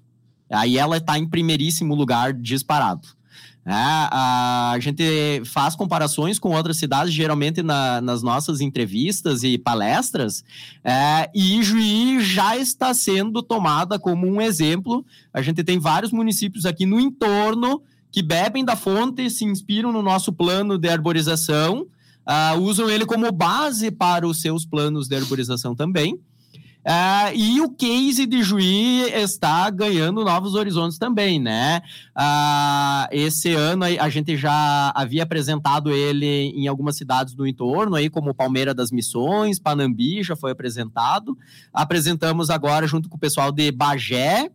Aí 0.49 0.77
ela 0.77 0.97
está 0.97 1.17
em 1.17 1.27
primeiríssimo 1.27 1.95
lugar 1.95 2.33
disparado. 2.33 3.07
É, 3.65 3.73
a 3.73 4.75
gente 4.79 5.41
faz 5.45 5.73
comparações 5.73 6.37
com 6.37 6.53
outras 6.53 6.77
cidades, 6.77 7.13
geralmente 7.13 7.63
na, 7.63 8.01
nas 8.01 8.21
nossas 8.21 8.59
entrevistas 8.59 9.41
e 9.43 9.57
palestras, 9.57 10.43
é, 10.83 11.29
e 11.33 11.63
Juí 11.63 12.21
já 12.21 12.57
está 12.57 12.93
sendo 12.93 13.41
tomada 13.41 13.97
como 13.97 14.27
um 14.27 14.41
exemplo. 14.41 15.05
A 15.33 15.41
gente 15.41 15.63
tem 15.63 15.79
vários 15.79 16.11
municípios 16.11 16.65
aqui 16.65 16.85
no 16.85 16.99
entorno 16.99 17.81
que 18.13 18.21
bebem 18.21 18.63
da 18.63 18.75
fonte, 18.75 19.27
se 19.27 19.43
inspiram 19.43 19.91
no 19.91 20.03
nosso 20.03 20.31
plano 20.31 20.77
de 20.77 20.87
arborização, 20.87 21.87
uh, 22.27 22.59
usam 22.61 22.87
ele 22.87 23.07
como 23.07 23.31
base 23.31 23.89
para 23.89 24.27
os 24.27 24.39
seus 24.39 24.63
planos 24.67 25.07
de 25.07 25.15
arborização 25.15 25.75
também. 25.75 26.13
Uh, 26.13 27.33
e 27.33 27.59
o 27.61 27.71
case 27.71 28.27
de 28.27 28.43
Juí 28.43 29.01
está 29.13 29.67
ganhando 29.71 30.23
novos 30.23 30.53
horizontes 30.53 30.99
também, 30.99 31.39
né? 31.39 31.81
Uh, 32.15 33.07
esse 33.09 33.51
ano 33.53 33.85
a 33.85 34.09
gente 34.09 34.37
já 34.37 34.91
havia 34.93 35.23
apresentado 35.23 35.89
ele 35.89 36.51
em 36.55 36.67
algumas 36.67 36.95
cidades 36.95 37.33
do 37.33 37.47
entorno, 37.47 37.95
aí 37.95 38.11
como 38.11 38.35
Palmeira 38.35 38.75
das 38.75 38.91
Missões, 38.91 39.57
Panambi 39.57 40.21
já 40.21 40.35
foi 40.35 40.51
apresentado. 40.51 41.35
Apresentamos 41.73 42.51
agora 42.51 42.85
junto 42.85 43.09
com 43.09 43.15
o 43.15 43.19
pessoal 43.19 43.51
de 43.51 43.71
Bagé, 43.71 44.51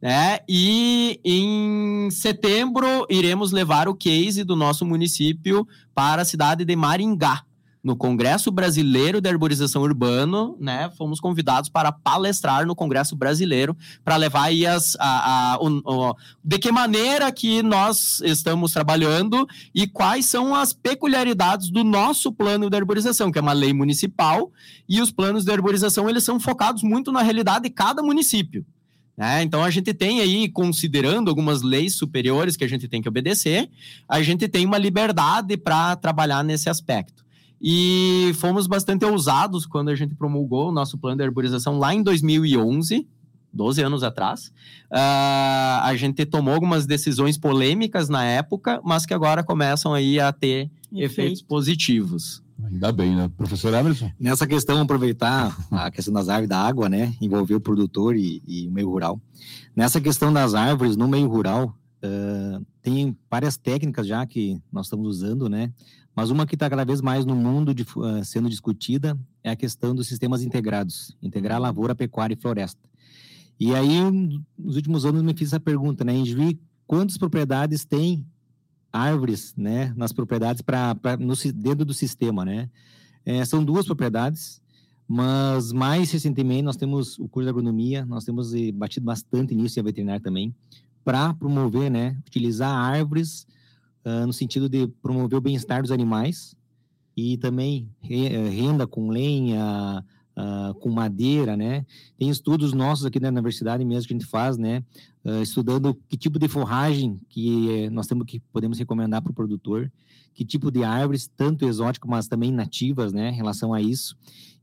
né? 0.00 0.40
E 0.48 1.18
em 1.24 2.10
setembro 2.10 3.06
iremos 3.08 3.52
levar 3.52 3.88
o 3.88 3.94
case 3.94 4.44
do 4.44 4.54
nosso 4.54 4.84
município 4.84 5.66
para 5.94 6.22
a 6.22 6.24
cidade 6.24 6.64
de 6.64 6.76
Maringá. 6.76 7.42
No 7.82 7.94
Congresso 7.94 8.50
Brasileiro 8.50 9.20
de 9.20 9.28
Arborização 9.28 9.82
Urbano, 9.82 10.56
né? 10.58 10.90
Fomos 10.96 11.20
convidados 11.20 11.68
para 11.68 11.92
palestrar 11.92 12.66
no 12.66 12.74
Congresso 12.74 13.14
Brasileiro 13.14 13.76
para 14.02 14.16
levar 14.16 14.44
aí 14.44 14.66
as, 14.66 14.96
a, 14.98 15.52
a, 15.52 15.58
o, 15.58 15.82
o, 15.84 16.16
de 16.42 16.58
que 16.58 16.72
maneira 16.72 17.30
que 17.30 17.62
nós 17.62 18.22
estamos 18.24 18.72
trabalhando 18.72 19.46
e 19.74 19.86
quais 19.86 20.24
são 20.24 20.54
as 20.54 20.72
peculiaridades 20.72 21.70
do 21.70 21.84
nosso 21.84 22.32
plano 22.32 22.70
de 22.70 22.76
arborização, 22.76 23.30
que 23.30 23.38
é 23.38 23.42
uma 23.42 23.52
lei 23.52 23.74
municipal, 23.74 24.50
e 24.88 25.02
os 25.02 25.10
planos 25.10 25.44
de 25.44 25.52
arborização 25.52 26.08
eles 26.08 26.24
são 26.24 26.40
focados 26.40 26.82
muito 26.82 27.12
na 27.12 27.20
realidade 27.20 27.64
de 27.64 27.70
cada 27.70 28.02
município. 28.02 28.64
Né? 29.16 29.42
Então 29.42 29.62
a 29.62 29.70
gente 29.70 29.94
tem 29.94 30.20
aí, 30.20 30.48
considerando 30.48 31.28
algumas 31.28 31.62
leis 31.62 31.94
superiores 31.94 32.56
que 32.56 32.64
a 32.64 32.68
gente 32.68 32.88
tem 32.88 33.00
que 33.00 33.08
obedecer, 33.08 33.70
a 34.08 34.22
gente 34.22 34.48
tem 34.48 34.66
uma 34.66 34.78
liberdade 34.78 35.56
para 35.56 35.94
trabalhar 35.96 36.42
nesse 36.42 36.68
aspecto. 36.68 37.24
E 37.62 38.32
fomos 38.34 38.66
bastante 38.66 39.04
ousados 39.04 39.64
quando 39.64 39.88
a 39.88 39.94
gente 39.94 40.14
promulgou 40.14 40.68
o 40.68 40.72
nosso 40.72 40.98
plano 40.98 41.16
de 41.18 41.24
arborização 41.24 41.78
lá 41.78 41.94
em 41.94 42.02
2011, 42.02 43.06
12 43.52 43.82
anos 43.82 44.02
atrás. 44.02 44.48
Uh, 44.90 45.80
a 45.82 45.94
gente 45.96 46.26
tomou 46.26 46.52
algumas 46.52 46.84
decisões 46.84 47.38
polêmicas 47.38 48.08
na 48.08 48.24
época, 48.24 48.80
mas 48.84 49.06
que 49.06 49.14
agora 49.14 49.42
começam 49.42 49.94
aí 49.94 50.20
a 50.20 50.32
ter 50.32 50.70
Efeito. 50.92 51.04
efeitos 51.04 51.42
positivos. 51.42 52.43
Ainda 52.70 52.92
bem, 52.92 53.14
né? 53.14 53.30
Professor 53.36 53.72
Emerson? 53.72 54.10
Nessa 54.18 54.46
questão, 54.46 54.80
aproveitar 54.80 55.56
a 55.70 55.90
questão 55.92 56.12
das 56.12 56.28
árvores 56.28 56.48
da 56.48 56.58
água, 56.58 56.88
né? 56.88 57.14
Envolver 57.20 57.54
o 57.54 57.60
produtor 57.60 58.16
e, 58.16 58.42
e 58.46 58.66
o 58.68 58.70
meio 58.70 58.88
rural. 58.88 59.20
Nessa 59.74 60.00
questão 60.00 60.32
das 60.32 60.54
árvores 60.54 60.96
no 60.96 61.06
meio 61.06 61.28
rural, 61.28 61.76
uh, 62.04 62.64
tem 62.82 63.16
várias 63.30 63.56
técnicas 63.56 64.06
já 64.06 64.24
que 64.26 64.60
nós 64.72 64.86
estamos 64.86 65.08
usando, 65.08 65.48
né? 65.48 65.72
Mas 66.14 66.30
uma 66.30 66.46
que 66.46 66.54
está 66.54 66.70
cada 66.70 66.84
vez 66.84 67.00
mais 67.00 67.24
no 67.24 67.34
mundo 67.34 67.74
de, 67.74 67.82
uh, 67.82 68.24
sendo 68.24 68.48
discutida 68.48 69.18
é 69.42 69.50
a 69.50 69.56
questão 69.56 69.94
dos 69.94 70.06
sistemas 70.06 70.42
integrados. 70.42 71.16
Integrar 71.22 71.60
lavoura, 71.60 71.94
pecuária 71.94 72.34
e 72.34 72.40
floresta. 72.40 72.88
E 73.58 73.74
aí, 73.74 74.00
nos 74.58 74.76
últimos 74.76 75.04
anos, 75.04 75.22
me 75.22 75.34
fiz 75.34 75.48
essa 75.48 75.60
pergunta, 75.60 76.04
né? 76.04 76.14
Em 76.14 76.24
Juí, 76.24 76.58
quantas 76.86 77.18
propriedades 77.18 77.84
tem 77.84 78.24
árvores, 78.94 79.52
né, 79.56 79.92
nas 79.96 80.12
propriedades 80.12 80.62
para 80.62 80.94
dentro 81.52 81.84
do 81.84 81.92
sistema, 81.92 82.44
né? 82.44 82.70
É, 83.26 83.44
são 83.44 83.64
duas 83.64 83.86
propriedades, 83.86 84.62
mas 85.08 85.72
mais 85.72 86.12
recentemente 86.12 86.62
nós 86.62 86.76
temos 86.76 87.18
o 87.18 87.28
curso 87.28 87.46
de 87.46 87.50
agronomia, 87.50 88.04
nós 88.06 88.24
temos 88.24 88.54
eh, 88.54 88.70
batido 88.70 89.04
bastante 89.04 89.52
nisso 89.54 89.78
e 89.78 89.80
a 89.80 89.82
veterinária 89.82 90.20
também, 90.20 90.54
para 91.04 91.34
promover, 91.34 91.90
né, 91.90 92.16
utilizar 92.26 92.70
árvores 92.70 93.46
uh, 94.04 94.26
no 94.26 94.32
sentido 94.32 94.68
de 94.68 94.86
promover 95.02 95.38
o 95.38 95.40
bem-estar 95.40 95.82
dos 95.82 95.90
animais 95.90 96.54
e 97.16 97.36
também 97.38 97.90
eh, 98.08 98.48
renda 98.48 98.86
com 98.86 99.10
lenha, 99.10 100.04
uh, 100.36 100.74
com 100.74 100.90
madeira, 100.90 101.56
né? 101.56 101.84
Tem 102.18 102.28
estudos 102.28 102.72
nossos 102.72 103.04
aqui 103.06 103.20
na 103.20 103.28
universidade 103.28 103.84
mesmo 103.84 104.08
que 104.08 104.14
a 104.14 104.18
gente 104.18 104.28
faz, 104.28 104.56
né? 104.56 104.82
Uh, 105.24 105.42
estudando 105.42 105.94
que 106.08 106.16
tipo 106.16 106.38
de 106.38 106.48
forragem 106.48 107.20
que 107.28 107.88
nós 107.90 108.06
temos 108.06 108.26
que 108.26 108.40
podemos 108.52 108.78
recomendar 108.78 109.22
para 109.22 109.32
o 109.32 109.34
produtor, 109.34 109.90
que 110.34 110.44
tipo 110.44 110.70
de 110.70 110.84
árvores, 110.84 111.30
tanto 111.36 111.66
exóticas, 111.66 112.10
mas 112.10 112.28
também 112.28 112.52
nativas, 112.52 113.12
né? 113.12 113.30
Em 113.30 113.34
relação 113.34 113.72
a 113.72 113.80
isso. 113.80 114.16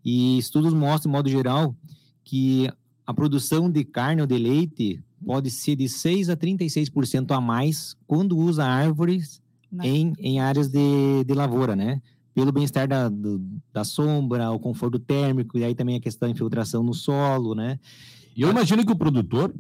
E 0.04 0.38
estudos 0.38 0.74
mostram, 0.74 1.12
de 1.12 1.18
modo 1.18 1.30
geral, 1.30 1.76
que 2.24 2.70
a 3.06 3.14
produção 3.14 3.70
de 3.70 3.84
carne 3.84 4.22
ou 4.22 4.28
de 4.28 4.38
leite 4.38 5.04
pode 5.26 5.50
ser 5.50 5.76
de 5.76 5.88
6 5.88 6.30
a 6.30 6.38
36% 6.38 7.32
a 7.32 7.42
mais 7.42 7.96
quando 8.08 8.38
usa 8.38 8.66
árvores 8.66 9.42
em, 9.84 10.14
em 10.20 10.40
áreas 10.40 10.68
de, 10.68 11.24
de 11.26 11.34
lavoura, 11.34 11.76
né? 11.76 12.02
Pelo 12.34 12.52
bem-estar 12.52 12.88
da, 12.88 13.12
da 13.74 13.84
sombra, 13.84 14.52
o 14.52 14.60
conforto 14.60 15.00
térmico, 15.00 15.58
e 15.58 15.64
aí 15.64 15.76
também 15.76 15.98
a 15.98 16.02
questão 16.02 16.28
da 16.28 16.32
infiltração 16.32 16.84
no 16.84 16.94
solo, 16.94 17.54
né? 17.54 17.80
E 18.36 18.44
eu 18.44 18.50
imagino 18.50 18.86
que 18.86 18.92
o 18.92 18.96
produtor 18.96 19.54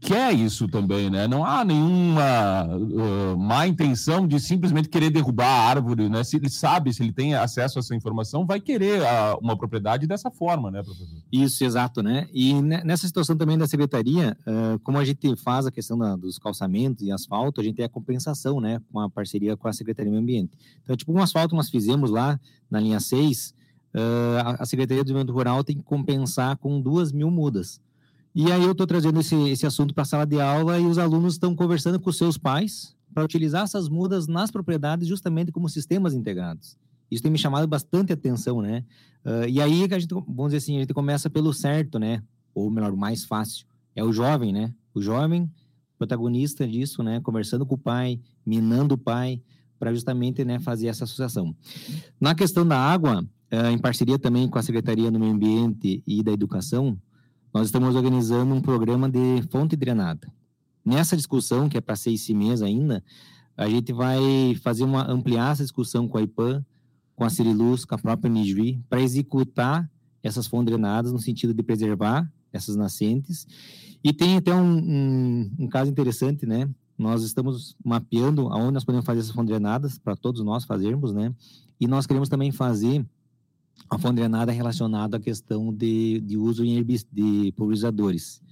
quer 0.00 0.32
isso 0.32 0.68
também, 0.68 1.10
né? 1.10 1.26
Não 1.26 1.44
há 1.44 1.64
nenhuma 1.64 2.64
uh, 2.64 3.36
má 3.36 3.66
intenção 3.66 4.26
de 4.26 4.38
simplesmente 4.38 4.88
querer 4.88 5.10
derrubar 5.10 5.46
a 5.46 5.68
árvore, 5.68 6.08
né? 6.08 6.22
Se 6.22 6.36
ele 6.36 6.48
sabe, 6.48 6.92
se 6.92 7.02
ele 7.02 7.12
tem 7.12 7.34
acesso 7.34 7.78
a 7.78 7.80
essa 7.80 7.96
informação, 7.96 8.46
vai 8.46 8.60
querer 8.60 9.04
a, 9.04 9.36
uma 9.40 9.56
propriedade 9.56 10.06
dessa 10.06 10.30
forma, 10.30 10.70
né, 10.70 10.82
professor? 10.82 11.08
Isso, 11.32 11.64
exato, 11.64 12.00
né? 12.02 12.28
E 12.32 12.54
nessa 12.62 13.06
situação 13.06 13.36
também 13.36 13.58
da 13.58 13.66
secretaria, 13.66 14.36
uh, 14.46 14.78
como 14.80 14.98
a 14.98 15.04
gente 15.04 15.34
faz 15.36 15.66
a 15.66 15.72
questão 15.72 15.98
da, 15.98 16.14
dos 16.14 16.38
calçamentos 16.38 17.04
e 17.04 17.10
asfalto, 17.10 17.60
a 17.60 17.64
gente 17.64 17.76
tem 17.76 17.84
a 17.84 17.88
compensação, 17.88 18.60
né? 18.60 18.80
Com 18.92 19.00
a 19.00 19.10
parceria 19.10 19.56
com 19.56 19.66
a 19.66 19.72
Secretaria 19.72 20.10
do 20.10 20.12
Meio 20.12 20.22
Ambiente. 20.22 20.56
Então, 20.84 20.96
tipo, 20.96 21.12
um 21.12 21.18
asfalto 21.18 21.56
nós 21.56 21.68
fizemos 21.68 22.10
lá 22.10 22.38
na 22.70 22.78
linha 22.78 23.00
6, 23.00 23.54
uh, 23.94 24.56
a 24.60 24.64
Secretaria 24.64 25.02
do 25.02 25.06
Desenvolvimento 25.06 25.34
Rural 25.34 25.64
tem 25.64 25.76
que 25.76 25.82
compensar 25.82 26.56
com 26.58 26.80
duas 26.80 27.10
mil 27.10 27.30
mudas. 27.30 27.80
E 28.34 28.52
aí 28.52 28.62
eu 28.62 28.72
estou 28.72 28.86
trazendo 28.86 29.20
esse, 29.20 29.34
esse 29.48 29.66
assunto 29.66 29.94
para 29.94 30.02
a 30.02 30.06
sala 30.06 30.24
de 30.24 30.40
aula 30.40 30.78
e 30.78 30.86
os 30.86 30.98
alunos 30.98 31.34
estão 31.34 31.54
conversando 31.54 31.98
com 31.98 32.12
seus 32.12 32.38
pais 32.38 32.94
para 33.12 33.24
utilizar 33.24 33.64
essas 33.64 33.88
mudas 33.88 34.26
nas 34.26 34.50
propriedades 34.50 35.08
justamente 35.08 35.50
como 35.50 35.68
sistemas 35.68 36.14
integrados. 36.14 36.76
Isso 37.10 37.22
tem 37.22 37.32
me 37.32 37.38
chamado 37.38 37.66
bastante 37.66 38.12
atenção, 38.12 38.60
né? 38.60 38.84
Uh, 39.24 39.48
e 39.48 39.60
aí 39.60 39.88
a 39.90 39.98
gente, 39.98 40.12
vamos 40.12 40.46
dizer 40.46 40.58
assim, 40.58 40.76
a 40.76 40.80
gente 40.80 40.94
começa 40.94 41.28
pelo 41.28 41.52
certo, 41.52 41.98
né? 41.98 42.22
Ou 42.54 42.70
melhor, 42.70 42.92
o 42.92 42.96
mais 42.96 43.24
fácil. 43.24 43.66
É 43.96 44.04
o 44.04 44.12
jovem, 44.12 44.52
né? 44.52 44.72
O 44.94 45.00
jovem 45.00 45.50
protagonista 45.96 46.66
disso, 46.66 47.02
né? 47.02 47.20
Conversando 47.20 47.66
com 47.66 47.74
o 47.74 47.78
pai, 47.78 48.20
minando 48.46 48.94
o 48.94 48.98
pai, 48.98 49.42
para 49.78 49.92
justamente 49.92 50.44
né, 50.44 50.58
fazer 50.58 50.88
essa 50.88 51.04
associação. 51.04 51.54
Na 52.20 52.34
questão 52.34 52.66
da 52.66 52.78
água, 52.78 53.22
uh, 53.22 53.70
em 53.70 53.78
parceria 53.78 54.18
também 54.18 54.48
com 54.48 54.58
a 54.58 54.62
Secretaria 54.62 55.10
do 55.10 55.18
Meio 55.18 55.32
Ambiente 55.32 56.02
e 56.06 56.22
da 56.22 56.32
Educação, 56.32 56.98
nós 57.52 57.66
estamos 57.66 57.94
organizando 57.94 58.54
um 58.54 58.60
programa 58.60 59.08
de 59.08 59.42
fonte 59.50 59.76
drenada. 59.76 60.30
Nessa 60.84 61.16
discussão, 61.16 61.68
que 61.68 61.76
é 61.76 61.80
para 61.80 61.96
ser 61.96 62.12
esse 62.12 62.32
mês 62.34 62.62
ainda, 62.62 63.02
a 63.56 63.68
gente 63.68 63.92
vai 63.92 64.54
fazer 64.62 64.84
uma 64.84 65.10
ampliar 65.10 65.52
essa 65.52 65.62
discussão 65.62 66.06
com 66.06 66.18
a 66.18 66.22
IPAN, 66.22 66.64
com 67.16 67.24
a 67.24 67.30
Ciriluz, 67.30 67.84
com 67.84 67.94
a 67.94 67.98
própria 67.98 68.30
NIJUI, 68.30 68.80
para 68.88 69.00
executar 69.00 69.90
essas 70.22 70.46
fontes 70.46 70.66
drenadas 70.66 71.12
no 71.12 71.18
sentido 71.18 71.52
de 71.52 71.62
preservar 71.62 72.30
essas 72.52 72.76
nascentes. 72.76 73.46
E 74.02 74.12
tem 74.12 74.36
até 74.36 74.54
um, 74.54 74.78
um, 74.78 75.50
um 75.58 75.68
caso 75.68 75.90
interessante, 75.90 76.46
né? 76.46 76.68
Nós 76.96 77.22
estamos 77.22 77.76
mapeando 77.84 78.48
aonde 78.48 78.72
nós 78.72 78.84
podemos 78.84 79.04
fazer 79.04 79.20
essas 79.20 79.32
fontes 79.32 79.50
drenadas, 79.50 79.98
para 79.98 80.16
todos 80.16 80.42
nós 80.44 80.64
fazermos, 80.64 81.12
né? 81.12 81.34
E 81.80 81.86
nós 81.86 82.06
queremos 82.06 82.28
também 82.28 82.50
fazer 82.52 83.04
a 83.90 83.98
fonte 83.98 84.16
drenada 84.16 84.52
relacionada 84.52 85.16
à 85.16 85.20
questão 85.20 85.72
de, 85.72 86.20
de 86.20 86.36
uso 86.36 86.62
de 86.64 87.52
pulverizadores. 87.56 88.42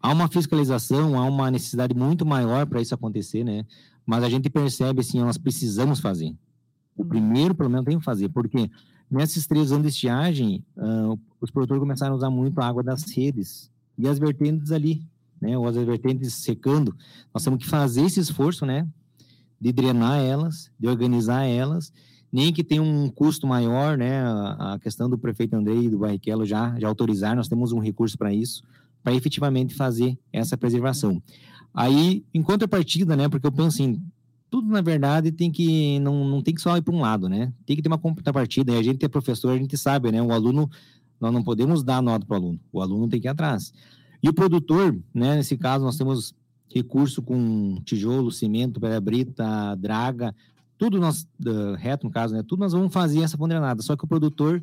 Há 0.00 0.12
uma 0.12 0.28
fiscalização, 0.28 1.18
há 1.18 1.24
uma 1.24 1.50
necessidade 1.50 1.94
muito 1.94 2.24
maior 2.24 2.66
para 2.66 2.80
isso 2.80 2.94
acontecer, 2.94 3.42
né? 3.42 3.66
Mas 4.06 4.22
a 4.22 4.28
gente 4.28 4.48
percebe, 4.48 5.00
assim, 5.00 5.20
nós 5.20 5.36
precisamos 5.36 6.00
fazer. 6.00 6.34
O 6.96 7.04
primeiro, 7.04 7.54
pelo 7.54 7.68
menos, 7.68 7.84
tem 7.84 7.98
que 7.98 8.04
fazer, 8.04 8.28
porque 8.28 8.70
nesses 9.10 9.46
três 9.46 9.72
anos 9.72 9.82
de 9.82 9.88
estiagem, 9.88 10.64
uh, 10.76 11.18
os 11.40 11.50
produtores 11.50 11.80
começaram 11.80 12.14
a 12.14 12.16
usar 12.16 12.30
muito 12.30 12.60
a 12.60 12.66
água 12.66 12.82
das 12.82 13.02
redes 13.10 13.70
e 13.96 14.06
as 14.06 14.18
vertentes 14.18 14.70
ali, 14.70 15.04
né? 15.40 15.58
Ou 15.58 15.66
as 15.66 15.76
vertentes 15.76 16.34
secando. 16.34 16.96
Nós 17.34 17.42
temos 17.42 17.58
que 17.58 17.68
fazer 17.68 18.02
esse 18.02 18.20
esforço, 18.20 18.64
né? 18.64 18.86
De 19.60 19.72
drenar 19.72 20.20
elas, 20.20 20.70
de 20.78 20.86
organizar 20.86 21.42
elas 21.44 21.92
nem 22.32 22.52
que 22.52 22.62
tenha 22.62 22.82
um 22.82 23.08
custo 23.08 23.46
maior, 23.46 23.96
né? 23.96 24.22
A 24.58 24.78
questão 24.80 25.08
do 25.08 25.18
prefeito 25.18 25.54
Andrei 25.54 25.84
e 25.84 25.88
do 25.88 25.98
Barrichello 25.98 26.44
já, 26.44 26.78
já 26.78 26.86
autorizar, 26.86 27.34
nós 27.34 27.48
temos 27.48 27.72
um 27.72 27.78
recurso 27.78 28.16
para 28.18 28.32
isso, 28.32 28.62
para 29.02 29.14
efetivamente 29.14 29.74
fazer 29.74 30.18
essa 30.32 30.56
preservação. 30.56 31.22
Aí, 31.72 32.24
em 32.34 32.42
contrapartida, 32.42 33.16
né? 33.16 33.28
Porque 33.28 33.46
eu 33.46 33.52
penso 33.52 33.68
assim, 33.68 34.02
tudo 34.50 34.68
na 34.68 34.80
verdade 34.80 35.30
tem 35.30 35.50
que 35.50 35.98
não, 36.00 36.24
não 36.24 36.42
tem 36.42 36.54
que 36.54 36.60
só 36.60 36.76
ir 36.76 36.82
para 36.82 36.94
um 36.94 37.00
lado, 37.00 37.28
né? 37.28 37.52
Tem 37.66 37.76
que 37.76 37.82
ter 37.82 37.88
uma 37.88 37.98
contrapartida. 37.98 38.72
E 38.72 38.78
a 38.78 38.82
gente 38.82 39.04
é 39.04 39.08
professor, 39.08 39.52
a 39.52 39.58
gente 39.58 39.76
sabe, 39.76 40.12
né? 40.12 40.22
O 40.22 40.32
aluno, 40.32 40.68
nós 41.20 41.32
não 41.32 41.42
podemos 41.42 41.82
dar 41.82 42.02
nota 42.02 42.26
para 42.26 42.34
o 42.34 42.36
aluno. 42.36 42.60
O 42.72 42.82
aluno 42.82 43.08
tem 43.08 43.20
que 43.20 43.26
ir 43.26 43.30
atrás. 43.30 43.72
E 44.22 44.28
o 44.28 44.34
produtor, 44.34 44.98
né? 45.14 45.36
Nesse 45.36 45.56
caso, 45.56 45.84
nós 45.84 45.96
temos 45.96 46.34
recurso 46.74 47.22
com 47.22 47.80
tijolo, 47.84 48.30
cimento, 48.30 48.80
pedra-brita, 48.80 49.74
draga, 49.76 50.34
tudo 50.78 51.00
nós, 51.00 51.28
uh, 51.44 51.74
reto 51.76 52.06
no 52.06 52.12
caso, 52.12 52.34
né? 52.34 52.42
Tudo 52.42 52.60
nós 52.60 52.72
vamos 52.72 52.92
fazer 52.92 53.20
essa 53.20 53.36
ponderanada. 53.36 53.82
Só 53.82 53.96
que 53.96 54.04
o 54.04 54.08
produtor, 54.08 54.62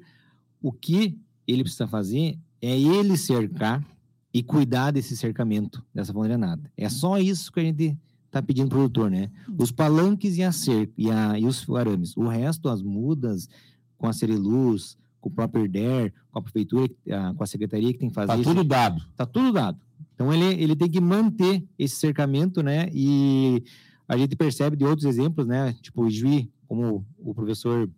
o 0.61 0.71
que 0.71 1.19
ele 1.45 1.61
precisa 1.61 1.85
fazer 1.85 2.39
é 2.61 2.79
ele 2.79 3.17
cercar 3.17 3.85
e 4.33 4.41
cuidar 4.41 4.91
desse 4.91 5.15
cercamento, 5.15 5.83
dessa 5.93 6.13
ponderanada. 6.13 6.71
É 6.77 6.89
só 6.89 7.19
isso 7.19 7.51
que 7.51 7.59
a 7.59 7.63
gente 7.63 7.97
está 8.25 8.41
pedindo 8.41 8.69
para 8.69 8.77
o 8.77 8.79
produtor, 8.81 9.11
né? 9.11 9.29
Os 9.57 9.71
palanques 9.71 10.37
e 10.37 10.43
a 10.43 10.51
cerca, 10.51 10.93
e, 10.97 11.11
a, 11.11 11.37
e 11.37 11.45
os 11.45 11.69
arames. 11.69 12.15
O 12.17 12.27
resto, 12.27 12.69
as 12.69 12.81
mudas, 12.81 13.49
com 13.97 14.07
a 14.07 14.13
Ceriluz, 14.13 14.97
com 15.19 15.29
o 15.29 15.31
próprio 15.31 15.63
ERDER, 15.63 16.13
com 16.31 16.39
a 16.39 16.41
prefeitura, 16.41 16.89
com 17.35 17.43
a 17.43 17.47
secretaria 17.47 17.91
que 17.91 17.99
tem 17.99 18.09
que 18.09 18.15
fazer. 18.15 18.33
Está 18.33 18.43
tudo 18.43 18.63
dado. 18.63 19.01
Está 19.11 19.25
tudo 19.25 19.51
dado. 19.51 19.77
Então 20.13 20.33
ele, 20.33 20.61
ele 20.61 20.75
tem 20.75 20.89
que 20.89 21.01
manter 21.01 21.63
esse 21.77 21.95
cercamento, 21.95 22.63
né? 22.63 22.89
E 22.93 23.63
a 24.07 24.17
gente 24.17 24.35
percebe 24.35 24.75
de 24.75 24.85
outros 24.85 25.05
exemplos, 25.05 25.47
né? 25.47 25.73
Tipo, 25.81 26.09
Juí, 26.09 26.51
como 26.67 27.05
o 27.17 27.33
professor 27.33 27.89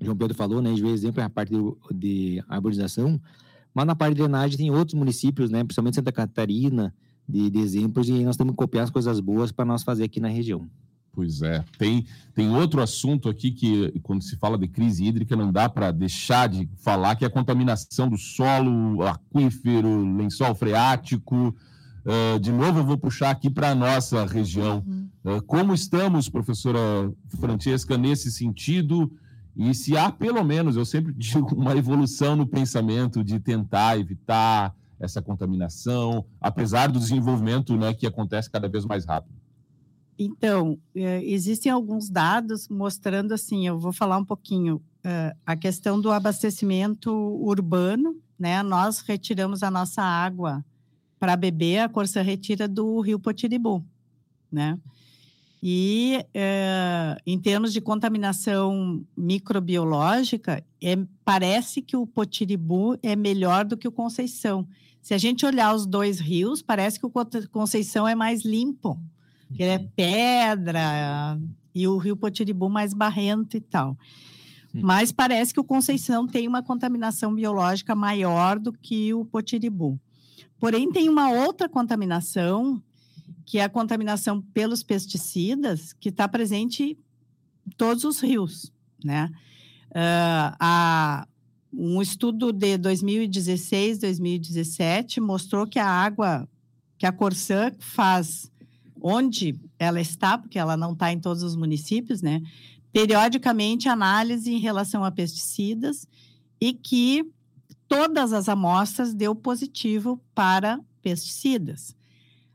João 0.00 0.16
Pedro 0.16 0.34
falou, 0.34 0.60
né? 0.60 0.74
Juí 0.76 0.90
exemplo 0.90 1.20
é 1.20 1.24
a 1.24 1.30
parte 1.30 1.52
de, 1.52 1.58
de 1.94 2.44
arborização, 2.48 3.20
mas 3.72 3.86
na 3.86 3.94
parte 3.94 4.14
de 4.14 4.22
drenagem 4.22 4.56
tem 4.56 4.70
outros 4.70 4.94
municípios, 4.94 5.50
né? 5.50 5.64
Principalmente 5.64 5.96
Santa 5.96 6.12
Catarina, 6.12 6.94
de, 7.28 7.50
de 7.50 7.58
exemplos, 7.58 8.08
e 8.08 8.24
nós 8.24 8.36
temos 8.36 8.52
que 8.52 8.58
copiar 8.58 8.84
as 8.84 8.90
coisas 8.90 9.20
boas 9.20 9.50
para 9.50 9.64
nós 9.64 9.82
fazer 9.82 10.04
aqui 10.04 10.20
na 10.20 10.28
região. 10.28 10.68
Pois 11.14 11.42
é. 11.42 11.64
Tem, 11.78 12.04
tem 12.34 12.50
outro 12.50 12.82
assunto 12.82 13.28
aqui 13.28 13.52
que, 13.52 14.00
quando 14.02 14.22
se 14.22 14.36
fala 14.36 14.58
de 14.58 14.66
crise 14.66 15.04
hídrica, 15.04 15.36
não 15.36 15.52
dá 15.52 15.68
para 15.68 15.92
deixar 15.92 16.48
de 16.48 16.68
falar, 16.76 17.14
que 17.14 17.24
é 17.24 17.28
a 17.28 17.30
contaminação 17.30 18.08
do 18.08 18.18
solo, 18.18 19.02
aquífero, 19.02 20.04
lençol 20.16 20.54
freático. 20.56 21.54
Uh, 22.04 22.38
de 22.38 22.52
novo, 22.52 22.80
eu 22.80 22.84
vou 22.84 22.98
puxar 22.98 23.30
aqui 23.30 23.48
para 23.48 23.70
a 23.70 23.74
nossa 23.74 24.26
região. 24.26 24.84
Uhum. 24.86 25.08
Uh, 25.24 25.42
como 25.42 25.72
estamos, 25.72 26.28
professora 26.28 26.78
Francesca, 27.40 27.96
nesse 27.96 28.30
sentido? 28.30 29.10
E 29.56 29.74
se 29.74 29.96
há, 29.96 30.12
pelo 30.12 30.44
menos, 30.44 30.76
eu 30.76 30.84
sempre 30.84 31.14
digo, 31.16 31.54
uma 31.54 31.74
evolução 31.74 32.36
no 32.36 32.46
pensamento 32.46 33.24
de 33.24 33.40
tentar 33.40 33.98
evitar 33.98 34.74
essa 35.00 35.22
contaminação, 35.22 36.24
apesar 36.40 36.88
do 36.88 36.98
desenvolvimento 36.98 37.76
né, 37.76 37.94
que 37.94 38.06
acontece 38.06 38.50
cada 38.50 38.68
vez 38.68 38.84
mais 38.84 39.04
rápido? 39.04 39.34
Então, 40.18 40.78
é, 40.94 41.24
existem 41.24 41.72
alguns 41.72 42.08
dados 42.08 42.68
mostrando 42.68 43.32
assim, 43.32 43.66
eu 43.66 43.78
vou 43.78 43.92
falar 43.92 44.18
um 44.18 44.24
pouquinho, 44.24 44.80
a 45.44 45.54
questão 45.54 46.00
do 46.00 46.10
abastecimento 46.10 47.12
urbano, 47.12 48.16
né? 48.38 48.62
Nós 48.62 49.00
retiramos 49.00 49.62
a 49.62 49.70
nossa 49.70 50.00
água 50.00 50.64
para 51.24 51.36
beber, 51.36 51.78
a 51.78 51.88
Corsã 51.88 52.20
retira 52.20 52.68
do 52.68 53.00
rio 53.00 53.18
Potiribu, 53.18 53.82
né? 54.52 54.78
E 55.62 56.22
é, 56.34 57.16
em 57.26 57.40
termos 57.40 57.72
de 57.72 57.80
contaminação 57.80 59.02
microbiológica, 59.16 60.62
é, 60.82 60.98
parece 61.24 61.80
que 61.80 61.96
o 61.96 62.06
Potiribu 62.06 62.98
é 63.02 63.16
melhor 63.16 63.64
do 63.64 63.74
que 63.74 63.88
o 63.88 63.92
Conceição. 63.92 64.68
Se 65.00 65.14
a 65.14 65.18
gente 65.18 65.46
olhar 65.46 65.74
os 65.74 65.86
dois 65.86 66.20
rios, 66.20 66.60
parece 66.60 67.00
que 67.00 67.06
o 67.06 67.12
Conceição 67.50 68.06
é 68.06 68.14
mais 68.14 68.44
limpo, 68.44 69.00
que 69.54 69.62
é 69.62 69.78
uhum. 69.78 69.88
pedra 69.96 71.40
e 71.74 71.88
o 71.88 71.96
rio 71.96 72.18
Potiribu 72.18 72.68
mais 72.68 72.92
barrento 72.92 73.56
e 73.56 73.62
tal. 73.62 73.96
Hum. 74.74 74.80
Mas 74.82 75.10
parece 75.10 75.54
que 75.54 75.60
o 75.60 75.64
Conceição 75.64 76.26
tem 76.26 76.46
uma 76.46 76.62
contaminação 76.62 77.34
biológica 77.34 77.94
maior 77.94 78.58
do 78.58 78.74
que 78.74 79.14
o 79.14 79.24
Potiribu. 79.24 79.98
Porém, 80.58 80.90
tem 80.90 81.08
uma 81.08 81.30
outra 81.30 81.68
contaminação, 81.68 82.82
que 83.44 83.58
é 83.58 83.64
a 83.64 83.68
contaminação 83.68 84.40
pelos 84.40 84.82
pesticidas, 84.82 85.92
que 85.92 86.08
está 86.08 86.26
presente 86.26 86.98
em 87.66 87.70
todos 87.76 88.04
os 88.04 88.20
rios, 88.20 88.72
né? 89.02 89.30
Uh, 89.90 90.56
a, 90.58 91.28
um 91.72 92.00
estudo 92.00 92.52
de 92.52 92.76
2016, 92.78 93.98
2017 93.98 95.20
mostrou 95.20 95.66
que 95.66 95.78
a 95.78 95.86
água 95.86 96.48
que 96.96 97.06
a 97.06 97.12
Corsã 97.12 97.72
faz 97.78 98.50
onde 99.00 99.54
ela 99.78 100.00
está, 100.00 100.38
porque 100.38 100.58
ela 100.58 100.76
não 100.76 100.92
está 100.92 101.12
em 101.12 101.20
todos 101.20 101.42
os 101.42 101.54
municípios, 101.54 102.22
né? 102.22 102.40
Periodicamente 102.92 103.88
análise 103.88 104.50
em 104.50 104.58
relação 104.58 105.04
a 105.04 105.10
pesticidas 105.10 106.06
e 106.60 106.72
que 106.72 107.30
todas 107.88 108.32
as 108.32 108.48
amostras 108.48 109.14
deu 109.14 109.34
positivo 109.34 110.20
para 110.34 110.80
pesticidas. 111.02 111.94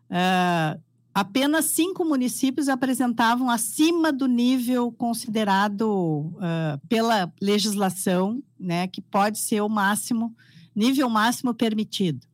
Uh, 0.09 0.79
apenas 1.13 1.65
cinco 1.65 2.03
municípios 2.03 2.67
apresentavam 2.67 3.49
acima 3.49 4.11
do 4.11 4.27
nível 4.27 4.91
considerado 4.91 5.87
uh, 5.87 6.87
pela 6.87 7.31
legislação, 7.41 8.41
né, 8.59 8.87
que 8.87 9.01
pode 9.01 9.37
ser 9.39 9.61
o 9.61 9.69
máximo, 9.69 10.35
nível 10.75 11.09
máximo 11.09 11.53
permitido. 11.53 12.27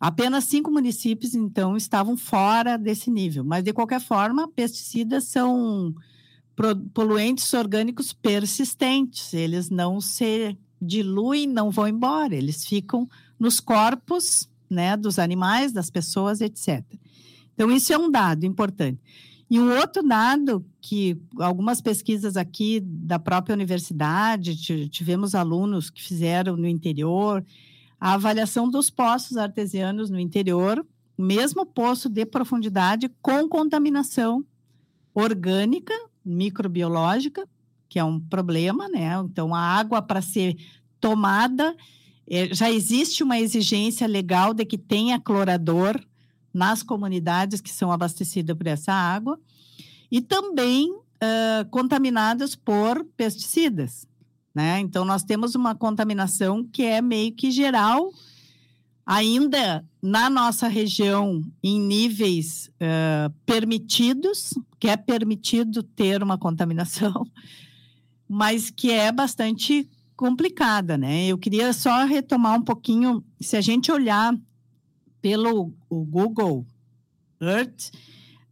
Apenas 0.00 0.44
cinco 0.44 0.70
municípios, 0.70 1.34
então, 1.34 1.76
estavam 1.76 2.16
fora 2.16 2.78
desse 2.78 3.10
nível. 3.10 3.44
Mas, 3.44 3.62
de 3.62 3.70
qualquer 3.70 4.00
forma, 4.00 4.48
pesticidas 4.48 5.24
são 5.24 5.94
poluentes 6.94 7.52
orgânicos 7.52 8.12
persistentes, 8.12 9.32
eles 9.32 9.70
não 9.70 10.00
se 10.00 10.56
diluem, 10.80 11.46
não 11.46 11.70
vão 11.70 11.88
embora, 11.88 12.34
eles 12.34 12.64
ficam 12.64 13.08
nos 13.38 13.60
corpos 13.60 14.48
né, 14.68 14.96
dos 14.96 15.18
animais, 15.18 15.72
das 15.72 15.90
pessoas, 15.90 16.40
etc. 16.40 16.84
Então, 17.54 17.70
isso 17.70 17.92
é 17.92 17.98
um 17.98 18.10
dado 18.10 18.46
importante. 18.46 19.00
E 19.50 19.58
um 19.58 19.76
outro 19.76 20.02
dado 20.02 20.64
que 20.80 21.20
algumas 21.38 21.80
pesquisas 21.80 22.36
aqui 22.36 22.78
da 22.80 23.18
própria 23.18 23.52
universidade, 23.52 24.56
tivemos 24.88 25.34
alunos 25.34 25.90
que 25.90 26.00
fizeram 26.00 26.56
no 26.56 26.68
interior, 26.68 27.44
a 28.00 28.14
avaliação 28.14 28.70
dos 28.70 28.88
poços 28.88 29.36
artesianos 29.36 30.08
no 30.08 30.20
interior, 30.20 30.86
mesmo 31.18 31.66
poço 31.66 32.08
de 32.08 32.24
profundidade 32.24 33.10
com 33.20 33.48
contaminação 33.48 34.44
orgânica, 35.12 35.92
microbiológica, 36.24 37.46
que 37.90 37.98
é 37.98 38.04
um 38.04 38.20
problema, 38.20 38.88
né? 38.88 39.12
Então, 39.24 39.52
a 39.52 39.60
água 39.60 40.00
para 40.00 40.22
ser 40.22 40.56
tomada, 41.00 41.76
é, 42.26 42.54
já 42.54 42.70
existe 42.70 43.22
uma 43.24 43.38
exigência 43.38 44.06
legal 44.06 44.54
de 44.54 44.64
que 44.64 44.78
tenha 44.78 45.20
clorador 45.20 46.00
nas 46.54 46.84
comunidades 46.84 47.60
que 47.60 47.70
são 47.70 47.90
abastecidas 47.90 48.56
por 48.56 48.68
essa 48.68 48.92
água, 48.92 49.38
e 50.10 50.20
também 50.20 50.90
uh, 50.90 51.68
contaminadas 51.70 52.54
por 52.54 53.04
pesticidas. 53.16 54.06
Né? 54.54 54.80
Então, 54.80 55.04
nós 55.04 55.22
temos 55.22 55.54
uma 55.54 55.74
contaminação 55.74 56.64
que 56.64 56.82
é 56.82 57.02
meio 57.02 57.32
que 57.32 57.50
geral, 57.50 58.12
ainda 59.04 59.84
na 60.00 60.30
nossa 60.30 60.68
região, 60.68 61.42
em 61.62 61.80
níveis 61.80 62.70
uh, 62.80 63.32
permitidos, 63.44 64.54
que 64.78 64.88
é 64.88 64.96
permitido 64.96 65.82
ter 65.82 66.22
uma 66.22 66.38
contaminação, 66.38 67.24
mas 68.32 68.70
que 68.70 68.92
é 68.92 69.10
bastante 69.10 69.90
complicada, 70.14 70.96
né? 70.96 71.26
Eu 71.26 71.36
queria 71.36 71.72
só 71.72 72.04
retomar 72.04 72.56
um 72.56 72.62
pouquinho, 72.62 73.24
se 73.40 73.56
a 73.56 73.60
gente 73.60 73.90
olhar 73.90 74.32
pelo 75.20 75.74
Google 75.90 76.64
Earth, 77.40 77.90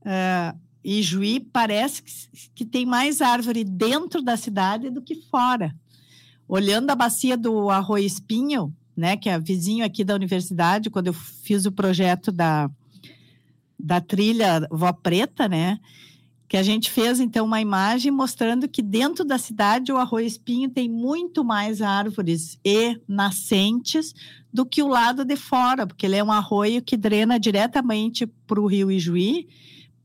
uh, 0.00 0.58
Ijuí 0.82 1.38
parece 1.38 2.02
que, 2.02 2.12
que 2.56 2.64
tem 2.64 2.84
mais 2.84 3.22
árvore 3.22 3.62
dentro 3.62 4.20
da 4.20 4.36
cidade 4.36 4.90
do 4.90 5.00
que 5.00 5.14
fora. 5.30 5.72
Olhando 6.48 6.90
a 6.90 6.96
bacia 6.96 7.36
do 7.36 7.70
Arroio 7.70 8.04
Espinho, 8.04 8.74
né, 8.96 9.16
que 9.16 9.28
é 9.28 9.38
vizinho 9.38 9.84
aqui 9.84 10.02
da 10.02 10.16
universidade, 10.16 10.90
quando 10.90 11.06
eu 11.06 11.12
fiz 11.12 11.66
o 11.66 11.72
projeto 11.72 12.32
da, 12.32 12.68
da 13.78 14.00
trilha 14.00 14.66
Vó 14.72 14.92
Preta, 14.92 15.46
né, 15.48 15.78
que 16.48 16.56
a 16.56 16.62
gente 16.62 16.90
fez 16.90 17.20
então 17.20 17.44
uma 17.44 17.60
imagem 17.60 18.10
mostrando 18.10 18.68
que 18.68 18.80
dentro 18.80 19.24
da 19.24 19.36
cidade 19.36 19.92
o 19.92 19.98
Arroio 19.98 20.26
Espinho 20.26 20.70
tem 20.70 20.88
muito 20.88 21.44
mais 21.44 21.82
árvores 21.82 22.58
e 22.64 22.98
nascentes 23.06 24.14
do 24.50 24.64
que 24.64 24.82
o 24.82 24.88
lado 24.88 25.26
de 25.26 25.36
fora, 25.36 25.86
porque 25.86 26.06
ele 26.06 26.16
é 26.16 26.24
um 26.24 26.32
arroio 26.32 26.82
que 26.82 26.96
drena 26.96 27.38
diretamente 27.38 28.26
para 28.26 28.60
o 28.60 28.66
Rio 28.66 28.90
Ijuí, 28.90 29.46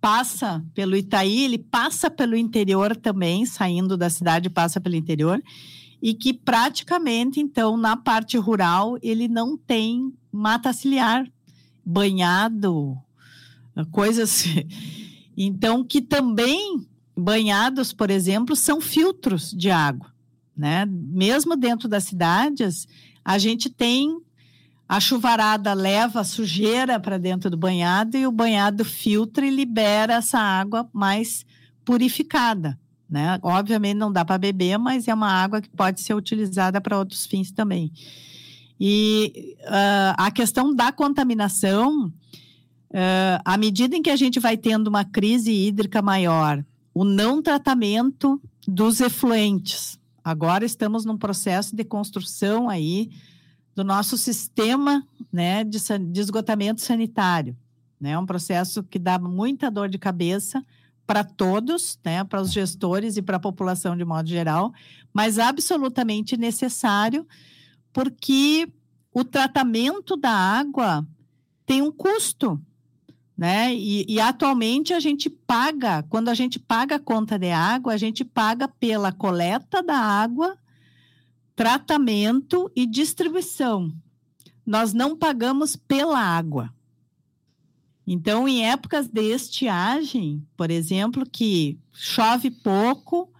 passa 0.02 0.62
pelo 0.74 0.98
Itaí, 0.98 1.46
ele 1.46 1.58
passa 1.58 2.12
pelo 2.12 2.36
interior 2.36 2.94
também, 2.94 3.46
saindo 3.46 3.96
da 3.96 4.10
cidade, 4.10 4.50
passa 4.50 4.82
pelo 4.82 4.96
interior, 4.96 5.42
e 6.02 6.14
que 6.14 6.34
praticamente, 6.34 7.40
então, 7.40 7.78
na 7.78 7.96
parte 7.96 8.38
rural, 8.38 8.98
ele 9.02 9.30
não 9.30 9.56
tem 9.56 10.14
mata 10.30 10.74
ciliar, 10.74 11.26
banhado, 11.86 12.98
coisas. 13.92 14.44
Então, 15.36 15.84
que 15.84 16.02
também 16.02 16.86
banhados, 17.16 17.94
por 17.94 18.10
exemplo, 18.10 18.56
são 18.56 18.82
filtros 18.82 19.52
de 19.52 19.70
água, 19.70 20.12
né? 20.56 20.86
Mesmo 20.86 21.56
dentro 21.56 21.88
das 21.88 22.06
cidades, 22.06 22.88
a 23.24 23.38
gente 23.38 23.70
tem 23.70 24.18
a 24.88 25.00
chuvarada 25.00 25.74
leva 25.74 26.24
sujeira 26.24 27.00
para 27.00 27.18
dentro 27.18 27.50
do 27.50 27.58
banhado 27.58 28.18
e 28.18 28.28
o 28.28 28.32
banhado 28.32 28.84
filtra 28.84 29.46
e 29.46 29.50
libera 29.50 30.16
essa 30.16 30.38
água 30.38 30.88
mais 30.94 31.46
purificada. 31.86 32.80
Né? 33.10 33.40
Obviamente 33.42 33.98
não 33.98 34.12
dá 34.12 34.26
para 34.26 34.38
beber, 34.38 34.78
mas 34.78 35.08
é 35.08 35.14
uma 35.14 35.32
água 35.32 35.62
que 35.62 35.70
pode 35.70 36.02
ser 36.02 36.14
utilizada 36.14 36.82
para 36.82 36.98
outros 36.98 37.26
fins 37.26 37.52
também. 37.52 37.92
E 38.80 39.56
uh, 39.62 40.16
a 40.18 40.32
questão 40.32 40.76
da 40.76 40.92
contaminação, 40.92 42.12
uh, 42.94 43.42
à 43.44 43.58
medida 43.58 43.96
em 43.96 44.02
que 44.02 44.10
a 44.10 44.16
gente 44.16 44.40
vai 44.40 44.56
tendo 44.56 44.88
uma 44.88 45.04
crise 45.04 45.52
hídrica 45.52 46.02
maior, 46.02 46.64
o 46.94 47.04
não 47.04 47.42
tratamento 47.42 48.40
dos 48.68 49.02
efluentes. 49.02 50.00
Agora 50.24 50.64
estamos 50.64 51.04
num 51.04 51.18
processo 51.18 51.76
de 51.76 51.84
construção 51.84 52.70
aí 52.70 53.10
do 53.76 53.84
nosso 53.84 54.18
sistema 54.18 55.06
né, 55.32 55.64
de, 55.64 55.80
de 56.12 56.20
esgotamento 56.20 56.82
sanitário. 56.82 57.58
É 58.00 58.04
né? 58.04 58.18
um 58.18 58.26
processo 58.26 58.84
que 58.84 59.00
dá 59.00 59.18
muita 59.18 59.72
dor 59.72 59.90
de 59.90 59.98
cabeça 59.98 60.64
para 61.06 61.24
todos, 61.24 62.00
né, 62.04 62.24
para 62.24 62.42
os 62.42 62.52
gestores 62.52 63.18
e 63.18 63.22
para 63.22 63.38
a 63.38 63.40
população 63.40 63.96
de 63.98 64.06
modo 64.06 64.28
geral, 64.30 64.74
mas 65.14 65.38
absolutamente 65.38 66.38
necessário, 66.38 67.28
porque 67.92 68.70
o 69.14 69.24
tratamento 69.24 70.16
da 70.16 70.32
água 70.32 71.06
tem 71.66 71.82
um 71.82 71.92
custo, 71.92 72.60
né? 73.38 73.74
E, 73.74 74.06
e, 74.08 74.20
atualmente 74.20 74.94
a 74.94 75.00
gente 75.00 75.30
paga, 75.30 76.04
quando 76.04 76.30
a 76.30 76.34
gente 76.34 76.60
paga 76.60 76.96
a 76.96 77.00
conta 77.00 77.38
de 77.38 77.52
água, 77.52 77.94
a 77.94 77.98
gente 77.98 78.24
paga 78.24 78.68
pela 78.68 79.12
coleta 79.12 79.82
da 79.82 79.98
água 79.98 80.58
tratamento 81.56 82.72
e 82.76 82.86
distribuição. 82.86 83.94
Nós 84.66 84.94
não 84.94 85.16
pagamos 85.16 85.76
pela 85.76 86.20
água. 86.20 86.74
Então, 88.06 88.48
em 88.48 88.66
épocas 88.66 89.08
de 89.08 89.34
estiagem, 89.34 90.46
por 90.58 90.70
exemplo, 90.70 91.26
que 91.30 91.80
chove 91.92 92.52
pouco, 92.52 93.32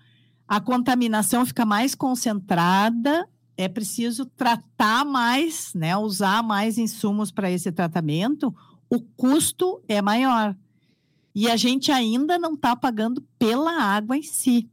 a 0.48 0.62
contaminação 0.62 1.46
fica 1.46 1.66
mais 1.66 1.96
concentrada, 1.96 3.28
é 3.58 3.68
preciso 3.68 4.26
tratar 4.26 5.06
mais, 5.06 5.74
né, 5.74 5.96
usar 5.98 6.42
mais 6.42 6.78
insumos 6.78 7.32
para 7.32 7.52
esse 7.52 7.72
tratamento, 7.72 8.56
o 8.94 9.02
custo 9.02 9.82
é 9.88 10.02
maior. 10.02 10.56
E 11.36 11.50
a 11.50 11.58
gente 11.58 11.92
ainda 11.92 12.38
não 12.38 12.54
está 12.54 12.76
pagando 12.76 13.22
pela 13.40 13.72
água 13.82 14.18
em 14.18 14.24
si 14.24 14.70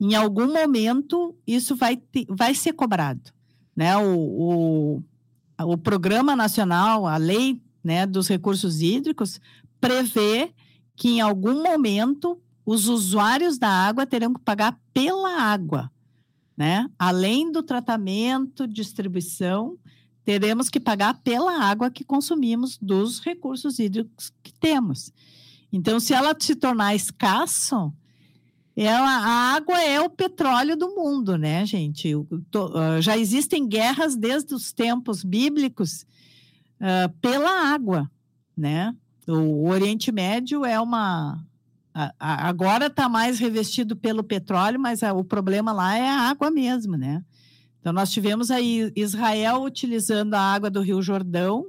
em 0.00 0.14
algum 0.14 0.52
momento 0.52 1.34
isso 1.46 1.74
vai, 1.74 1.96
ter, 1.96 2.26
vai 2.28 2.54
ser 2.54 2.72
cobrado. 2.72 3.32
Né? 3.74 3.96
O, 3.96 4.98
o, 5.58 5.72
o 5.72 5.78
Programa 5.78 6.36
Nacional, 6.36 7.06
a 7.06 7.16
lei 7.16 7.62
né, 7.82 8.06
dos 8.06 8.28
recursos 8.28 8.82
hídricos, 8.82 9.40
prevê 9.80 10.52
que 10.94 11.08
em 11.08 11.20
algum 11.22 11.62
momento 11.62 12.38
os 12.66 12.88
usuários 12.88 13.58
da 13.58 13.68
água 13.68 14.06
terão 14.06 14.34
que 14.34 14.40
pagar 14.40 14.78
pela 14.92 15.40
água. 15.40 15.90
Né? 16.56 16.88
Além 16.98 17.50
do 17.50 17.62
tratamento, 17.62 18.66
distribuição, 18.66 19.78
teremos 20.24 20.70
que 20.70 20.80
pagar 20.80 21.14
pela 21.22 21.62
água 21.62 21.90
que 21.90 22.04
consumimos 22.04 22.78
dos 22.80 23.20
recursos 23.20 23.78
hídricos 23.78 24.32
que 24.42 24.52
temos. 24.52 25.12
Então, 25.72 26.00
se 26.00 26.14
ela 26.14 26.34
se 26.38 26.54
tornar 26.54 26.94
escasso, 26.94 27.92
ela, 28.76 29.08
a 29.08 29.54
água 29.54 29.80
é 29.80 30.00
o 30.00 30.10
petróleo 30.10 30.76
do 30.76 30.94
mundo, 30.94 31.38
né, 31.38 31.64
gente? 31.64 32.12
Ah, 32.74 33.00
já 33.00 33.16
existem 33.16 33.68
guerras 33.68 34.16
desde 34.16 34.54
os 34.54 34.72
tempos 34.72 35.22
bíblicos 35.22 36.04
uh, 36.80 37.12
pela 37.20 37.72
água, 37.72 38.10
né? 38.56 38.94
O 39.28 39.68
Oriente 39.68 40.10
Médio 40.10 40.64
é 40.64 40.78
uma. 40.80 41.44
agora 42.18 42.86
está 42.86 43.08
mais 43.08 43.38
revestido 43.38 43.96
pelo 43.96 44.24
petróleo, 44.24 44.78
mas 44.78 45.00
o 45.02 45.24
problema 45.24 45.72
lá 45.72 45.96
é 45.96 46.08
a 46.08 46.28
água 46.28 46.50
mesmo, 46.50 46.96
né? 46.96 47.24
Então, 47.84 47.92
nós 47.92 48.10
tivemos 48.10 48.50
aí 48.50 48.90
Israel 48.96 49.62
utilizando 49.62 50.32
a 50.32 50.40
água 50.40 50.70
do 50.70 50.80
Rio 50.80 51.02
Jordão 51.02 51.66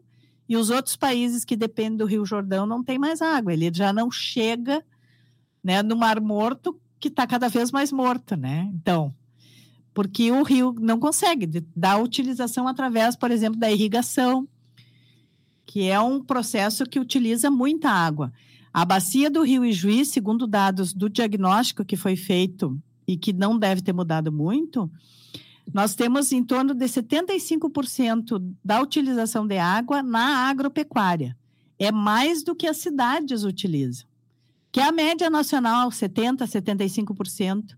e 0.48 0.56
os 0.56 0.70
outros 0.70 0.96
países 0.96 1.44
que 1.44 1.58
dependem 1.58 1.98
do 1.98 2.06
Rio 2.06 2.26
Jordão 2.26 2.66
não 2.66 2.82
tem 2.82 2.98
mais 2.98 3.22
água, 3.22 3.52
ele 3.52 3.70
já 3.74 3.92
não 3.92 4.10
chega 4.10 4.82
né, 5.62 5.84
no 5.84 5.94
Mar 5.94 6.22
Morto 6.22 6.80
que 7.02 7.10
está 7.10 7.28
cada 7.28 7.50
vez 7.50 7.70
mais 7.70 7.92
morta, 7.92 8.38
né? 8.38 8.72
Então, 8.74 9.14
porque 9.94 10.32
o 10.32 10.42
rio 10.42 10.74
não 10.80 11.02
consegue 11.02 11.48
dar 11.76 11.98
utilização 11.98 12.66
através, 12.66 13.18
por 13.18 13.30
exemplo, 13.30 13.60
da 13.60 13.70
irrigação, 13.70 14.48
que 15.66 15.90
é 15.90 16.00
um 16.00 16.24
processo 16.24 16.86
que 16.86 16.98
utiliza 16.98 17.52
muita 17.52 17.90
água. 17.90 18.32
A 18.72 18.86
bacia 18.86 19.30
do 19.30 19.44
Rio 19.44 19.66
Ijuí, 19.66 20.06
segundo 20.06 20.48
dados 20.48 20.94
do 20.94 21.10
diagnóstico 21.10 21.84
que 21.84 21.98
foi 21.98 22.16
feito 22.16 22.82
e 23.06 23.18
que 23.18 23.34
não 23.34 23.60
deve 23.60 23.82
ter 23.82 23.92
mudado 23.92 24.32
muito, 24.32 24.90
nós 25.74 25.96
temos 25.96 26.32
em 26.32 26.44
torno 26.44 26.74
de 26.74 26.86
75% 26.86 28.42
da 28.64 28.82
utilização 28.82 29.46
de 29.46 29.58
água 29.58 30.02
na 30.02 30.48
agropecuária. 30.48 31.38
É 31.78 31.92
mais 31.92 32.44
do 32.44 32.56
que 32.56 32.68
as 32.68 32.78
cidades 32.78 33.44
utilizam 33.44 34.08
que 34.76 34.82
é 34.82 34.84
a 34.84 34.92
média 34.92 35.30
nacional, 35.30 35.88
70%, 35.88 36.40
75%, 36.40 37.78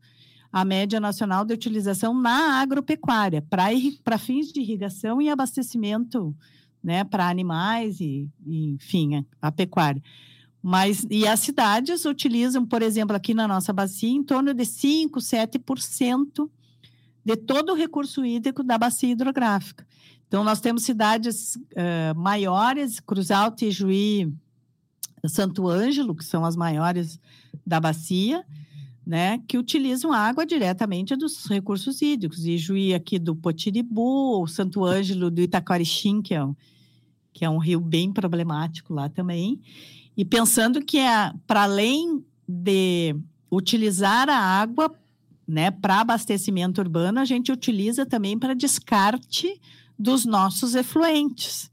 a 0.51 0.65
média 0.65 0.99
nacional 0.99 1.45
de 1.45 1.53
utilização 1.53 2.11
na 2.11 2.59
agropecuária, 2.59 3.39
para 3.39 4.17
fins 4.17 4.51
de 4.51 4.61
irrigação 4.61 5.21
e 5.21 5.29
abastecimento 5.29 6.35
né, 6.83 7.03
para 7.03 7.29
animais 7.29 7.99
e, 7.99 8.27
e, 8.43 8.71
enfim, 8.71 9.23
a 9.39 9.51
pecuária. 9.51 10.01
Mas, 10.59 11.05
e 11.11 11.27
as 11.27 11.39
cidades 11.41 12.03
utilizam, 12.03 12.65
por 12.65 12.81
exemplo, 12.81 13.15
aqui 13.15 13.35
na 13.35 13.47
nossa 13.47 13.71
bacia, 13.71 14.09
em 14.09 14.23
torno 14.23 14.51
de 14.51 14.63
5%, 14.63 15.11
7% 15.19 16.49
de 17.27 17.35
todo 17.35 17.73
o 17.73 17.75
recurso 17.75 18.25
hídrico 18.25 18.63
da 18.63 18.77
bacia 18.77 19.11
hidrográfica. 19.11 19.85
Então, 20.29 20.45
nós 20.45 20.61
temos 20.61 20.83
cidades 20.83 21.57
uh, 21.57 22.15
maiores, 22.15 23.01
e 23.61 23.69
Juí, 23.69 24.33
Santo 25.25 25.67
Ângelo, 25.67 26.15
que 26.15 26.23
são 26.23 26.45
as 26.45 26.55
maiores 26.55 27.19
da 27.65 27.81
bacia, 27.81 28.45
né, 29.05 29.41
que 29.45 29.57
utilizam 29.57 30.13
água 30.13 30.45
diretamente 30.45 31.17
dos 31.17 31.45
recursos 31.47 32.01
hídricos. 32.01 32.45
E 32.45 32.57
Juí 32.57 32.93
aqui 32.93 33.19
do 33.19 33.35
Potiribu, 33.35 34.47
Santo 34.47 34.85
Ângelo 34.85 35.29
do 35.29 35.41
Itaquarixim, 35.41 36.21
que 36.21 36.33
é, 36.33 36.41
um, 36.41 36.55
que 37.33 37.43
é 37.43 37.49
um 37.49 37.57
rio 37.57 37.81
bem 37.81 38.13
problemático 38.13 38.93
lá 38.93 39.09
também. 39.09 39.59
E 40.15 40.23
pensando 40.23 40.81
que 40.81 40.97
é 40.97 41.33
para 41.45 41.63
além 41.63 42.23
de 42.47 43.17
utilizar 43.51 44.29
a 44.29 44.37
água 44.37 44.93
né, 45.47 45.71
para 45.71 46.01
abastecimento 46.01 46.81
urbano, 46.81 47.19
a 47.19 47.25
gente 47.25 47.51
utiliza 47.51 48.05
também 48.05 48.37
para 48.37 48.53
descarte 48.53 49.59
dos 49.97 50.25
nossos 50.25 50.75
efluentes 50.75 51.71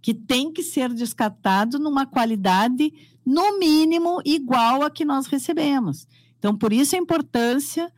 que 0.00 0.14
tem 0.14 0.52
que 0.52 0.62
ser 0.62 0.92
descartado 0.94 1.78
numa 1.78 2.06
qualidade, 2.06 2.92
no 3.26 3.58
mínimo, 3.58 4.22
igual 4.24 4.82
a 4.82 4.90
que 4.90 5.04
nós 5.04 5.26
recebemos. 5.26 6.06
Então, 6.38 6.56
por 6.56 6.72
isso 6.72 6.94
a 6.94 6.98
importância 6.98 7.92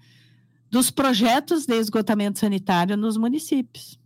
dos 0.71 0.91
projetos 0.91 1.67
de 1.67 1.79
esgotamento 1.79 2.39
sanitário 2.39 2.97
nos 2.97 3.17
municípios. 3.17 3.99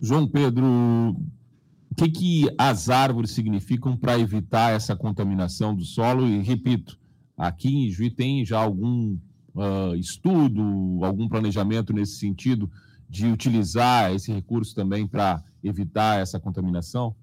João 0.00 0.26
Pedro, 0.26 0.64
o 1.90 1.94
que, 1.96 2.08
que 2.08 2.54
as 2.56 2.88
árvores 2.88 3.32
significam 3.32 3.96
para 3.96 4.18
evitar 4.18 4.72
essa 4.72 4.96
contaminação 4.96 5.74
do 5.74 5.84
solo? 5.84 6.26
E 6.26 6.40
repito, 6.40 6.98
aqui 7.36 7.68
em 7.68 7.90
Juí 7.90 8.10
tem 8.10 8.44
já 8.44 8.58
algum 8.58 9.18
uh, 9.56 9.96
estudo, 9.96 10.62
algum 11.02 11.28
planejamento 11.28 11.92
nesse 11.92 12.18
sentido 12.18 12.70
de 13.08 13.26
utilizar 13.26 14.12
esse 14.12 14.32
recurso 14.32 14.74
também 14.74 15.06
para 15.06 15.42
evitar 15.62 16.20
essa 16.20 16.38
contaminação? 16.38 17.14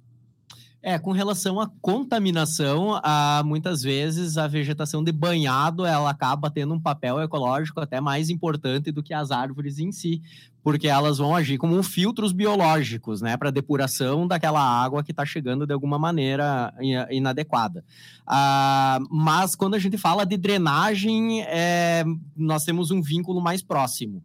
É, 0.86 1.00
com 1.00 1.14
relação 1.14 1.62
à 1.62 1.72
contaminação, 1.82 3.00
a, 3.02 3.42
muitas 3.46 3.82
vezes 3.82 4.38
a 4.38 4.48
vegetação 4.48 5.02
de 5.02 5.14
banhado 5.14 5.86
ela 5.86 6.10
acaba 6.10 6.52
tendo 6.52 6.74
um 6.74 6.80
papel 6.80 7.22
ecológico 7.22 7.80
até 7.80 8.02
mais 8.02 8.30
importante 8.30 8.92
do 8.92 9.02
que 9.02 9.14
as 9.14 9.32
árvores 9.32 9.80
em 9.80 9.94
si, 9.94 10.22
porque 10.62 10.90
elas 10.90 11.20
vão 11.20 11.34
agir 11.34 11.58
como 11.58 11.82
filtros 11.82 12.34
biológicos, 12.34 13.22
né, 13.22 13.38
para 13.38 13.50
depuração 13.50 14.28
daquela 14.28 14.60
água 14.60 15.02
que 15.06 15.12
está 15.12 15.26
chegando 15.26 15.66
de 15.66 15.72
alguma 15.72 15.98
maneira 15.98 16.74
inadequada. 17.10 17.86
Ah, 18.28 19.00
mas 19.10 19.56
quando 19.56 19.76
a 19.76 19.80
gente 19.80 19.98
fala 19.98 20.26
de 20.26 20.36
drenagem, 20.36 21.44
é, 21.44 22.04
nós 22.36 22.66
temos 22.66 22.92
um 22.92 23.02
vínculo 23.02 23.40
mais 23.40 23.62
próximo. 23.64 24.22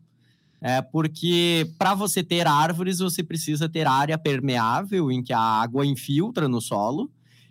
É 0.61 0.83
porque 0.83 1.71
para 1.79 1.95
você 1.95 2.23
ter 2.23 2.47
árvores, 2.47 2.99
você 2.99 3.23
precisa 3.23 3.69
ter 3.69 3.87
área 3.87 4.19
permeável 4.19 5.11
em 5.11 5.23
que 5.23 5.33
a 5.33 5.39
água 5.39 5.87
infiltra 5.87 6.49
no 6.49 6.61
solo. 6.61 7.11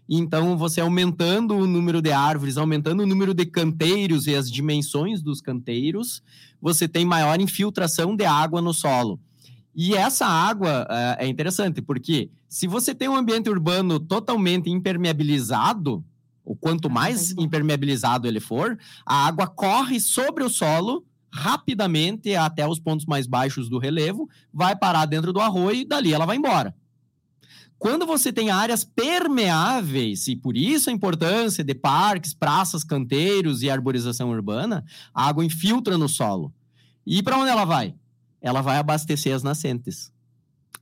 Então, 0.09 0.57
você 0.57 0.79
aumentando 0.79 1.55
o 1.55 1.67
número 1.67 2.01
de 2.01 2.11
árvores, 2.11 2.57
aumentando 2.57 3.03
o 3.03 3.05
número 3.05 3.33
de 3.33 3.45
canteiros 3.45 4.25
e 4.27 4.35
as 4.35 4.49
dimensões 4.49 5.21
dos 5.21 5.41
canteiros, 5.41 6.21
você 6.61 6.87
tem 6.87 7.05
maior 7.05 7.39
infiltração 7.41 8.15
de 8.15 8.25
água 8.25 8.61
no 8.61 8.73
solo. 8.73 9.19
E 9.75 9.93
essa 9.93 10.25
água 10.25 10.87
é, 10.89 11.25
é 11.25 11.27
interessante, 11.27 11.81
porque 11.81 12.31
se 12.49 12.67
você 12.67 12.95
tem 12.95 13.07
um 13.07 13.15
ambiente 13.15 13.49
urbano 13.49 13.99
totalmente 13.99 14.69
impermeabilizado, 14.69 16.03
o 16.43 16.55
quanto 16.55 16.87
ah, 16.87 16.91
mais 16.91 17.31
impermeabilizado 17.31 18.27
ele 18.27 18.39
for, 18.39 18.77
a 19.05 19.27
água 19.27 19.45
corre 19.45 19.99
sobre 19.99 20.43
o 20.43 20.49
solo 20.49 21.05
rapidamente 21.37 22.35
até 22.35 22.67
os 22.67 22.79
pontos 22.79 23.05
mais 23.05 23.27
baixos 23.27 23.69
do 23.69 23.77
relevo, 23.77 24.27
vai 24.51 24.75
parar 24.75 25.05
dentro 25.05 25.31
do 25.31 25.39
arroio 25.39 25.81
e 25.81 25.85
dali 25.85 26.11
ela 26.11 26.25
vai 26.25 26.35
embora. 26.35 26.75
Quando 27.77 28.07
você 28.07 28.33
tem 28.33 28.49
áreas 28.49 28.83
permeáveis, 28.83 30.27
e 30.27 30.35
por 30.35 30.57
isso 30.57 30.89
a 30.89 30.93
importância 30.93 31.63
de 31.63 31.75
parques, 31.75 32.33
praças, 32.33 32.83
canteiros 32.83 33.61
e 33.61 33.69
arborização 33.69 34.31
urbana, 34.31 34.83
a 35.13 35.27
água 35.27 35.45
infiltra 35.45 35.95
no 35.95 36.09
solo. 36.09 36.51
E 37.05 37.21
para 37.21 37.37
onde 37.37 37.51
ela 37.51 37.65
vai? 37.65 37.93
Ela 38.41 38.61
vai 38.61 38.77
abastecer 38.77 39.35
as 39.35 39.43
nascentes. 39.43 40.11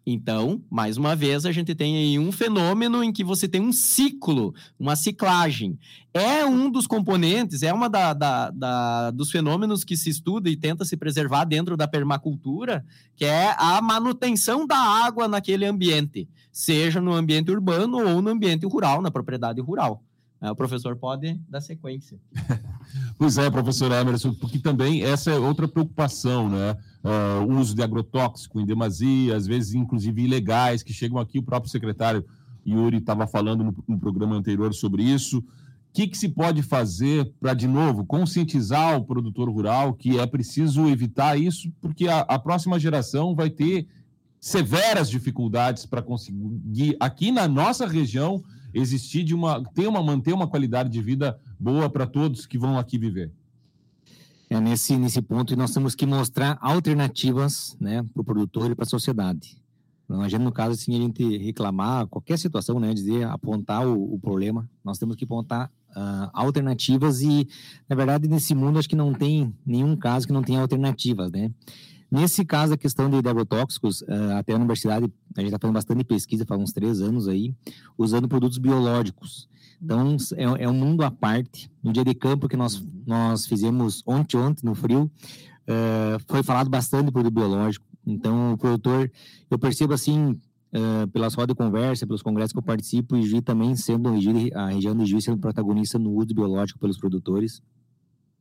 Então, 0.06 0.62
mais 0.70 0.98
uma 0.98 1.16
vez, 1.16 1.46
a 1.46 1.52
gente 1.52 1.74
tem 1.74 1.98
aí 1.98 2.20
um 2.20 2.32
fenômeno 2.32 3.04
em 3.04 3.12
que 3.12 3.24
você 3.24 3.48
tem 3.48 3.60
um 3.60 3.72
ciclo, 3.72 4.54
uma 4.80 4.96
ciclagem. 4.96 5.80
É 6.14 6.46
um 6.46 6.70
dos 6.70 6.86
componentes, 6.86 7.64
é 7.64 7.74
uma 7.74 7.90
da, 7.90 8.14
da, 8.14 8.52
da, 8.52 9.12
dos 9.12 9.32
fenômenos 9.32 9.84
que 9.84 9.98
se 9.98 10.10
estuda 10.10 10.50
e 10.50 10.56
tenta 10.56 10.86
se 10.86 10.96
preservar 10.96 11.46
dentro 11.46 11.76
da 11.76 11.88
permacultura, 11.88 12.86
que 13.16 13.26
é 13.26 13.56
a 13.58 13.82
manutenção 13.82 14.68
da 14.68 14.78
água 14.78 15.28
naquele 15.28 15.66
ambiente, 15.66 16.30
seja 16.52 17.02
no 17.02 17.14
ambiente 17.14 17.52
urbano 17.52 17.98
ou 17.98 18.22
no 18.22 18.30
ambiente 18.30 18.66
rural, 18.66 19.02
na 19.02 19.12
propriedade 19.12 19.60
rural. 19.60 20.04
É, 20.40 20.52
o 20.52 20.56
professor 20.56 20.96
pode 20.96 21.34
dar 21.50 21.62
sequência. 21.62 22.20
pois 23.18 23.38
é, 23.38 23.50
professor 23.50 23.92
Emerson, 23.92 24.34
porque 24.34 24.60
também 24.60 25.04
essa 25.04 25.32
é 25.32 25.38
outra 25.38 25.68
preocupação, 25.68 26.50
né? 26.50 26.78
Uh, 27.04 27.46
o 27.46 27.60
uso 27.60 27.76
de 27.76 27.84
agrotóxico 27.84 28.60
em 28.60 28.66
demasia, 28.66 29.36
às 29.36 29.46
vezes 29.46 29.74
inclusive 29.74 30.24
ilegais, 30.24 30.82
que 30.82 30.92
chegam 30.92 31.20
aqui, 31.20 31.40
o 31.40 31.44
próprio 31.44 31.72
secretário 31.72 32.26
Yuri 32.68 32.98
estava 32.98 33.28
falando 33.28 33.64
no, 33.64 33.76
no, 33.88 34.00
programa 34.00 34.36
anterior 34.36 34.74
sobre 34.74 35.04
isso. 35.04 35.40
O 35.40 35.44
que, 35.94 36.08
que 36.08 36.18
se 36.18 36.28
pode 36.28 36.62
fazer 36.62 37.32
para, 37.40 37.54
de 37.54 37.68
novo, 37.68 38.06
conscientizar 38.06 38.98
o 38.98 39.06
produtor 39.06 39.50
rural 39.50 39.94
que 39.94 40.20
é 40.20 40.26
preciso 40.26 40.88
evitar 40.88 41.40
isso, 41.40 41.72
porque 41.80 42.08
a, 42.08 42.22
a 42.22 42.40
próxima 42.40 42.80
geração 42.80 43.36
vai 43.36 43.50
ter 43.50 43.88
severas 44.42 45.10
dificuldades 45.10 45.86
para 45.86 46.02
conseguir, 46.02 46.98
aqui 47.00 47.32
na 47.32 47.48
nossa 47.48 47.88
região, 47.88 48.44
existir 48.76 49.24
de 49.24 49.34
uma 49.34 49.64
ter 49.74 49.88
uma 49.88 50.04
manter 50.04 50.34
uma 50.34 50.48
qualidade 50.48 50.90
de 50.90 51.02
vida 51.02 51.40
boa 51.60 51.90
para 51.90 52.06
todos 52.06 52.46
que 52.46 52.58
vão 52.58 52.78
aqui 52.78 52.98
viver. 52.98 53.32
É 54.50 54.60
nesse 54.60 54.98
nesse 54.98 55.22
ponto 55.22 55.56
nós 55.56 55.74
temos 55.74 55.96
que 55.96 56.06
mostrar 56.06 56.58
alternativas, 56.62 57.76
né, 57.80 58.04
para 58.04 58.22
o 58.22 58.26
produtor 58.26 58.70
e 58.70 58.76
para 58.76 58.84
a 58.84 58.88
sociedade. 58.88 59.58
Não 60.08 60.22
adianta, 60.22 60.46
no 60.46 60.52
caso, 60.52 60.74
assim, 60.74 60.96
a 60.96 61.02
gente 61.02 61.38
reclamar 61.38 62.06
qualquer 62.08 62.38
situação, 62.38 62.80
né, 62.80 62.94
dizer, 62.94 63.26
apontar 63.26 63.88
o, 63.88 64.14
o 64.14 64.20
problema, 64.20 64.70
nós 64.84 65.00
temos 65.00 65.16
que 65.16 65.24
apontar 65.24 65.72
uh, 65.96 66.30
alternativas 66.32 67.22
e, 67.22 67.48
na 67.90 67.96
verdade, 67.96 68.28
nesse 68.28 68.54
mundo, 68.54 68.78
acho 68.78 68.88
que 68.88 68.96
não 68.96 69.14
tem 69.14 69.52
nenhum 69.66 69.96
caso 69.96 70.28
que 70.28 70.34
não 70.34 70.44
tenha 70.44 70.62
alternativas, 70.62 71.32
né? 71.32 71.52
Nesse 72.10 72.46
caso, 72.46 72.74
a 72.74 72.78
questão 72.78 73.10
de 73.10 73.18
agrotóxicos, 73.28 74.02
uh, 74.02 74.38
até 74.38 74.54
a 74.54 74.56
universidade, 74.56 75.12
a 75.36 75.42
gente 75.42 75.50
está 75.50 75.60
fazendo 75.60 75.74
bastante 75.74 76.04
pesquisa, 76.04 76.46
faz 76.46 76.62
uns 76.62 76.72
três 76.72 77.02
anos 77.02 77.28
aí, 77.28 77.54
usando 77.98 78.28
produtos 78.28 78.58
biológicos. 78.58 79.50
Então, 79.82 80.16
é, 80.36 80.64
é 80.64 80.70
um 80.70 80.74
mundo 80.74 81.04
à 81.04 81.12
parte. 81.12 81.70
No 81.84 81.92
dia 81.92 82.04
de 82.04 82.14
campo 82.14 82.48
que 82.48 82.56
nós, 82.56 82.84
nós 83.06 83.46
fizemos 83.46 84.02
ontem, 84.06 84.38
ontem, 84.38 84.66
no 84.66 84.76
frio, 84.76 85.12
uh, 85.68 86.20
foi 86.28 86.44
falado 86.44 86.70
bastante 86.70 87.12
produto 87.12 87.34
biológico. 87.34 87.86
Então, 88.06 88.54
o 88.54 88.58
produtor, 88.58 89.12
eu 89.50 89.58
percebo 89.58 89.94
assim, 89.94 90.32
uh, 90.32 91.08
pelas 91.12 91.34
rodas 91.34 91.54
de 91.54 91.58
conversa, 91.58 92.06
pelos 92.06 92.22
congressos 92.22 92.52
que 92.52 92.60
eu 92.60 92.64
participo, 92.64 93.18
e 93.18 93.24
Juiz 93.24 93.44
também 93.44 93.76
sendo, 93.76 94.10
a 94.54 94.68
região 94.68 94.96
de 94.96 95.06
Juiz 95.06 95.24
sendo 95.24 95.40
protagonista 95.40 95.98
no 95.98 96.12
uso 96.12 96.34
biológico 96.34 96.80
pelos 96.80 96.98
produtores. 96.98 97.62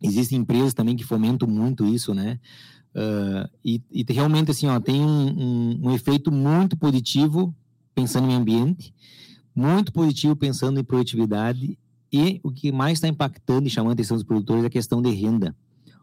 Existem 0.02 0.38
empresas 0.38 0.74
também 0.74 0.96
que 0.96 1.04
fomentam 1.04 1.48
muito 1.48 1.86
isso, 1.86 2.14
né? 2.14 2.38
Uh, 2.94 3.48
e, 3.64 3.82
e, 3.90 4.04
realmente, 4.12 4.50
assim, 4.50 4.68
ó, 4.68 4.78
tem 4.78 5.00
um, 5.00 5.06
um, 5.06 5.80
um, 5.84 5.90
efeito 5.92 6.30
muito 6.30 6.76
positivo 6.76 7.54
pensando 7.94 8.30
em 8.30 8.34
ambiente, 8.34 8.94
muito 9.54 9.92
positivo 9.92 10.36
pensando 10.36 10.78
em 10.78 10.84
produtividade 10.84 11.76
e 12.12 12.40
o 12.44 12.52
que 12.52 12.70
mais 12.70 12.98
está 12.98 13.08
impactando 13.08 13.66
e 13.66 13.70
chamando 13.70 13.90
a 13.90 13.94
atenção 13.94 14.16
dos 14.16 14.24
produtores 14.24 14.62
é 14.62 14.66
a 14.68 14.70
questão 14.70 15.02
de 15.02 15.10
renda. 15.10 15.56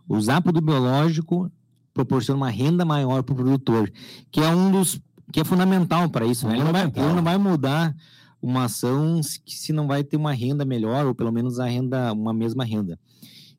Usar 0.08 0.42
produto 0.42 0.66
biológico 0.66 1.50
proporciona 1.94 2.38
uma 2.38 2.50
renda 2.50 2.84
maior 2.84 3.24
para 3.24 3.34
o 3.34 3.36
produtor, 3.38 3.92
que 4.30 4.42
é 4.42 4.54
um 4.54 4.72
dos 4.72 5.00
que 5.32 5.40
é 5.40 5.44
fundamental 5.46 6.10
para 6.10 6.26
isso. 6.26 6.46
Né? 6.46 6.56
Ele, 6.56 6.64
não 6.64 6.74
vai, 6.74 6.84
ele 6.84 7.14
não 7.14 7.24
vai 7.24 7.38
mudar 7.38 7.96
uma 8.42 8.66
ação 8.66 9.24
se, 9.24 9.40
se 9.48 9.72
não 9.72 9.88
vai 9.88 10.04
ter 10.04 10.18
uma 10.18 10.34
renda 10.34 10.66
melhor 10.66 11.06
ou 11.06 11.16
pelo 11.16 11.32
menos 11.32 11.60
a 11.60 11.66
renda 11.66 12.12
uma 12.12 12.34
mesma 12.34 12.66
renda. 12.66 13.00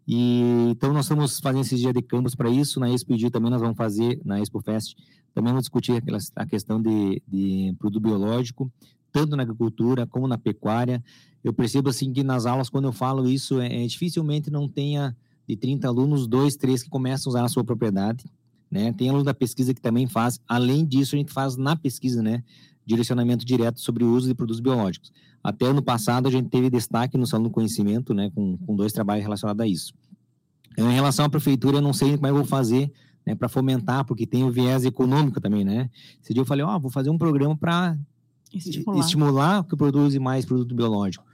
E, 0.06 0.68
então, 0.70 0.92
nós 0.92 1.04
estamos 1.04 1.38
fazendo 1.38 1.62
esses 1.62 1.78
dias 1.78 1.94
de 1.94 2.02
campus 2.02 2.34
para 2.34 2.50
isso. 2.50 2.80
Na 2.80 2.90
Expo 2.90 3.14
ID 3.14 3.30
também 3.30 3.50
nós 3.50 3.60
vamos 3.60 3.76
fazer, 3.76 4.20
na 4.24 4.40
Expo 4.40 4.60
Fest, 4.60 4.96
também 5.34 5.52
vamos 5.52 5.64
discutir 5.64 6.02
a 6.36 6.46
questão 6.46 6.80
de, 6.80 7.22
de 7.26 7.74
produto 7.78 8.02
biológico, 8.02 8.70
tanto 9.10 9.36
na 9.36 9.42
agricultura 9.42 10.06
como 10.06 10.26
na 10.26 10.36
pecuária. 10.36 11.02
Eu 11.42 11.52
percebo 11.52 11.90
assim 11.90 12.12
que 12.12 12.22
nas 12.22 12.46
aulas, 12.46 12.68
quando 12.68 12.86
eu 12.86 12.92
falo 12.92 13.28
isso, 13.28 13.60
é, 13.60 13.84
é 13.84 13.86
dificilmente 13.86 14.50
não 14.50 14.68
tenha 14.68 15.16
de 15.48 15.56
30 15.56 15.88
alunos, 15.88 16.26
dois, 16.26 16.56
três 16.56 16.82
que 16.82 16.90
começam 16.90 17.30
a 17.30 17.32
usar 17.32 17.42
na 17.42 17.48
sua 17.48 17.64
propriedade. 17.64 18.24
Né? 18.70 18.92
Tem 18.92 19.08
aluno 19.08 19.24
da 19.24 19.34
pesquisa 19.34 19.74
que 19.74 19.80
também 19.80 20.06
faz. 20.06 20.40
Além 20.48 20.84
disso, 20.84 21.14
a 21.14 21.18
gente 21.18 21.32
faz 21.32 21.56
na 21.56 21.76
pesquisa, 21.76 22.22
né? 22.22 22.42
Direcionamento 22.84 23.44
direto 23.44 23.80
sobre 23.80 24.04
o 24.04 24.12
uso 24.12 24.28
de 24.28 24.34
produtos 24.34 24.60
biológicos. 24.60 25.12
Até 25.42 25.66
ano 25.66 25.82
passado, 25.82 26.28
a 26.28 26.30
gente 26.30 26.48
teve 26.48 26.70
destaque 26.70 27.16
no 27.18 27.26
Salão 27.26 27.44
do 27.44 27.50
Conhecimento, 27.50 28.14
né? 28.14 28.30
Com, 28.34 28.56
com 28.58 28.76
dois 28.76 28.92
trabalhos 28.92 29.22
relacionados 29.24 29.60
a 29.60 29.66
isso. 29.66 29.92
Em 30.76 30.92
relação 30.92 31.24
à 31.24 31.28
prefeitura, 31.28 31.78
eu 31.78 31.82
não 31.82 31.92
sei 31.92 32.16
como 32.16 32.26
é 32.26 32.30
que 32.30 32.32
eu 32.32 32.36
vou 32.36 32.44
fazer 32.44 32.90
né, 33.26 33.34
para 33.34 33.48
fomentar, 33.48 34.04
porque 34.04 34.26
tem 34.26 34.44
o 34.44 34.50
viés 34.50 34.84
econômico 34.84 35.40
também, 35.40 35.64
né? 35.64 35.90
Esse 36.22 36.32
dia 36.32 36.42
eu 36.42 36.46
falei, 36.46 36.64
ó, 36.64 36.76
oh, 36.76 36.80
vou 36.80 36.90
fazer 36.90 37.10
um 37.10 37.18
programa 37.18 37.56
para 37.56 37.96
estimular. 38.52 39.00
estimular 39.00 39.64
que 39.64 39.76
produza 39.76 40.18
mais 40.20 40.44
produto 40.44 40.74
biológico. 40.74 41.24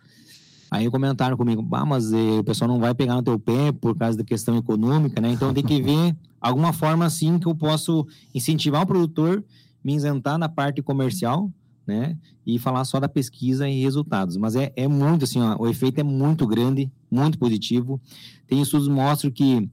Aí 0.71 0.91
comentaram 0.91 1.37
comigo, 1.37 1.67
ah, 1.73 1.87
mas 1.87 2.13
eh, 2.13 2.39
o 2.41 2.45
pessoal 2.45 2.69
não 2.69 2.79
vai 2.79 2.95
pegar 2.95 3.15
no 3.15 3.23
teu 3.23 3.39
pé 3.39 3.73
por 3.73 3.97
causa 3.97 4.19
da 4.19 4.25
questão 4.25 4.57
econômica, 4.57 5.19
né? 5.21 5.31
Então 5.31 5.53
tem 5.55 5.65
que 5.65 5.81
ver 5.81 6.15
alguma 6.39 6.75
forma 6.75 7.07
assim 7.07 7.39
que 7.39 7.47
eu 7.47 7.55
posso 7.55 8.07
incentivar 8.35 8.83
o 8.83 8.87
produtor, 8.87 9.43
me 9.89 9.95
isentar 9.95 10.37
na 10.37 10.51
parte 10.51 10.83
comercial, 10.83 11.51
né? 11.87 12.15
E 12.47 12.59
falar 12.59 12.85
só 12.85 13.01
da 13.01 13.09
pesquisa 13.09 13.67
e 13.67 13.81
resultados. 13.81 14.37
Mas 14.37 14.55
é, 14.55 14.71
é 14.77 14.87
muito 14.87 15.25
assim, 15.25 15.41
ó, 15.41 15.57
o 15.59 15.67
efeito 15.67 15.99
é 15.99 16.03
muito 16.03 16.47
grande, 16.47 16.93
muito 17.11 17.39
positivo. 17.39 17.99
Tem 18.47 18.61
estudos 18.61 18.87
que 18.87 18.93
mostram 18.93 19.31
que 19.31 19.67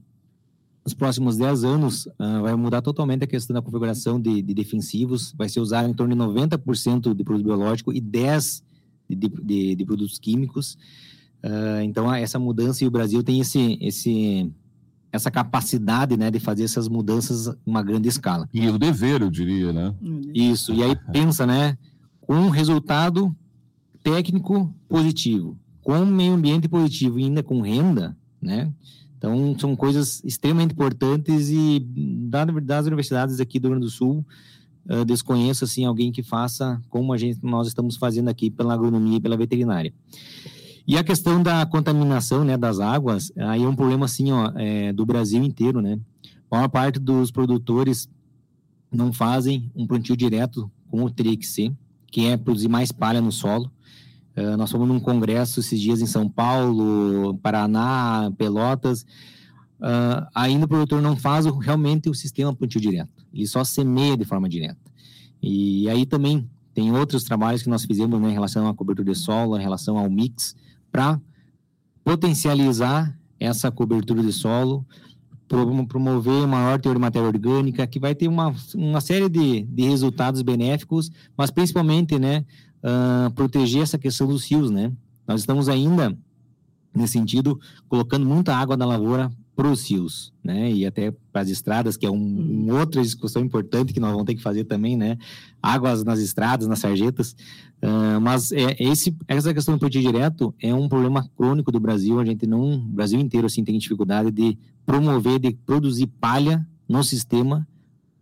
nos 0.82 0.94
próximos 0.94 1.36
10 1.36 1.64
anos 1.64 2.06
uh, 2.06 2.40
vai 2.40 2.54
mudar 2.54 2.80
totalmente 2.80 3.24
a 3.24 3.26
questão 3.26 3.52
da 3.52 3.60
configuração 3.60 4.18
de, 4.18 4.40
de 4.40 4.54
defensivos, 4.54 5.34
vai 5.36 5.50
ser 5.50 5.60
usado 5.60 5.86
em 5.86 5.92
torno 5.92 6.14
de 6.14 6.22
90% 6.22 7.12
de 7.12 7.22
produto 7.22 7.44
biológico 7.44 7.92
e 7.92 8.00
10% 8.00 8.62
de, 9.10 9.28
de, 9.28 9.74
de 9.74 9.84
produtos 9.84 10.18
químicos. 10.18 10.78
Uh, 11.44 11.82
então, 11.84 12.10
essa 12.14 12.38
mudança 12.38 12.82
e 12.82 12.86
o 12.86 12.90
Brasil 12.90 13.22
tem 13.22 13.40
esse, 13.40 13.76
esse, 13.82 14.50
essa 15.12 15.30
capacidade, 15.30 16.16
né, 16.16 16.30
de 16.30 16.38
fazer 16.38 16.64
essas 16.64 16.88
mudanças 16.88 17.46
em 17.46 17.70
uma 17.70 17.82
grande 17.82 18.08
escala. 18.08 18.48
E 18.52 18.68
o 18.68 18.78
dever, 18.78 19.22
eu 19.22 19.30
diria, 19.30 19.72
né? 19.72 19.94
Isso. 20.34 20.72
E 20.72 20.82
aí 20.82 20.94
pensa, 21.12 21.46
né, 21.46 21.78
com 22.20 22.34
um 22.34 22.48
resultado 22.50 23.34
técnico 24.02 24.74
positivo, 24.88 25.58
com 25.82 26.04
meio 26.04 26.34
ambiente 26.34 26.68
positivo 26.68 27.18
e 27.18 27.24
ainda 27.24 27.42
com 27.42 27.60
renda, 27.60 28.16
né? 28.40 28.72
Então, 29.18 29.58
são 29.58 29.74
coisas 29.74 30.22
extremamente 30.24 30.72
importantes 30.72 31.48
e 31.50 31.80
das 32.62 32.86
universidades 32.86 33.40
aqui 33.40 33.58
do 33.58 33.68
Rio 33.68 33.76
Grande 33.76 33.86
do 33.86 33.90
Sul, 33.90 34.24
uh, 34.88 35.04
desconheço, 35.04 35.64
assim, 35.64 35.84
alguém 35.84 36.12
que 36.12 36.22
faça 36.22 36.80
como 36.88 37.12
a 37.12 37.16
gente, 37.16 37.38
nós 37.42 37.66
estamos 37.66 37.96
fazendo 37.96 38.28
aqui 38.28 38.50
pela 38.50 38.74
agronomia 38.74 39.16
e 39.16 39.20
pela 39.20 39.36
veterinária. 39.36 39.92
E 40.86 40.96
a 40.96 41.02
questão 41.02 41.42
da 41.42 41.66
contaminação, 41.66 42.44
né, 42.44 42.56
das 42.56 42.78
águas, 42.78 43.32
aí 43.36 43.62
é 43.62 43.68
um 43.68 43.74
problema, 43.74 44.04
assim, 44.04 44.30
ó, 44.30 44.52
é, 44.54 44.92
do 44.92 45.04
Brasil 45.04 45.42
inteiro, 45.42 45.80
né? 45.80 45.98
A 46.48 46.56
maior 46.56 46.68
parte 46.68 47.00
dos 47.00 47.30
produtores 47.32 48.08
não 48.90 49.12
fazem 49.12 49.70
um 49.74 49.86
plantio 49.86 50.16
direto 50.16 50.70
como 50.88 51.10
teria 51.10 51.36
que 51.36 51.46
ser, 51.46 51.72
que 52.10 52.26
é 52.26 52.36
produzir 52.36 52.68
mais 52.68 52.92
palha 52.92 53.20
no 53.20 53.32
solo. 53.32 53.70
Uh, 54.36 54.56
nós 54.56 54.70
fomos 54.70 54.86
num 54.86 55.00
congresso 55.00 55.60
esses 55.60 55.80
dias 55.80 56.00
em 56.00 56.06
São 56.06 56.28
Paulo, 56.28 57.38
Paraná, 57.42 58.30
Pelotas. 58.36 59.02
Uh, 59.80 60.26
ainda 60.34 60.66
o 60.66 60.68
produtor 60.68 61.02
não 61.02 61.16
faz 61.16 61.46
realmente 61.46 62.08
o 62.08 62.14
sistema 62.14 62.54
plantio 62.54 62.80
direto. 62.80 63.26
Ele 63.32 63.46
só 63.46 63.64
semeia 63.64 64.16
de 64.16 64.24
forma 64.24 64.48
direta. 64.48 64.78
E 65.42 65.88
aí 65.88 66.06
também 66.06 66.48
tem 66.72 66.92
outros 66.92 67.24
trabalhos 67.24 67.62
que 67.62 67.68
nós 67.68 67.84
fizemos 67.84 68.20
né, 68.20 68.30
em 68.30 68.32
relação 68.32 68.68
à 68.68 68.74
cobertura 68.74 69.12
de 69.12 69.18
solo, 69.18 69.58
em 69.58 69.62
relação 69.62 69.98
ao 69.98 70.08
mix, 70.08 70.54
para 70.90 71.20
potencializar 72.04 73.18
essa 73.38 73.70
cobertura 73.70 74.22
de 74.22 74.32
solo, 74.32 74.86
promover 75.88 76.46
maior 76.46 76.80
teor 76.80 76.94
de 76.94 77.00
matéria 77.00 77.28
orgânica, 77.28 77.86
que 77.86 78.00
vai 78.00 78.14
ter 78.14 78.28
uma, 78.28 78.54
uma 78.74 79.00
série 79.00 79.28
de, 79.28 79.62
de 79.62 79.82
resultados 79.88 80.42
benéficos, 80.42 81.10
mas 81.36 81.50
principalmente, 81.50 82.18
né, 82.18 82.44
uh, 82.82 83.30
proteger 83.32 83.82
essa 83.82 83.98
questão 83.98 84.26
dos 84.26 84.44
rios, 84.50 84.70
né? 84.70 84.92
Nós 85.26 85.40
estamos 85.40 85.68
ainda, 85.68 86.16
nesse 86.94 87.14
sentido, 87.14 87.58
colocando 87.88 88.24
muita 88.26 88.54
água 88.54 88.76
na 88.76 88.86
lavoura 88.86 89.30
para 89.56 89.68
os 89.68 89.88
rios, 89.88 90.32
né? 90.44 90.70
E 90.70 90.84
até 90.84 91.10
para 91.32 91.40
as 91.42 91.48
estradas, 91.48 91.96
que 91.96 92.04
é 92.04 92.10
um, 92.10 92.16
um, 92.16 92.78
outra 92.78 93.00
discussão 93.02 93.42
importante 93.42 93.92
que 93.92 93.98
nós 93.98 94.10
vamos 94.10 94.26
ter 94.26 94.34
que 94.34 94.42
fazer 94.42 94.64
também, 94.64 94.96
né? 94.96 95.16
Águas 95.62 96.04
nas 96.04 96.20
estradas, 96.20 96.66
nas 96.68 96.78
sarjetas. 96.78 97.34
Uh, 97.82 98.20
mas 98.20 98.52
é, 98.52 98.74
esse, 98.78 99.14
essa 99.28 99.52
questão 99.52 99.74
do 99.74 99.80
plantio 99.80 100.00
direto 100.00 100.54
é 100.60 100.74
um 100.74 100.88
problema 100.88 101.28
crônico 101.36 101.70
do 101.70 101.78
Brasil. 101.78 102.18
A 102.18 102.24
gente 102.24 102.46
não, 102.46 102.74
o 102.74 102.78
Brasil 102.78 103.20
inteiro 103.20 103.46
assim 103.46 103.62
tem 103.62 103.78
dificuldade 103.78 104.30
de 104.30 104.58
promover, 104.84 105.38
de 105.38 105.52
produzir 105.52 106.06
palha 106.06 106.66
no 106.88 107.02
sistema. 107.04 107.66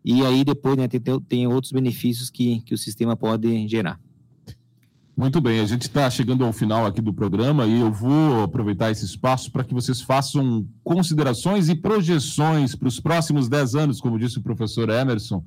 E 0.04 0.24
aí 0.24 0.44
depois 0.44 0.76
né, 0.76 0.88
tem, 0.88 1.00
tem 1.20 1.46
outros 1.46 1.72
benefícios 1.72 2.28
que, 2.30 2.60
que 2.60 2.74
o 2.74 2.78
sistema 2.78 3.16
pode 3.16 3.66
gerar. 3.68 3.98
Muito 5.16 5.40
bem, 5.40 5.60
a 5.60 5.64
gente 5.64 5.82
está 5.82 6.10
chegando 6.10 6.44
ao 6.44 6.52
final 6.52 6.84
aqui 6.84 7.00
do 7.00 7.14
programa 7.14 7.66
e 7.66 7.78
eu 7.78 7.92
vou 7.92 8.42
aproveitar 8.42 8.90
esse 8.90 9.04
espaço 9.04 9.52
para 9.52 9.62
que 9.62 9.72
vocês 9.72 10.00
façam 10.00 10.66
considerações 10.82 11.68
e 11.68 11.76
projeções 11.76 12.74
para 12.74 12.88
os 12.88 12.98
próximos 12.98 13.48
10 13.48 13.76
anos, 13.76 14.00
como 14.00 14.18
disse 14.18 14.38
o 14.38 14.42
professor 14.42 14.90
Emerson, 14.90 15.44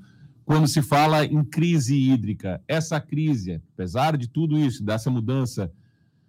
quando 0.48 0.66
se 0.66 0.82
fala 0.82 1.26
em 1.26 1.44
crise 1.44 1.94
hídrica. 1.94 2.64
Essa 2.70 3.02
crise, 3.02 3.62
apesar 3.74 4.16
de 4.16 4.30
tudo 4.30 4.58
isso, 4.58 4.82
dessa 4.82 5.12
mudança, 5.12 5.70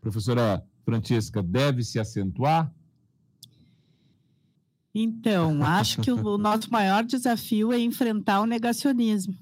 professora 0.01 0.61
Francesca, 0.85 1.41
deve 1.41 1.85
se 1.85 2.01
acentuar? 2.01 2.69
Então, 4.93 5.63
acho 5.63 6.01
que 6.01 6.11
o 6.11 6.37
nosso 6.37 6.69
maior 6.69 7.05
desafio 7.05 7.73
é 7.73 7.79
enfrentar 7.79 8.41
o 8.41 8.47
negacionismo 8.47 9.39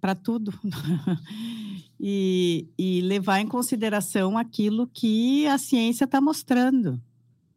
para 0.00 0.14
tudo. 0.14 0.58
e, 2.00 2.66
e 2.78 3.02
levar 3.02 3.40
em 3.40 3.46
consideração 3.46 4.38
aquilo 4.38 4.86
que 4.86 5.46
a 5.46 5.58
ciência 5.58 6.04
está 6.04 6.22
mostrando. 6.22 6.98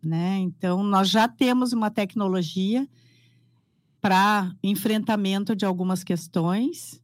Né? 0.03 0.39
Então, 0.39 0.83
nós 0.83 1.07
já 1.07 1.25
temos 1.25 1.71
uma 1.71 1.89
tecnologia 1.89 2.85
para 4.03 4.53
enfrentamento 4.61 5.55
de 5.55 5.63
algumas 5.63 6.03
questões, 6.03 7.01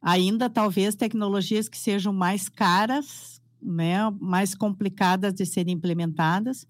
ainda 0.00 0.48
talvez 0.48 0.94
tecnologias 0.94 1.68
que 1.68 1.76
sejam 1.76 2.12
mais 2.12 2.48
caras, 2.48 3.42
né, 3.60 4.08
mais 4.20 4.54
complicadas 4.54 5.34
de 5.34 5.44
serem 5.44 5.74
implementadas, 5.74 6.64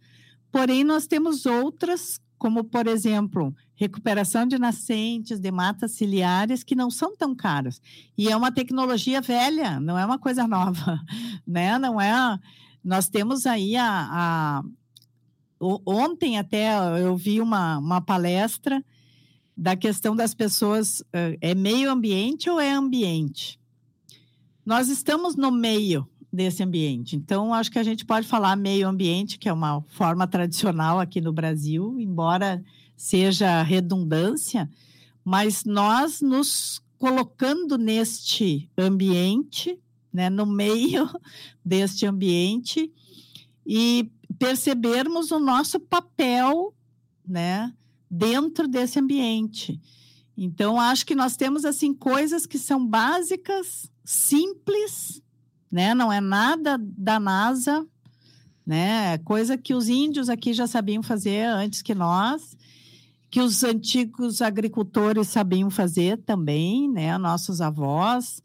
porém 0.51 0.83
nós 0.83 1.07
temos 1.07 1.45
outras 1.45 2.19
como, 2.39 2.65
por 2.65 2.87
exemplo, 2.87 3.55
recuperação 3.75 4.47
de 4.47 4.59
nascentes, 4.59 5.39
de 5.39 5.51
matas 5.51 5.93
ciliares, 5.93 6.63
que 6.63 6.75
não 6.75 6.91
são 6.91 7.15
tão 7.15 7.35
caras. 7.35 7.79
E 8.17 8.31
é 8.31 8.37
uma 8.37 8.51
tecnologia 8.51 9.21
velha, 9.21 9.79
não 9.79 9.99
é 9.99 10.07
uma 10.07 10.19
coisa 10.19 10.49
nova, 10.49 10.99
né? 11.47 11.79
Não 11.79 12.01
é... 12.01 12.39
Nós 12.83 13.09
temos 13.11 13.45
aí 13.45 13.77
a... 13.77 14.09
a... 14.11 14.63
Ontem 15.59 16.39
até 16.39 16.77
eu 17.03 17.15
vi 17.15 17.43
uma, 17.43 17.79
uma 17.79 18.01
palestra 18.01 18.83
da 19.57 19.75
questão 19.75 20.15
das 20.15 20.35
pessoas, 20.35 21.03
é 21.41 21.55
meio 21.55 21.91
ambiente 21.91 22.51
ou 22.51 22.61
é 22.61 22.73
ambiente? 22.73 23.59
Nós 24.65 24.89
estamos 24.89 25.37
no 25.37 25.51
meio 25.51 26.07
desse 26.33 26.63
ambiente. 26.63 27.17
Então, 27.17 27.55
acho 27.55 27.71
que 27.71 27.79
a 27.79 27.83
gente 27.83 28.05
pode 28.05 28.29
falar 28.29 28.57
meio 28.57 28.87
ambiente, 28.89 29.39
que 29.39 29.49
é 29.49 29.53
uma 29.53 29.81
forma 29.89 30.27
tradicional 30.27 31.01
aqui 31.01 31.21
no 31.21 31.33
Brasil, 31.33 31.99
embora 31.99 32.63
seja 32.97 33.63
redundância, 33.63 34.69
mas 35.25 35.65
nós 35.65 36.21
nos 36.21 36.83
colocando 36.99 37.79
neste 37.79 38.71
ambiente, 38.77 39.79
né, 40.13 40.29
no 40.31 40.47
meio 40.47 41.09
deste 41.65 42.07
ambiente 42.07 42.93
e 43.67 44.11
percebermos 44.39 45.31
o 45.31 45.39
nosso 45.39 45.81
papel, 45.81 46.75
né, 47.27 47.73
dentro 48.17 48.67
desse 48.67 48.99
ambiente. 48.99 49.81
Então, 50.37 50.81
acho 50.81 51.07
que 51.07 51.15
nós 51.15 51.37
temos 51.37 51.65
assim 51.65 51.95
coisas 51.95 52.47
que 52.47 52.59
são 52.59 52.87
básicas, 52.87 53.91
simples, 54.05 55.23
né? 55.71 55.95
Não 55.95 56.13
é 56.13 56.21
nada 56.21 56.79
da 56.81 57.19
NASA, 57.19 57.87
né? 58.67 59.19
Coisa 59.19 59.57
que 59.57 59.75
os 59.75 59.89
índios 59.89 60.29
aqui 60.29 60.53
já 60.53 60.67
sabiam 60.67 61.03
fazer 61.03 61.45
antes 61.47 61.83
que 61.83 61.95
nós, 61.95 62.57
que 63.31 63.41
os 63.41 63.65
antigos 63.65 64.43
agricultores 64.43 65.29
sabiam 65.29 65.71
fazer 65.71 66.19
também, 66.19 66.91
né? 66.91 67.17
Nossos 67.17 67.61
avós 67.61 68.43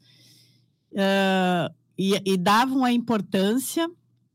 uh, 0.92 1.72
e, 1.98 2.20
e 2.24 2.36
davam 2.36 2.84
a 2.84 2.92
importância, 2.92 3.90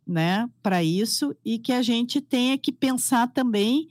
né? 0.06 0.48
Para 0.62 0.84
isso 0.84 1.36
e 1.44 1.58
que 1.58 1.74
a 1.74 1.82
gente 1.82 2.22
tenha 2.22 2.58
que 2.58 2.72
pensar 2.72 3.28
também 3.28 3.88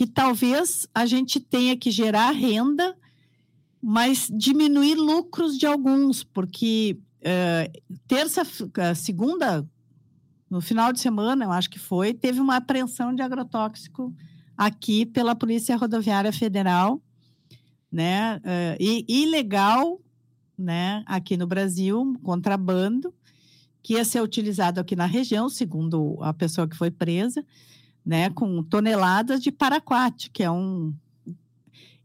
que 0.00 0.06
talvez 0.06 0.88
a 0.94 1.04
gente 1.04 1.38
tenha 1.38 1.76
que 1.76 1.90
gerar 1.90 2.30
renda, 2.30 2.96
mas 3.82 4.30
diminuir 4.32 4.94
lucros 4.94 5.58
de 5.58 5.66
alguns, 5.66 6.24
porque 6.24 6.96
uh, 7.18 7.98
terça, 8.08 8.40
segunda, 8.96 9.68
no 10.48 10.62
final 10.62 10.90
de 10.90 11.00
semana, 11.00 11.44
eu 11.44 11.52
acho 11.52 11.68
que 11.68 11.78
foi, 11.78 12.14
teve 12.14 12.40
uma 12.40 12.56
apreensão 12.56 13.14
de 13.14 13.20
agrotóxico 13.20 14.10
aqui 14.56 15.04
pela 15.04 15.36
Polícia 15.36 15.76
Rodoviária 15.76 16.32
Federal, 16.32 17.02
né? 17.92 18.38
Uh, 18.38 18.76
e 18.80 19.04
ilegal, 19.06 20.00
né? 20.56 21.02
Aqui 21.04 21.36
no 21.36 21.46
Brasil, 21.46 22.18
contrabando, 22.22 23.12
que 23.82 23.92
ia 23.92 24.04
ser 24.06 24.22
utilizado 24.22 24.80
aqui 24.80 24.96
na 24.96 25.04
região, 25.04 25.50
segundo 25.50 26.16
a 26.22 26.32
pessoa 26.32 26.66
que 26.66 26.74
foi 26.74 26.90
presa, 26.90 27.44
né? 28.04 28.30
Com 28.30 28.62
toneladas 28.62 29.42
de 29.42 29.50
paraquat, 29.50 30.30
que 30.30 30.42
é 30.42 30.50
um. 30.50 30.92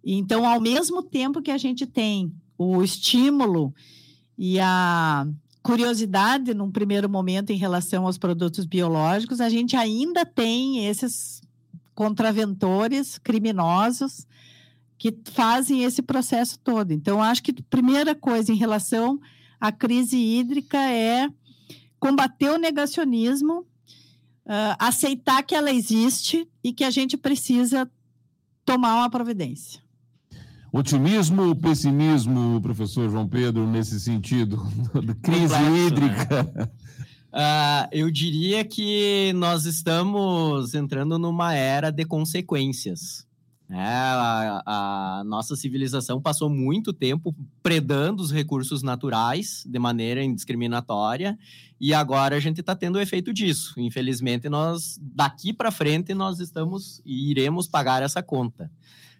Então, 0.03 0.47
ao 0.47 0.61
mesmo 0.61 1.01
tempo 1.01 1.41
que 1.41 1.51
a 1.51 1.57
gente 1.57 1.85
tem 1.85 2.31
o 2.57 2.83
estímulo 2.83 3.73
e 4.37 4.59
a 4.59 5.27
curiosidade, 5.63 6.53
num 6.53 6.69
primeiro 6.69 7.09
momento, 7.09 7.49
em 7.49 7.57
relação 7.57 8.05
aos 8.05 8.17
produtos 8.17 8.65
biológicos, 8.65 9.41
a 9.41 9.49
gente 9.49 9.75
ainda 9.75 10.23
tem 10.23 10.85
esses 10.85 11.41
contraventores 11.95 13.17
criminosos 13.17 14.27
que 14.97 15.17
fazem 15.31 15.83
esse 15.83 16.01
processo 16.01 16.59
todo. 16.59 16.91
Então, 16.91 17.21
acho 17.21 17.41
que 17.41 17.51
a 17.51 17.63
primeira 17.69 18.13
coisa 18.13 18.51
em 18.51 18.55
relação 18.55 19.19
à 19.59 19.71
crise 19.71 20.17
hídrica 20.17 20.77
é 20.77 21.27
combater 21.99 22.51
o 22.51 22.59
negacionismo, 22.59 23.65
uh, 24.45 24.75
aceitar 24.79 25.43
que 25.43 25.55
ela 25.55 25.71
existe 25.71 26.47
e 26.63 26.73
que 26.73 26.83
a 26.83 26.89
gente 26.89 27.17
precisa 27.17 27.89
tomar 28.65 28.95
uma 28.95 29.09
providência. 29.09 29.81
Otimismo 30.71 31.43
ou 31.43 31.55
pessimismo, 31.55 32.59
professor 32.61 33.09
João 33.09 33.27
Pedro, 33.27 33.65
nesse 33.65 33.99
sentido? 33.99 34.57
Crise 35.23 35.53
Complexo, 35.53 35.61
né? 35.61 35.87
hídrica. 35.87 36.43
Né? 36.43 36.69
Uh, 37.35 37.83
eu 37.91 38.09
diria 38.09 38.63
que 38.63 39.33
nós 39.35 39.65
estamos 39.65 40.73
entrando 40.73 41.19
numa 41.19 41.53
era 41.53 41.91
de 41.91 42.05
consequências. 42.05 43.27
É, 43.69 43.77
a, 43.77 44.61
a, 44.65 45.23
nossa 45.25 45.53
civilização 45.53 46.21
passou 46.21 46.49
muito 46.49 46.93
tempo 46.93 47.35
predando 47.61 48.23
os 48.23 48.31
recursos 48.31 48.81
naturais 48.83 49.65
de 49.67 49.77
maneira 49.77 50.23
indiscriminatória 50.23 51.37
e 51.79 51.93
agora 51.93 52.35
a 52.35 52.39
gente 52.39 52.61
está 52.61 52.75
tendo 52.75 52.95
o 52.95 53.01
efeito 53.01 53.33
disso. 53.33 53.73
Infelizmente, 53.77 54.49
nós 54.49 54.99
daqui 55.01 55.51
para 55.51 55.71
frente 55.71 56.13
nós 56.13 56.39
estamos 56.39 57.01
e 57.05 57.29
iremos 57.31 57.67
pagar 57.67 58.01
essa 58.01 58.23
conta. 58.23 58.71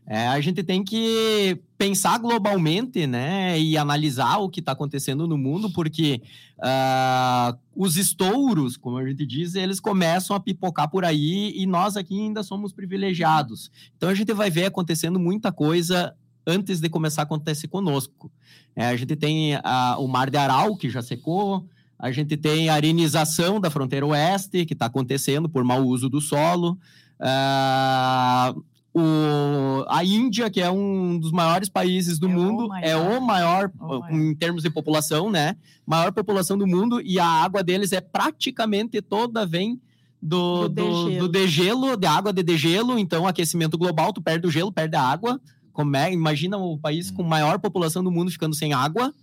É, 0.07 0.27
a 0.27 0.39
gente 0.39 0.61
tem 0.61 0.83
que 0.83 1.59
pensar 1.79 2.19
globalmente, 2.19 3.07
né, 3.07 3.59
e 3.59 3.75
analisar 3.75 4.37
o 4.37 4.49
que 4.49 4.59
está 4.59 4.73
acontecendo 4.73 5.27
no 5.27 5.35
mundo, 5.35 5.71
porque 5.71 6.21
uh, 6.59 7.57
os 7.75 7.97
estouros, 7.97 8.77
como 8.77 8.97
a 8.97 9.07
gente 9.07 9.25
diz, 9.25 9.55
eles 9.55 9.79
começam 9.79 10.35
a 10.35 10.39
pipocar 10.39 10.91
por 10.91 11.03
aí 11.03 11.51
e 11.55 11.65
nós 11.65 11.97
aqui 11.97 12.19
ainda 12.19 12.43
somos 12.43 12.71
privilegiados. 12.71 13.71
Então 13.97 14.07
a 14.07 14.13
gente 14.13 14.31
vai 14.31 14.51
ver 14.51 14.65
acontecendo 14.65 15.19
muita 15.19 15.51
coisa 15.51 16.15
antes 16.45 16.79
de 16.79 16.87
começar 16.87 17.23
a 17.23 17.23
acontecer 17.23 17.67
conosco. 17.67 18.31
É, 18.75 18.85
a 18.85 18.95
gente 18.95 19.15
tem 19.15 19.55
uh, 19.55 19.59
o 19.97 20.07
Mar 20.07 20.29
de 20.29 20.37
Aral, 20.37 20.77
que 20.77 20.87
já 20.87 21.01
secou, 21.01 21.67
a 21.97 22.11
gente 22.11 22.35
tem 22.37 22.69
a 22.69 22.73
arenização 22.73 23.59
da 23.59 23.69
fronteira 23.69 24.05
oeste, 24.05 24.65
que 24.65 24.73
está 24.73 24.85
acontecendo 24.87 25.47
por 25.47 25.63
mau 25.63 25.83
uso 25.83 26.09
do 26.09 26.19
solo. 26.19 26.77
Uh, 27.19 28.63
o, 28.97 29.85
a 29.89 30.03
Índia, 30.05 30.49
que 30.49 30.61
é 30.61 30.71
um 30.71 31.19
dos 31.19 31.31
maiores 31.31 31.67
países 31.67 32.17
do 32.17 32.29
é 32.29 32.31
mundo, 32.31 32.67
o 32.67 32.75
é 32.75 32.95
o 32.95 33.21
maior, 33.21 33.71
o 33.79 33.87
maior, 33.87 34.13
em 34.13 34.33
termos 34.35 34.63
de 34.63 34.69
população, 34.69 35.29
né? 35.29 35.57
Maior 35.85 36.13
população 36.13 36.57
do 36.57 36.65
mundo, 36.65 37.01
e 37.01 37.19
a 37.19 37.27
água 37.27 37.61
deles 37.61 37.91
é 37.91 37.99
praticamente 37.99 39.01
toda 39.01 39.45
vem 39.45 39.81
do, 40.21 40.67
do, 40.67 40.69
degelo. 40.69 41.19
do, 41.19 41.27
degelo, 41.27 41.97
de 41.97 42.07
água 42.07 42.31
de 42.31 42.41
degelo, 42.41 42.97
então 42.97 43.27
aquecimento 43.27 43.77
global, 43.77 44.13
tu 44.13 44.21
perde 44.21 44.47
o 44.47 44.51
gelo, 44.51 44.71
perde 44.71 44.95
a 44.95 45.01
água. 45.01 45.39
Como 45.73 45.95
é, 45.97 46.11
imagina 46.11 46.57
o 46.57 46.77
país 46.77 47.11
com 47.11 47.21
maior 47.21 47.59
população 47.59 48.01
do 48.01 48.09
mundo 48.09 48.31
ficando 48.31 48.55
sem 48.55 48.71
água. 48.71 49.13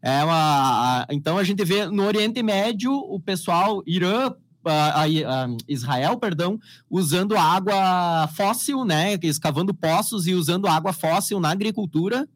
É 0.00 0.24
uma, 0.24 1.06
então 1.10 1.36
a 1.38 1.44
gente 1.44 1.64
vê 1.64 1.86
no 1.86 2.04
Oriente 2.04 2.42
Médio 2.42 2.92
o 2.92 3.18
pessoal, 3.18 3.82
Irã, 3.86 4.32
a, 4.64 5.02
a 5.02 5.08
Israel, 5.66 6.18
perdão, 6.18 6.58
usando 6.90 7.36
água 7.36 8.28
fóssil, 8.28 8.84
né, 8.84 9.18
escavando 9.22 9.74
poços 9.74 10.26
e 10.26 10.34
usando 10.34 10.66
água 10.66 10.92
fóssil 10.92 11.40
na 11.40 11.50
agricultura, 11.50 12.28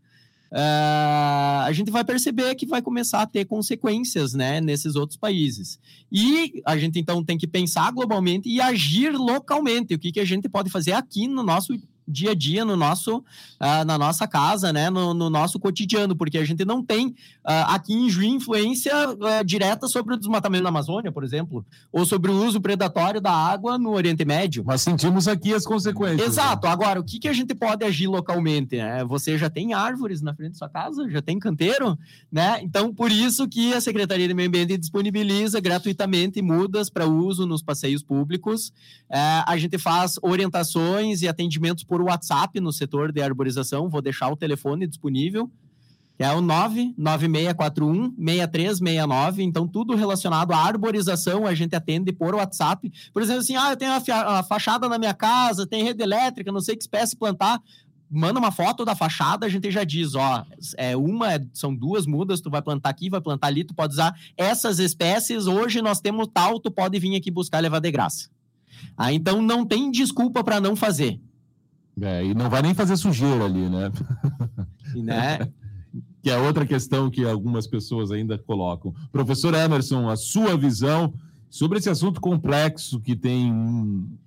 Uh, 0.52 1.64
a 1.64 1.72
gente 1.72 1.90
vai 1.90 2.04
perceber 2.04 2.54
que 2.54 2.66
vai 2.66 2.82
começar 2.82 3.22
a 3.22 3.26
ter 3.26 3.46
consequências 3.46 4.34
né, 4.34 4.60
nesses 4.60 4.96
outros 4.96 5.16
países. 5.16 5.80
E 6.12 6.60
a 6.66 6.76
gente 6.76 7.00
então 7.00 7.24
tem 7.24 7.38
que 7.38 7.46
pensar 7.46 7.90
globalmente 7.90 8.50
e 8.50 8.60
agir 8.60 9.16
localmente. 9.16 9.94
O 9.94 9.98
que, 9.98 10.12
que 10.12 10.20
a 10.20 10.26
gente 10.26 10.50
pode 10.50 10.68
fazer 10.68 10.92
aqui 10.92 11.26
no 11.26 11.42
nosso 11.42 11.72
dia 12.06 12.32
a 12.32 12.34
dia 12.34 12.64
no 12.64 12.76
nosso, 12.76 13.18
uh, 13.18 13.84
na 13.86 13.96
nossa 13.96 14.26
casa, 14.26 14.72
né, 14.72 14.90
no, 14.90 15.14
no, 15.14 15.30
nosso 15.30 15.58
cotidiano, 15.58 16.16
porque 16.16 16.38
a 16.38 16.44
gente 16.44 16.64
não 16.64 16.82
tem 16.84 17.08
uh, 17.08 17.14
aqui 17.68 17.92
em 17.94 18.10
Juiz 18.10 18.32
influência 18.32 18.92
uh, 19.10 19.44
direta 19.44 19.86
sobre 19.86 20.14
o 20.14 20.16
desmatamento 20.16 20.64
da 20.64 20.68
Amazônia, 20.68 21.12
por 21.12 21.24
exemplo, 21.24 21.64
ou 21.90 22.04
sobre 22.04 22.30
o 22.30 22.44
uso 22.44 22.60
predatório 22.60 23.20
da 23.20 23.32
água 23.32 23.78
no 23.78 23.90
Oriente 23.90 24.24
Médio. 24.24 24.64
Mas 24.66 24.82
sentimos 24.82 25.28
aqui 25.28 25.54
as 25.54 25.64
consequências. 25.64 26.26
Exato. 26.26 26.66
Né? 26.66 26.72
Agora, 26.72 27.00
o 27.00 27.04
que, 27.04 27.18
que 27.18 27.28
a 27.28 27.32
gente 27.32 27.54
pode 27.54 27.84
agir 27.84 28.06
localmente? 28.06 28.76
Né? 28.76 29.04
Você 29.04 29.38
já 29.38 29.48
tem 29.48 29.74
árvores 29.74 30.22
na 30.22 30.34
frente 30.34 30.52
da 30.52 30.58
sua 30.58 30.68
casa? 30.68 31.08
Já 31.10 31.22
tem 31.22 31.38
canteiro? 31.38 31.98
Né? 32.30 32.60
Então, 32.62 32.94
por 32.94 33.10
isso 33.10 33.48
que 33.48 33.72
a 33.72 33.80
Secretaria 33.80 34.26
de 34.26 34.34
Meio 34.34 34.48
Ambiente 34.48 34.76
disponibiliza 34.76 35.60
gratuitamente 35.60 36.40
mudas 36.42 36.88
para 36.88 37.06
uso 37.06 37.46
nos 37.46 37.62
passeios 37.62 38.02
públicos. 38.02 38.68
Uh, 39.10 39.44
a 39.46 39.56
gente 39.56 39.78
faz 39.78 40.16
orientações 40.22 41.22
e 41.22 41.28
atendimentos 41.28 41.84
por 41.92 42.00
WhatsApp 42.00 42.58
no 42.58 42.72
setor 42.72 43.12
de 43.12 43.20
arborização. 43.20 43.90
Vou 43.90 44.00
deixar 44.00 44.30
o 44.30 44.36
telefone 44.36 44.86
disponível, 44.86 45.50
que 46.16 46.24
é 46.24 46.32
o 46.32 46.40
99641 46.40 48.14
6369. 48.16 49.42
Então, 49.42 49.68
tudo 49.68 49.94
relacionado 49.94 50.52
à 50.52 50.56
arborização 50.56 51.46
a 51.46 51.54
gente 51.54 51.76
atende 51.76 52.10
por 52.10 52.34
WhatsApp. 52.34 52.90
Por 53.12 53.20
exemplo, 53.20 53.42
assim, 53.42 53.56
ah, 53.56 53.72
eu 53.72 53.76
tenho 53.76 53.92
a, 53.92 54.42
fachada 54.42 54.88
na 54.88 54.98
minha 54.98 55.12
casa, 55.12 55.66
tem 55.66 55.84
rede 55.84 56.02
elétrica, 56.02 56.50
não 56.50 56.62
sei 56.62 56.76
que 56.76 56.82
espécie 56.82 57.14
plantar 57.14 57.60
manda 58.08 58.38
uma 58.38 58.52
foto 58.52 58.86
da 58.86 58.94
fachada, 58.94 59.44
a 59.44 59.48
gente 59.50 59.70
já 59.70 59.84
diz, 59.84 60.14
ó, 60.14 60.46
é 60.76 60.96
uma, 60.96 61.28
são 61.52 61.74
duas 61.74 62.06
mudas, 62.06 62.42
tu 62.42 62.50
vai 62.50 62.60
plantar 62.60 62.90
aqui, 62.90 63.08
vai 63.10 63.22
plantar 63.22 63.48
ali, 63.48 63.64
tu 63.64 63.74
pode 63.74 63.94
usar 63.94 64.14
essas 64.36 64.78
espécies, 64.78 65.46
hoje 65.46 65.80
nós 65.80 65.98
temos 65.98 66.28
tal, 66.32 66.60
tu 66.60 66.70
pode 66.70 66.98
vir 66.98 67.16
aqui 67.16 67.30
buscar 67.30 67.60
levar 67.60 67.80
de 67.80 67.90
graça. 67.90 68.28
Ah, 68.96 69.12
então 69.12 69.42
não 69.42 69.64
tem 69.64 69.90
desculpa 69.90 70.42
para 70.42 70.58
não 70.58 70.74
fazer. 70.74 71.20
É, 72.00 72.24
e 72.24 72.34
não 72.34 72.48
vai 72.48 72.62
nem 72.62 72.74
fazer 72.74 72.96
sujeira 72.96 73.44
ali, 73.44 73.68
né? 73.68 73.92
né? 74.94 75.38
que 76.22 76.30
é 76.30 76.38
outra 76.38 76.64
questão 76.64 77.10
que 77.10 77.24
algumas 77.24 77.66
pessoas 77.66 78.10
ainda 78.10 78.38
colocam. 78.38 78.94
Professor 79.10 79.52
Emerson, 79.54 80.08
a 80.08 80.16
sua 80.16 80.56
visão 80.56 81.12
sobre 81.50 81.78
esse 81.78 81.90
assunto 81.90 82.20
complexo 82.20 83.00
que 83.00 83.14
tem 83.14 83.52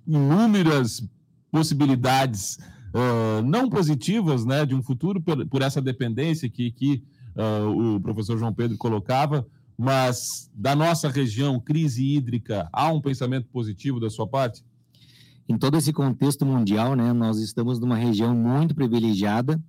inúmeras 0.06 1.02
possibilidades 1.50 2.58
uh, 2.94 3.42
não 3.42 3.68
positivas 3.68 4.44
né, 4.44 4.64
de 4.64 4.74
um 4.74 4.82
futuro 4.82 5.20
por, 5.20 5.44
por 5.46 5.62
essa 5.62 5.80
dependência 5.80 6.48
que, 6.48 6.70
que 6.70 7.02
uh, 7.34 7.96
o 7.96 8.00
professor 8.00 8.38
João 8.38 8.52
Pedro 8.52 8.76
colocava, 8.76 9.46
mas 9.76 10.50
da 10.54 10.76
nossa 10.76 11.08
região, 11.08 11.58
crise 11.58 12.04
hídrica, 12.04 12.68
há 12.72 12.92
um 12.92 13.00
pensamento 13.00 13.48
positivo 13.48 13.98
da 13.98 14.08
sua 14.08 14.26
parte? 14.26 14.62
Em 15.48 15.56
todo 15.56 15.76
esse 15.76 15.92
contexto 15.92 16.44
mundial, 16.44 16.94
né, 16.94 17.12
nós 17.12 17.38
estamos 17.38 17.78
numa 17.78 17.96
região 17.96 18.34
muito 18.34 18.74
privilegiada. 18.74 19.62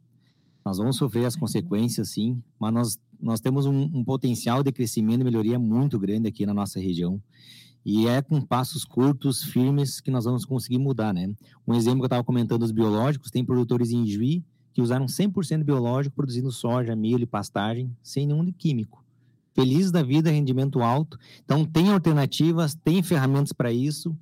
Nós 0.65 0.77
vamos 0.77 0.97
sofrer 0.97 1.25
as 1.25 1.35
consequências, 1.35 2.09
sim, 2.09 2.41
mas 2.59 2.73
nós, 2.73 2.99
nós 3.19 3.39
temos 3.39 3.65
um, 3.65 3.83
um 3.93 4.03
potencial 4.03 4.63
de 4.63 4.71
crescimento 4.71 5.21
e 5.21 5.23
melhoria 5.23 5.57
muito 5.57 5.97
grande 5.97 6.27
aqui 6.27 6.45
na 6.45 6.53
nossa 6.53 6.79
região. 6.79 7.21
E 7.85 8.05
é 8.05 8.21
com 8.21 8.41
passos 8.41 8.83
curtos, 8.83 9.43
firmes, 9.43 10.01
que 10.01 10.11
nós 10.11 10.25
vamos 10.25 10.43
conseguir 10.43 10.77
mudar, 10.77 11.13
né? 11.13 11.33
Um 11.65 11.73
exemplo 11.73 11.99
que 11.99 12.03
eu 12.03 12.07
estava 12.07 12.23
comentando 12.23 12.59
dos 12.59 12.71
biológicos, 12.71 13.31
tem 13.31 13.45
produtores 13.45 13.91
em 13.91 14.05
Juí 14.05 14.43
que 14.73 14.81
usaram 14.81 15.07
100% 15.07 15.63
biológico, 15.63 16.15
produzindo 16.15 16.51
soja, 16.51 16.95
milho 16.95 17.23
e 17.23 17.25
pastagem, 17.25 17.89
sem 18.03 18.27
nenhum 18.27 18.51
químico. 18.51 19.03
Feliz 19.55 19.89
da 19.89 20.03
vida, 20.03 20.29
rendimento 20.29 20.81
alto. 20.81 21.17
Então, 21.43 21.65
tem 21.65 21.89
alternativas, 21.89 22.75
tem 22.75 23.01
ferramentas 23.01 23.51
para 23.51 23.71
isso. 23.71 24.15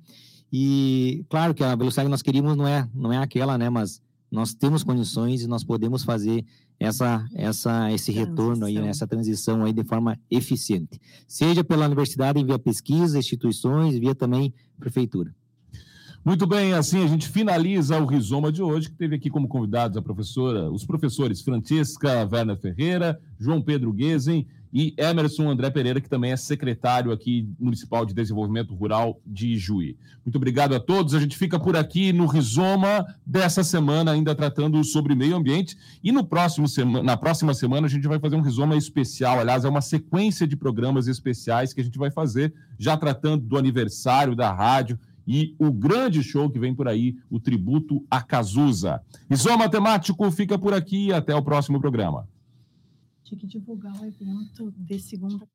E 0.52 1.24
claro 1.28 1.54
que 1.54 1.64
a 1.64 1.74
velocidade 1.74 2.06
que 2.06 2.10
nós 2.10 2.22
queríamos 2.22 2.56
não 2.56 2.66
é, 2.66 2.88
não 2.94 3.12
é 3.12 3.18
aquela, 3.18 3.58
né? 3.58 3.68
Mas 3.68 4.00
nós 4.30 4.54
temos 4.54 4.82
condições 4.82 5.42
e 5.42 5.46
nós 5.46 5.64
podemos 5.64 6.04
fazer 6.04 6.44
essa, 6.78 7.26
essa, 7.34 7.90
esse 7.92 8.12
transição. 8.12 8.30
retorno 8.30 8.66
aí, 8.66 8.78
né? 8.78 8.88
essa 8.88 9.06
transição 9.06 9.64
aí 9.64 9.72
de 9.72 9.84
forma 9.84 10.18
eficiente. 10.30 11.00
Seja 11.26 11.64
pela 11.64 11.86
universidade 11.86 12.42
via 12.44 12.58
pesquisa, 12.58 13.18
instituições, 13.18 13.98
via 13.98 14.14
também 14.14 14.52
prefeitura. 14.78 15.34
Muito 16.24 16.44
bem, 16.44 16.72
assim 16.72 17.04
a 17.04 17.06
gente 17.06 17.28
finaliza 17.28 17.96
o 18.00 18.04
Rizoma 18.04 18.50
de 18.50 18.60
hoje, 18.60 18.90
que 18.90 18.96
teve 18.96 19.14
aqui 19.14 19.30
como 19.30 19.46
convidados 19.46 19.96
a 19.96 20.02
professora, 20.02 20.68
os 20.72 20.84
professores 20.84 21.40
Francesca 21.40 22.28
Werner 22.30 22.56
Ferreira, 22.56 23.20
João 23.38 23.62
Pedro 23.62 23.92
Guesen 23.92 24.44
e 24.72 24.94
Emerson 24.96 25.48
André 25.48 25.70
Pereira, 25.70 26.00
que 26.00 26.08
também 26.08 26.32
é 26.32 26.36
secretário 26.36 27.12
aqui 27.12 27.48
municipal 27.58 28.04
de 28.04 28.14
desenvolvimento 28.14 28.74
rural 28.74 29.20
de 29.26 29.56
Juí. 29.56 29.96
Muito 30.24 30.36
obrigado 30.36 30.74
a 30.74 30.80
todos. 30.80 31.14
A 31.14 31.20
gente 31.20 31.36
fica 31.36 31.58
por 31.58 31.76
aqui 31.76 32.12
no 32.12 32.26
Rizoma 32.26 33.06
dessa 33.24 33.62
semana, 33.62 34.12
ainda 34.12 34.34
tratando 34.34 34.82
sobre 34.84 35.14
meio 35.14 35.36
ambiente. 35.36 35.76
E 36.02 36.10
no 36.10 36.24
próximo 36.24 36.66
na 37.02 37.16
próxima 37.16 37.54
semana 37.54 37.86
a 37.86 37.90
gente 37.90 38.08
vai 38.08 38.18
fazer 38.18 38.36
um 38.36 38.42
Rizoma 38.42 38.76
especial. 38.76 39.38
Aliás, 39.38 39.64
é 39.64 39.68
uma 39.68 39.80
sequência 39.80 40.46
de 40.46 40.56
programas 40.56 41.06
especiais 41.06 41.72
que 41.72 41.80
a 41.80 41.84
gente 41.84 41.98
vai 41.98 42.10
fazer, 42.10 42.52
já 42.78 42.96
tratando 42.96 43.44
do 43.44 43.56
aniversário 43.56 44.34
da 44.34 44.52
rádio 44.52 44.98
e 45.26 45.54
o 45.58 45.72
grande 45.72 46.22
show 46.22 46.48
que 46.48 46.58
vem 46.58 46.74
por 46.74 46.86
aí, 46.86 47.16
o 47.28 47.40
tributo 47.40 48.04
a 48.10 48.22
Cazuza. 48.22 49.00
Rizoma 49.28 49.58
Matemático 49.58 50.30
fica 50.30 50.56
por 50.58 50.72
aqui 50.72 51.12
até 51.12 51.34
o 51.34 51.42
próximo 51.42 51.80
programa. 51.80 52.28
Que 53.26 53.34
divulgar 53.34 54.00
o 54.00 54.06
evento 54.06 54.70
de 54.70 55.00
segunda. 55.00 55.48